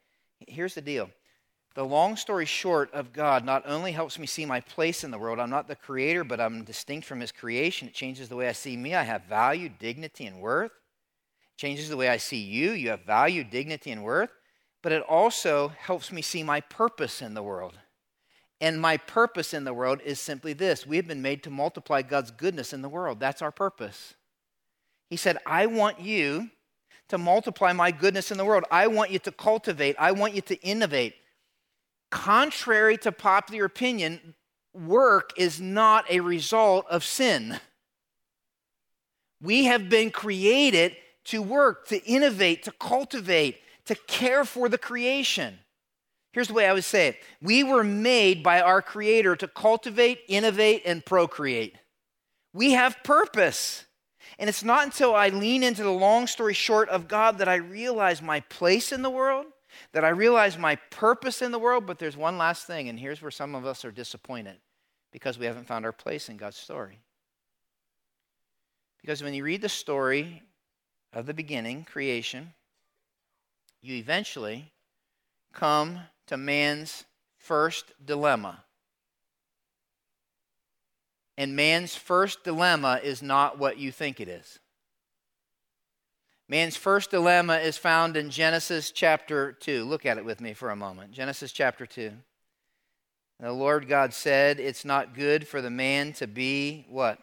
Here's 0.47 0.75
the 0.75 0.81
deal 0.81 1.09
the 1.75 1.83
long 1.83 2.15
story 2.15 2.45
short 2.45 2.93
of 2.93 3.13
God 3.13 3.43
not 3.43 3.63
only 3.65 3.91
helps 3.91 4.19
me 4.19 4.27
see 4.27 4.45
my 4.45 4.59
place 4.59 5.03
in 5.03 5.09
the 5.09 5.17
world, 5.17 5.39
I'm 5.39 5.49
not 5.49 5.67
the 5.67 5.75
creator, 5.75 6.23
but 6.23 6.39
I'm 6.39 6.63
distinct 6.63 7.07
from 7.07 7.19
his 7.19 7.31
creation. 7.31 7.87
It 7.87 7.95
changes 7.95 8.29
the 8.29 8.35
way 8.35 8.47
I 8.47 8.51
see 8.51 8.77
me. 8.77 8.93
I 8.93 9.03
have 9.03 9.23
value, 9.23 9.69
dignity, 9.69 10.25
and 10.25 10.39
worth. 10.39 10.71
It 10.71 11.57
changes 11.57 11.89
the 11.89 11.97
way 11.97 12.09
I 12.09 12.17
see 12.17 12.41
you. 12.41 12.71
You 12.71 12.89
have 12.89 13.05
value, 13.05 13.43
dignity, 13.43 13.91
and 13.91 14.03
worth. 14.03 14.29
But 14.83 14.91
it 14.91 15.01
also 15.03 15.69
helps 15.69 16.11
me 16.11 16.21
see 16.21 16.43
my 16.43 16.61
purpose 16.61 17.21
in 17.21 17.33
the 17.33 17.43
world. 17.43 17.73
And 18.61 18.79
my 18.79 18.97
purpose 18.97 19.53
in 19.53 19.63
the 19.63 19.73
world 19.73 19.99
is 20.05 20.19
simply 20.19 20.53
this 20.53 20.85
we 20.85 20.97
have 20.97 21.07
been 21.07 21.21
made 21.21 21.43
to 21.43 21.49
multiply 21.49 22.01
God's 22.01 22.31
goodness 22.31 22.71
in 22.71 22.81
the 22.81 22.89
world. 22.89 23.19
That's 23.19 23.41
our 23.41 23.51
purpose. 23.51 24.13
He 25.09 25.17
said, 25.17 25.37
I 25.45 25.65
want 25.65 25.99
you 25.99 26.49
to 27.09 27.17
multiply 27.17 27.73
my 27.73 27.91
goodness 27.91 28.31
in 28.31 28.37
the 28.37 28.45
world. 28.45 28.63
I 28.71 28.87
want 28.87 29.11
you 29.11 29.19
to 29.19 29.31
cultivate, 29.31 29.95
I 29.99 30.11
want 30.11 30.33
you 30.33 30.41
to 30.41 30.61
innovate 30.61 31.15
contrary 32.13 32.95
to 32.95 33.11
popular 33.11 33.65
opinion, 33.65 34.35
work 34.71 35.31
is 35.35 35.59
not 35.59 36.05
a 36.11 36.19
result 36.19 36.85
of 36.87 37.03
sin. 37.03 37.59
We 39.41 39.65
have 39.65 39.89
been 39.89 40.11
created 40.11 40.95
to 41.25 41.41
work, 41.41 41.87
to 41.87 42.01
innovate, 42.05 42.63
to 42.63 42.71
cultivate, 42.71 43.57
to 43.85 43.95
care 43.95 44.45
for 44.45 44.69
the 44.69 44.77
creation. 44.77 45.57
Here's 46.33 46.49
the 46.49 46.53
way 46.53 46.67
I 46.67 46.73
would 46.73 46.83
say 46.83 47.07
it 47.07 47.17
we 47.41 47.63
were 47.63 47.83
made 47.83 48.43
by 48.43 48.61
our 48.61 48.81
Creator 48.83 49.35
to 49.37 49.47
cultivate, 49.47 50.19
innovate, 50.27 50.83
and 50.85 51.03
procreate. 51.03 51.75
We 52.53 52.73
have 52.73 53.03
purpose. 53.03 53.85
And 54.39 54.49
it's 54.49 54.63
not 54.63 54.85
until 54.85 55.15
I 55.15 55.29
lean 55.29 55.63
into 55.63 55.83
the 55.83 55.91
long 55.91 56.25
story 56.27 56.53
short 56.53 56.89
of 56.89 57.07
God 57.07 57.37
that 57.37 57.47
I 57.47 57.55
realize 57.55 58.21
my 58.21 58.39
place 58.39 58.91
in 58.91 59.01
the 59.01 59.09
world 59.09 59.45
that 59.93 60.03
I 60.03 60.09
realize 60.09 60.57
my 60.57 60.75
purpose 60.75 61.41
in 61.41 61.51
the 61.51 61.59
world, 61.59 61.85
but 61.85 61.99
there's 61.99 62.17
one 62.17 62.37
last 62.37 62.65
thing, 62.65 62.89
and 62.89 62.99
here's 62.99 63.21
where 63.21 63.31
some 63.31 63.55
of 63.55 63.65
us 63.65 63.85
are 63.85 63.91
disappointed 63.91 64.57
because 65.11 65.37
we 65.37 65.45
haven't 65.45 65.67
found 65.67 65.85
our 65.85 65.91
place 65.91 66.29
in 66.29 66.37
God's 66.37 66.57
story. 66.57 66.99
Because 68.99 69.21
when 69.21 69.33
you 69.33 69.43
read 69.43 69.61
the 69.61 69.69
story 69.69 70.41
of 71.13 71.27
the 71.27 71.33
beginning, 71.33 71.83
creation, 71.83 72.53
you 73.81 73.95
eventually 73.95 74.71
come 75.53 75.99
to 76.27 76.37
man's 76.37 77.03
first 77.37 77.91
dilemma. 78.03 78.63
And 81.37 81.55
man's 81.55 81.95
first 81.95 82.43
dilemma 82.43 82.99
is 83.03 83.21
not 83.21 83.59
what 83.59 83.77
you 83.77 83.91
think 83.91 84.19
it 84.19 84.27
is. 84.27 84.59
Man's 86.49 86.75
first 86.75 87.11
dilemma 87.11 87.57
is 87.57 87.77
found 87.77 88.17
in 88.17 88.29
Genesis 88.29 88.91
chapter 88.91 89.53
2. 89.53 89.85
Look 89.85 90.05
at 90.05 90.17
it 90.17 90.25
with 90.25 90.41
me 90.41 90.53
for 90.53 90.71
a 90.71 90.75
moment. 90.75 91.11
Genesis 91.11 91.51
chapter 91.51 91.85
2. 91.85 92.11
The 93.39 93.51
Lord 93.51 93.87
God 93.87 94.13
said, 94.13 94.59
It's 94.59 94.83
not 94.83 95.15
good 95.15 95.47
for 95.47 95.61
the 95.61 95.69
man 95.69 96.13
to 96.13 96.27
be 96.27 96.85
what? 96.89 97.17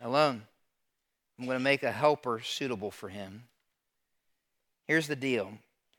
Alone. 0.00 0.42
I'm 1.38 1.44
going 1.44 1.58
to 1.58 1.64
make 1.64 1.82
a 1.82 1.92
helper 1.92 2.40
suitable 2.40 2.90
for 2.90 3.10
him. 3.10 3.44
Here's 4.86 5.06
the 5.06 5.16
deal. 5.16 5.52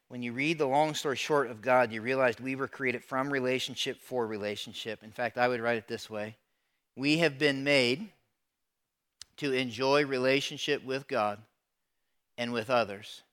When 0.09 0.23
you 0.23 0.33
read 0.33 0.57
the 0.57 0.67
long 0.67 0.95
story 0.95 1.17
short 1.17 1.51
of 1.51 1.61
God, 1.61 1.91
you 1.91 2.01
realize 2.01 2.39
we 2.39 2.55
were 2.55 2.67
created 2.67 3.03
from 3.03 3.31
relationship 3.31 4.01
for 4.01 4.25
relationship. 4.25 5.03
In 5.03 5.11
fact, 5.11 5.37
I 5.37 5.47
would 5.47 5.59
write 5.59 5.77
it 5.77 5.87
this 5.87 6.09
way 6.09 6.37
We 6.95 7.19
have 7.19 7.37
been 7.37 7.63
made 7.63 8.09
to 9.37 9.53
enjoy 9.53 10.05
relationship 10.05 10.83
with 10.83 11.07
God 11.07 11.39
and 12.37 12.53
with 12.53 12.69
others. 12.69 13.23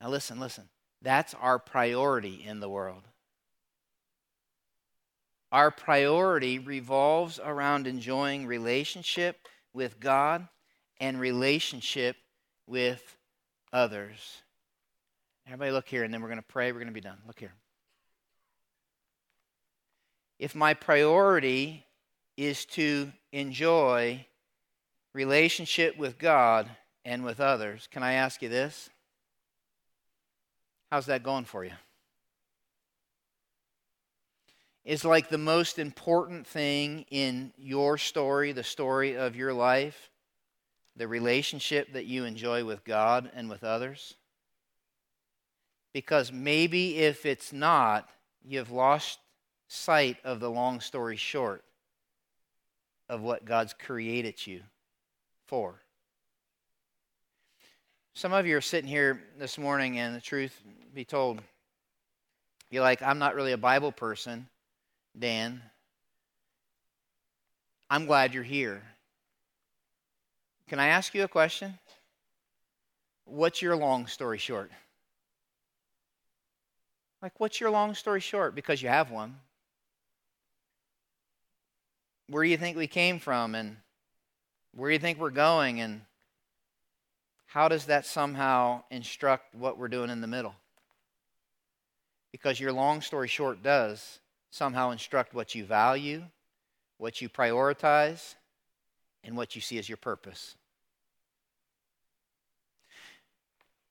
Now, 0.00 0.08
listen, 0.08 0.40
listen. 0.40 0.68
That's 1.02 1.34
our 1.34 1.58
priority 1.58 2.44
in 2.46 2.60
the 2.60 2.68
world. 2.68 3.02
Our 5.52 5.70
priority 5.70 6.58
revolves 6.58 7.40
around 7.42 7.86
enjoying 7.86 8.46
relationship 8.46 9.48
with 9.72 9.98
God 9.98 10.46
and 11.00 11.18
relationship 11.18 12.16
with 12.66 13.16
others. 13.72 14.42
Everybody, 15.46 15.72
look 15.72 15.88
here, 15.88 16.04
and 16.04 16.14
then 16.14 16.20
we're 16.20 16.28
going 16.28 16.38
to 16.38 16.46
pray. 16.46 16.70
We're 16.70 16.78
going 16.78 16.88
to 16.88 16.94
be 16.94 17.00
done. 17.00 17.18
Look 17.26 17.40
here. 17.40 17.54
If 20.38 20.54
my 20.54 20.74
priority 20.74 21.84
is 22.36 22.64
to 22.66 23.12
enjoy 23.32 24.24
relationship 25.12 25.96
with 25.98 26.18
God 26.18 26.70
and 27.04 27.24
with 27.24 27.40
others. 27.40 27.88
Can 27.90 28.02
I 28.02 28.14
ask 28.14 28.42
you 28.42 28.48
this? 28.48 28.90
How's 30.90 31.06
that 31.06 31.22
going 31.22 31.44
for 31.44 31.64
you? 31.64 31.72
Is 34.84 35.04
like 35.04 35.28
the 35.28 35.38
most 35.38 35.78
important 35.78 36.46
thing 36.46 37.04
in 37.10 37.52
your 37.56 37.98
story, 37.98 38.52
the 38.52 38.64
story 38.64 39.16
of 39.16 39.36
your 39.36 39.52
life, 39.52 40.10
the 40.96 41.06
relationship 41.06 41.92
that 41.92 42.06
you 42.06 42.24
enjoy 42.24 42.64
with 42.64 42.84
God 42.84 43.30
and 43.34 43.48
with 43.48 43.62
others? 43.62 44.14
Because 45.92 46.32
maybe 46.32 46.98
if 46.98 47.26
it's 47.26 47.52
not, 47.52 48.08
you've 48.42 48.70
lost 48.70 49.18
sight 49.68 50.16
of 50.24 50.40
the 50.40 50.50
long 50.50 50.80
story 50.80 51.16
short 51.16 51.62
of 53.08 53.20
what 53.20 53.44
God's 53.44 53.74
created 53.74 54.46
you 54.46 54.62
for. 55.46 55.82
Some 58.14 58.32
of 58.32 58.46
you 58.46 58.56
are 58.56 58.60
sitting 58.60 58.90
here 58.90 59.22
this 59.38 59.56
morning, 59.56 59.98
and 59.98 60.14
the 60.14 60.20
truth 60.20 60.60
be 60.94 61.04
told, 61.04 61.40
you're 62.70 62.82
like, 62.82 63.02
I'm 63.02 63.18
not 63.18 63.34
really 63.34 63.52
a 63.52 63.58
Bible 63.58 63.92
person, 63.92 64.48
Dan. 65.18 65.62
I'm 67.88 68.06
glad 68.06 68.34
you're 68.34 68.42
here. 68.42 68.82
Can 70.68 70.78
I 70.78 70.88
ask 70.88 71.14
you 71.14 71.24
a 71.24 71.28
question? 71.28 71.78
What's 73.24 73.62
your 73.62 73.76
long 73.76 74.06
story 74.06 74.38
short? 74.38 74.70
Like, 77.22 77.38
what's 77.38 77.60
your 77.60 77.70
long 77.70 77.94
story 77.94 78.20
short? 78.20 78.54
Because 78.54 78.82
you 78.82 78.88
have 78.88 79.10
one. 79.10 79.36
Where 82.28 82.42
do 82.42 82.48
you 82.48 82.56
think 82.56 82.76
we 82.76 82.86
came 82.86 83.18
from? 83.18 83.54
And 83.54 83.76
where 84.74 84.90
do 84.90 84.94
you 84.94 85.00
think 85.00 85.18
we're 85.18 85.30
going? 85.30 85.80
And 85.80 86.02
how 87.50 87.66
does 87.66 87.86
that 87.86 88.06
somehow 88.06 88.80
instruct 88.92 89.56
what 89.56 89.76
we're 89.76 89.88
doing 89.88 90.08
in 90.08 90.20
the 90.20 90.28
middle? 90.28 90.54
Because 92.30 92.60
your 92.60 92.70
long 92.70 93.00
story 93.00 93.26
short 93.26 93.60
does 93.60 94.20
somehow 94.50 94.92
instruct 94.92 95.34
what 95.34 95.52
you 95.52 95.64
value, 95.64 96.22
what 96.98 97.20
you 97.20 97.28
prioritize, 97.28 98.36
and 99.24 99.36
what 99.36 99.56
you 99.56 99.60
see 99.60 99.78
as 99.78 99.88
your 99.88 99.96
purpose. 99.96 100.54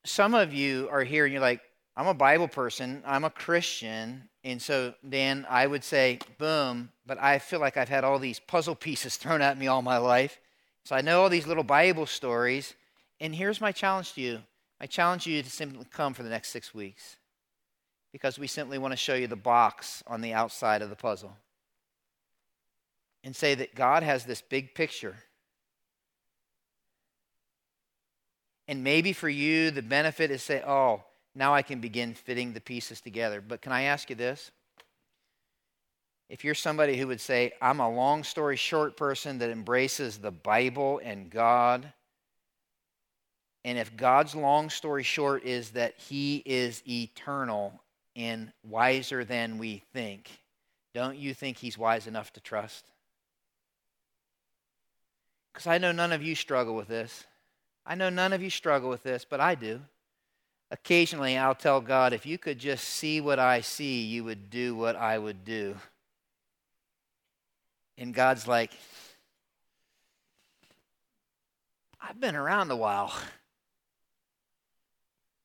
Some 0.05 0.33
of 0.33 0.53
you 0.53 0.87
are 0.89 1.03
here 1.03 1.25
and 1.25 1.33
you're 1.33 1.41
like, 1.41 1.59
I'm 1.97 2.07
a 2.07 2.13
Bible 2.13 2.47
person, 2.47 3.03
I'm 3.05 3.25
a 3.25 3.29
Christian, 3.29 4.29
and 4.45 4.61
so 4.61 4.93
Dan, 5.07 5.45
I 5.49 5.67
would 5.67 5.83
say, 5.83 6.19
boom, 6.37 6.91
but 7.05 7.21
I 7.21 7.39
feel 7.39 7.59
like 7.59 7.75
I've 7.75 7.89
had 7.89 8.05
all 8.05 8.19
these 8.19 8.39
puzzle 8.39 8.75
pieces 8.75 9.15
thrown 9.17 9.41
at 9.41 9.57
me 9.57 9.67
all 9.67 9.81
my 9.81 9.97
life. 9.97 10.39
So 10.85 10.95
I 10.95 11.01
know 11.01 11.21
all 11.21 11.29
these 11.29 11.45
little 11.45 11.65
Bible 11.65 12.05
stories, 12.05 12.73
and 13.19 13.35
here's 13.35 13.61
my 13.61 13.71
challenge 13.71 14.13
to 14.13 14.21
you 14.21 14.39
I 14.81 14.87
challenge 14.87 15.27
you 15.27 15.43
to 15.43 15.49
simply 15.49 15.85
come 15.91 16.13
for 16.13 16.23
the 16.23 16.29
next 16.29 16.49
six 16.49 16.73
weeks 16.73 17.17
because 18.11 18.39
we 18.39 18.47
simply 18.47 18.77
want 18.77 18.91
to 18.91 18.97
show 18.97 19.13
you 19.13 19.27
the 19.27 19.35
box 19.35 20.03
on 20.07 20.21
the 20.21 20.33
outside 20.33 20.81
of 20.81 20.89
the 20.89 20.95
puzzle 20.95 21.35
and 23.23 23.35
say 23.35 23.55
that 23.55 23.75
God 23.75 24.03
has 24.03 24.25
this 24.25 24.41
big 24.41 24.73
picture. 24.73 25.17
And 28.67 28.83
maybe 28.83 29.13
for 29.13 29.29
you, 29.29 29.71
the 29.71 29.81
benefit 29.81 30.31
is 30.31 30.41
say, 30.41 30.63
oh, 30.65 31.03
now 31.35 31.53
I 31.53 31.61
can 31.61 31.79
begin 31.79 32.13
fitting 32.13 32.53
the 32.53 32.61
pieces 32.61 33.01
together. 33.01 33.41
But 33.41 33.61
can 33.61 33.71
I 33.71 33.83
ask 33.83 34.09
you 34.09 34.15
this? 34.15 34.51
If 36.29 36.43
you're 36.43 36.55
somebody 36.55 36.95
who 36.95 37.07
would 37.07 37.19
say, 37.19 37.53
I'm 37.61 37.79
a 37.79 37.89
long 37.89 38.23
story 38.23 38.55
short 38.55 38.95
person 38.95 39.39
that 39.39 39.49
embraces 39.49 40.19
the 40.19 40.31
Bible 40.31 41.01
and 41.03 41.29
God, 41.29 41.91
and 43.65 43.77
if 43.77 43.95
God's 43.97 44.35
long 44.35 44.69
story 44.69 45.03
short 45.03 45.43
is 45.43 45.71
that 45.71 45.95
He 45.97 46.41
is 46.45 46.81
eternal 46.87 47.81
and 48.15 48.51
wiser 48.63 49.23
than 49.25 49.57
we 49.57 49.83
think, 49.93 50.29
don't 50.93 51.17
you 51.17 51.33
think 51.33 51.57
He's 51.57 51.77
wise 51.77 52.07
enough 52.07 52.33
to 52.33 52.39
trust? 52.39 52.85
Because 55.53 55.67
I 55.67 55.77
know 55.77 55.91
none 55.91 56.11
of 56.11 56.23
you 56.23 56.35
struggle 56.35 56.75
with 56.75 56.87
this. 56.87 57.25
I 57.85 57.95
know 57.95 58.09
none 58.09 58.33
of 58.33 58.41
you 58.41 58.49
struggle 58.49 58.89
with 58.89 59.03
this, 59.03 59.25
but 59.29 59.39
I 59.39 59.55
do. 59.55 59.81
Occasionally, 60.71 61.37
I'll 61.37 61.55
tell 61.55 61.81
God, 61.81 62.13
if 62.13 62.25
you 62.25 62.37
could 62.37 62.59
just 62.59 62.85
see 62.85 63.19
what 63.19 63.39
I 63.39 63.61
see, 63.61 64.03
you 64.03 64.23
would 64.23 64.49
do 64.49 64.75
what 64.75 64.95
I 64.95 65.17
would 65.17 65.43
do. 65.43 65.75
And 67.97 68.13
God's 68.13 68.47
like, 68.47 68.71
I've 71.99 72.19
been 72.19 72.35
around 72.35 72.71
a 72.71 72.75
while. 72.75 73.13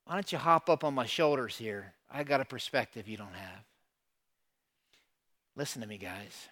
Why 0.05 0.15
don't 0.15 0.33
you 0.33 0.39
hop 0.39 0.69
up 0.69 0.85
on 0.85 0.95
my 0.95 1.07
shoulders 1.07 1.57
here? 1.57 1.95
I 2.11 2.25
got 2.25 2.41
a 2.41 2.45
perspective 2.45 3.09
you 3.09 3.17
don't 3.17 3.35
have. 3.35 3.65
Listen 5.57 5.83
to 5.83 5.89
me, 5.89 5.99
guys. 5.99 6.49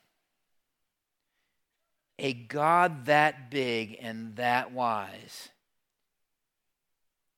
A 2.18 2.32
God 2.32 3.06
that 3.06 3.50
big 3.50 3.96
and 4.00 4.36
that 4.36 4.72
wise 4.72 5.48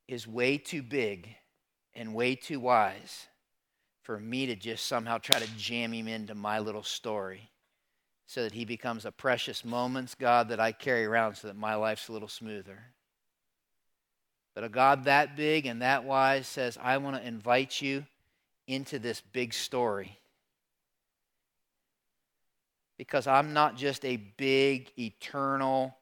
is 0.07 0.27
way 0.27 0.59
too 0.59 0.83
big 0.83 1.29
and 1.95 2.15
way 2.15 2.35
too 2.35 2.61
wise 2.61 3.27
for 4.03 4.21
me 4.21 4.47
to 4.47 4.55
just 4.55 4.87
somehow 4.87 5.19
try 5.19 5.39
to 5.39 5.57
jam 5.57 5.93
him 5.93 6.07
into 6.09 6.35
my 6.35 6.59
little 6.59 6.83
story 6.83 7.51
so 8.27 8.43
that 8.43 8.53
he 8.53 8.65
becomes 8.65 9.05
a 9.05 9.13
precious 9.13 9.65
moments 9.65 10.15
God 10.15 10.49
that 10.49 10.61
I 10.61 10.73
carry 10.73 11.07
around 11.07 11.37
so 11.37 11.49
that 11.49 11.57
my 11.57 11.75
life's 11.75 12.09
a 12.09 12.13
little 12.13 12.29
smoother. 12.29 12.94
But 14.55 14.65
a 14.65 14.69
God 14.69 15.05
that 15.05 15.37
big 15.37 15.67
and 15.67 15.83
that 15.83 16.05
wise 16.05 16.47
says, 16.47 16.79
I 16.81 16.99
want 16.99 17.17
to 17.17 17.27
invite 17.27 17.83
you 17.83 18.07
into 18.67 18.99
this 18.99 19.21
big 19.21 19.53
story. 19.53 20.19
Because 22.97 23.27
I'm 23.27 23.53
not 23.53 23.77
just 23.77 24.05
a 24.05 24.17
big, 24.17 24.93
eternal 24.97 25.97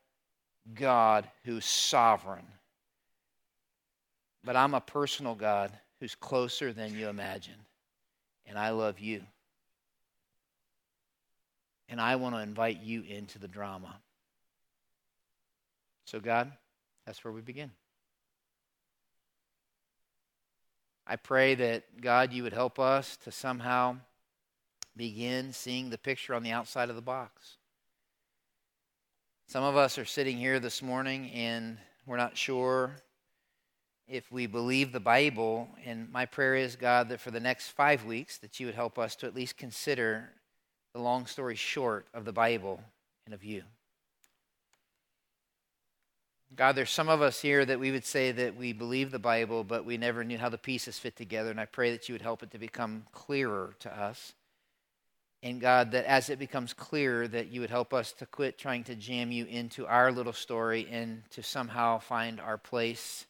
God 0.74 1.26
who's 1.44 1.64
sovereign, 1.64 2.46
but 4.44 4.54
I'm 4.54 4.74
a 4.74 4.80
personal 4.80 5.34
God 5.34 5.72
who's 5.98 6.14
closer 6.14 6.72
than 6.72 6.94
you 6.94 7.08
imagine. 7.08 7.54
And 8.44 8.58
I 8.58 8.70
love 8.70 8.98
you. 8.98 9.22
And 11.88 12.00
I 12.00 12.16
want 12.16 12.34
to 12.34 12.40
invite 12.40 12.82
you 12.82 13.02
into 13.02 13.38
the 13.38 13.48
drama. 13.48 13.94
So, 16.04 16.20
God, 16.20 16.52
that's 17.06 17.24
where 17.24 17.32
we 17.32 17.40
begin. 17.40 17.70
I 21.12 21.16
pray 21.16 21.54
that, 21.56 22.00
God, 22.00 22.32
you 22.32 22.42
would 22.42 22.54
help 22.54 22.78
us 22.78 23.18
to 23.18 23.30
somehow 23.30 23.98
begin 24.96 25.52
seeing 25.52 25.90
the 25.90 25.98
picture 25.98 26.32
on 26.32 26.42
the 26.42 26.52
outside 26.52 26.88
of 26.88 26.96
the 26.96 27.02
box. 27.02 27.58
Some 29.46 29.62
of 29.62 29.76
us 29.76 29.98
are 29.98 30.06
sitting 30.06 30.38
here 30.38 30.58
this 30.58 30.80
morning 30.80 31.30
and 31.32 31.76
we're 32.06 32.16
not 32.16 32.38
sure 32.38 32.92
if 34.08 34.32
we 34.32 34.46
believe 34.46 34.90
the 34.90 35.00
Bible. 35.00 35.68
And 35.84 36.10
my 36.10 36.24
prayer 36.24 36.54
is, 36.54 36.76
God, 36.76 37.10
that 37.10 37.20
for 37.20 37.30
the 37.30 37.40
next 37.40 37.68
five 37.68 38.06
weeks, 38.06 38.38
that 38.38 38.58
you 38.58 38.64
would 38.64 38.74
help 38.74 38.98
us 38.98 39.14
to 39.16 39.26
at 39.26 39.34
least 39.34 39.58
consider 39.58 40.30
the 40.94 41.02
long 41.02 41.26
story 41.26 41.56
short 41.56 42.06
of 42.14 42.24
the 42.24 42.32
Bible 42.32 42.80
and 43.26 43.34
of 43.34 43.44
you. 43.44 43.64
God, 46.54 46.76
there's 46.76 46.90
some 46.90 47.08
of 47.08 47.22
us 47.22 47.40
here 47.40 47.64
that 47.64 47.80
we 47.80 47.90
would 47.90 48.04
say 48.04 48.30
that 48.30 48.56
we 48.56 48.72
believe 48.72 49.10
the 49.10 49.18
Bible, 49.18 49.64
but 49.64 49.86
we 49.86 49.96
never 49.96 50.22
knew 50.22 50.36
how 50.36 50.50
the 50.50 50.58
pieces 50.58 50.98
fit 50.98 51.16
together. 51.16 51.50
And 51.50 51.60
I 51.60 51.64
pray 51.64 51.92
that 51.92 52.08
you 52.08 52.14
would 52.14 52.22
help 52.22 52.42
it 52.42 52.50
to 52.50 52.58
become 52.58 53.04
clearer 53.12 53.74
to 53.80 54.00
us. 54.00 54.34
And 55.42 55.60
God, 55.60 55.92
that 55.92 56.04
as 56.04 56.28
it 56.28 56.38
becomes 56.38 56.72
clearer, 56.72 57.26
that 57.26 57.48
you 57.48 57.60
would 57.62 57.70
help 57.70 57.94
us 57.94 58.12
to 58.14 58.26
quit 58.26 58.58
trying 58.58 58.84
to 58.84 58.94
jam 58.94 59.32
you 59.32 59.46
into 59.46 59.86
our 59.86 60.12
little 60.12 60.32
story 60.32 60.86
and 60.90 61.22
to 61.30 61.42
somehow 61.42 61.98
find 61.98 62.38
our 62.38 62.58
place 62.58 63.26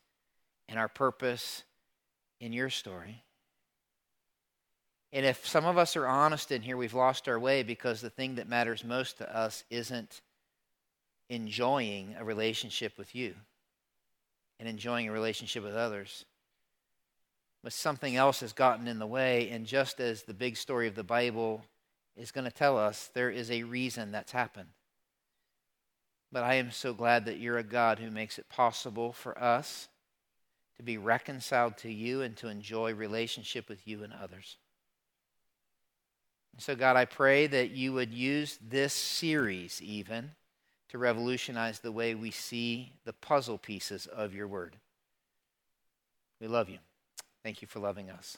and 0.69 0.79
our 0.79 0.89
purpose 0.89 1.63
in 2.41 2.53
your 2.53 2.71
story. 2.71 3.23
And 5.13 5.25
if 5.25 5.47
some 5.47 5.65
of 5.65 5.79
us 5.79 5.97
are 5.97 6.07
honest 6.07 6.51
in 6.51 6.63
here, 6.63 6.77
we've 6.77 6.95
lost 6.95 7.29
our 7.29 7.39
way 7.39 7.63
because 7.63 8.01
the 8.01 8.11
thing 8.11 8.35
that 8.35 8.49
matters 8.49 8.83
most 8.83 9.19
to 9.19 9.37
us 9.37 9.65
isn't 9.71 10.21
enjoying 11.33 12.15
a 12.19 12.25
relationship 12.25 12.99
with 12.99 13.15
you 13.15 13.35
and 14.61 14.69
enjoying 14.69 15.09
a 15.09 15.13
relationship 15.13 15.65
with 15.65 15.75
others. 15.75 16.27
But 17.65 17.73
something 17.73 18.17
else 18.17 18.41
has 18.41 18.53
gotten 18.53 18.87
in 18.87 18.99
the 18.99 19.07
way, 19.07 19.49
and 19.49 19.65
just 19.65 19.99
as 19.99 20.25
the 20.25 20.35
big 20.35 20.59
story 20.59 20.89
of 20.89 20.95
the 20.95 21.03
Bible 21.03 21.65
is 22.17 22.33
going 22.33 22.45
to 22.45 22.51
tell 22.51 22.77
us, 22.77 23.11
there 23.15 23.31
is 23.31 23.51
a 23.51 23.63
reason 23.63 24.13
that's 24.13 24.33
happened. 24.33 24.69
But 26.31 26.45
I 26.45 26.55
am 26.55 26.71
so 26.71 26.93
glad 26.93 27.25
that 27.25 27.39
you're 27.39 27.59
a 27.59 27.63
God 27.63 27.99
who 27.99 28.11
makes 28.11 28.39
it 28.39 28.51
possible 28.51 29.13
for 29.13 29.39
us 29.43 29.89
to 30.77 30.83
be 30.83 30.99
reconciled 30.99 31.79
to 31.79 31.91
you 31.91 32.21
and 32.21 32.37
to 32.37 32.49
enjoy 32.49 32.93
relationship 32.93 33.71
with 33.71 33.89
you 33.89 34.05
and 34.05 34.13
others. 34.13 34.59
So, 36.59 36.77
God, 36.77 36.97
I 36.97 37.07
pray 37.07 37.47
that 37.47 37.71
you 37.71 37.95
would 37.95 38.13
use 38.13 38.59
this 38.61 38.93
series 38.93 39.81
even 39.81 40.33
to 40.93 40.99
revolutionize 40.99 41.79
the 41.79 41.91
way 41.91 42.15
we 42.15 42.31
see 42.31 42.93
the 43.07 43.15
puzzle 43.15 43.57
pieces 43.57 44.07
of 44.07 44.35
your 44.35 44.47
word. 44.47 44.77
We 46.39 46.49
love 46.49 46.69
you. 46.69 46.81
Thank 47.43 47.63
you 47.63 47.67
for 47.67 47.79
loving 47.79 48.11
us. 48.11 48.37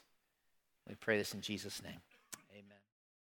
We 0.88 0.94
pray 0.94 1.18
this 1.18 1.34
in 1.34 1.40
Jesus' 1.40 1.82
name. 1.82 1.98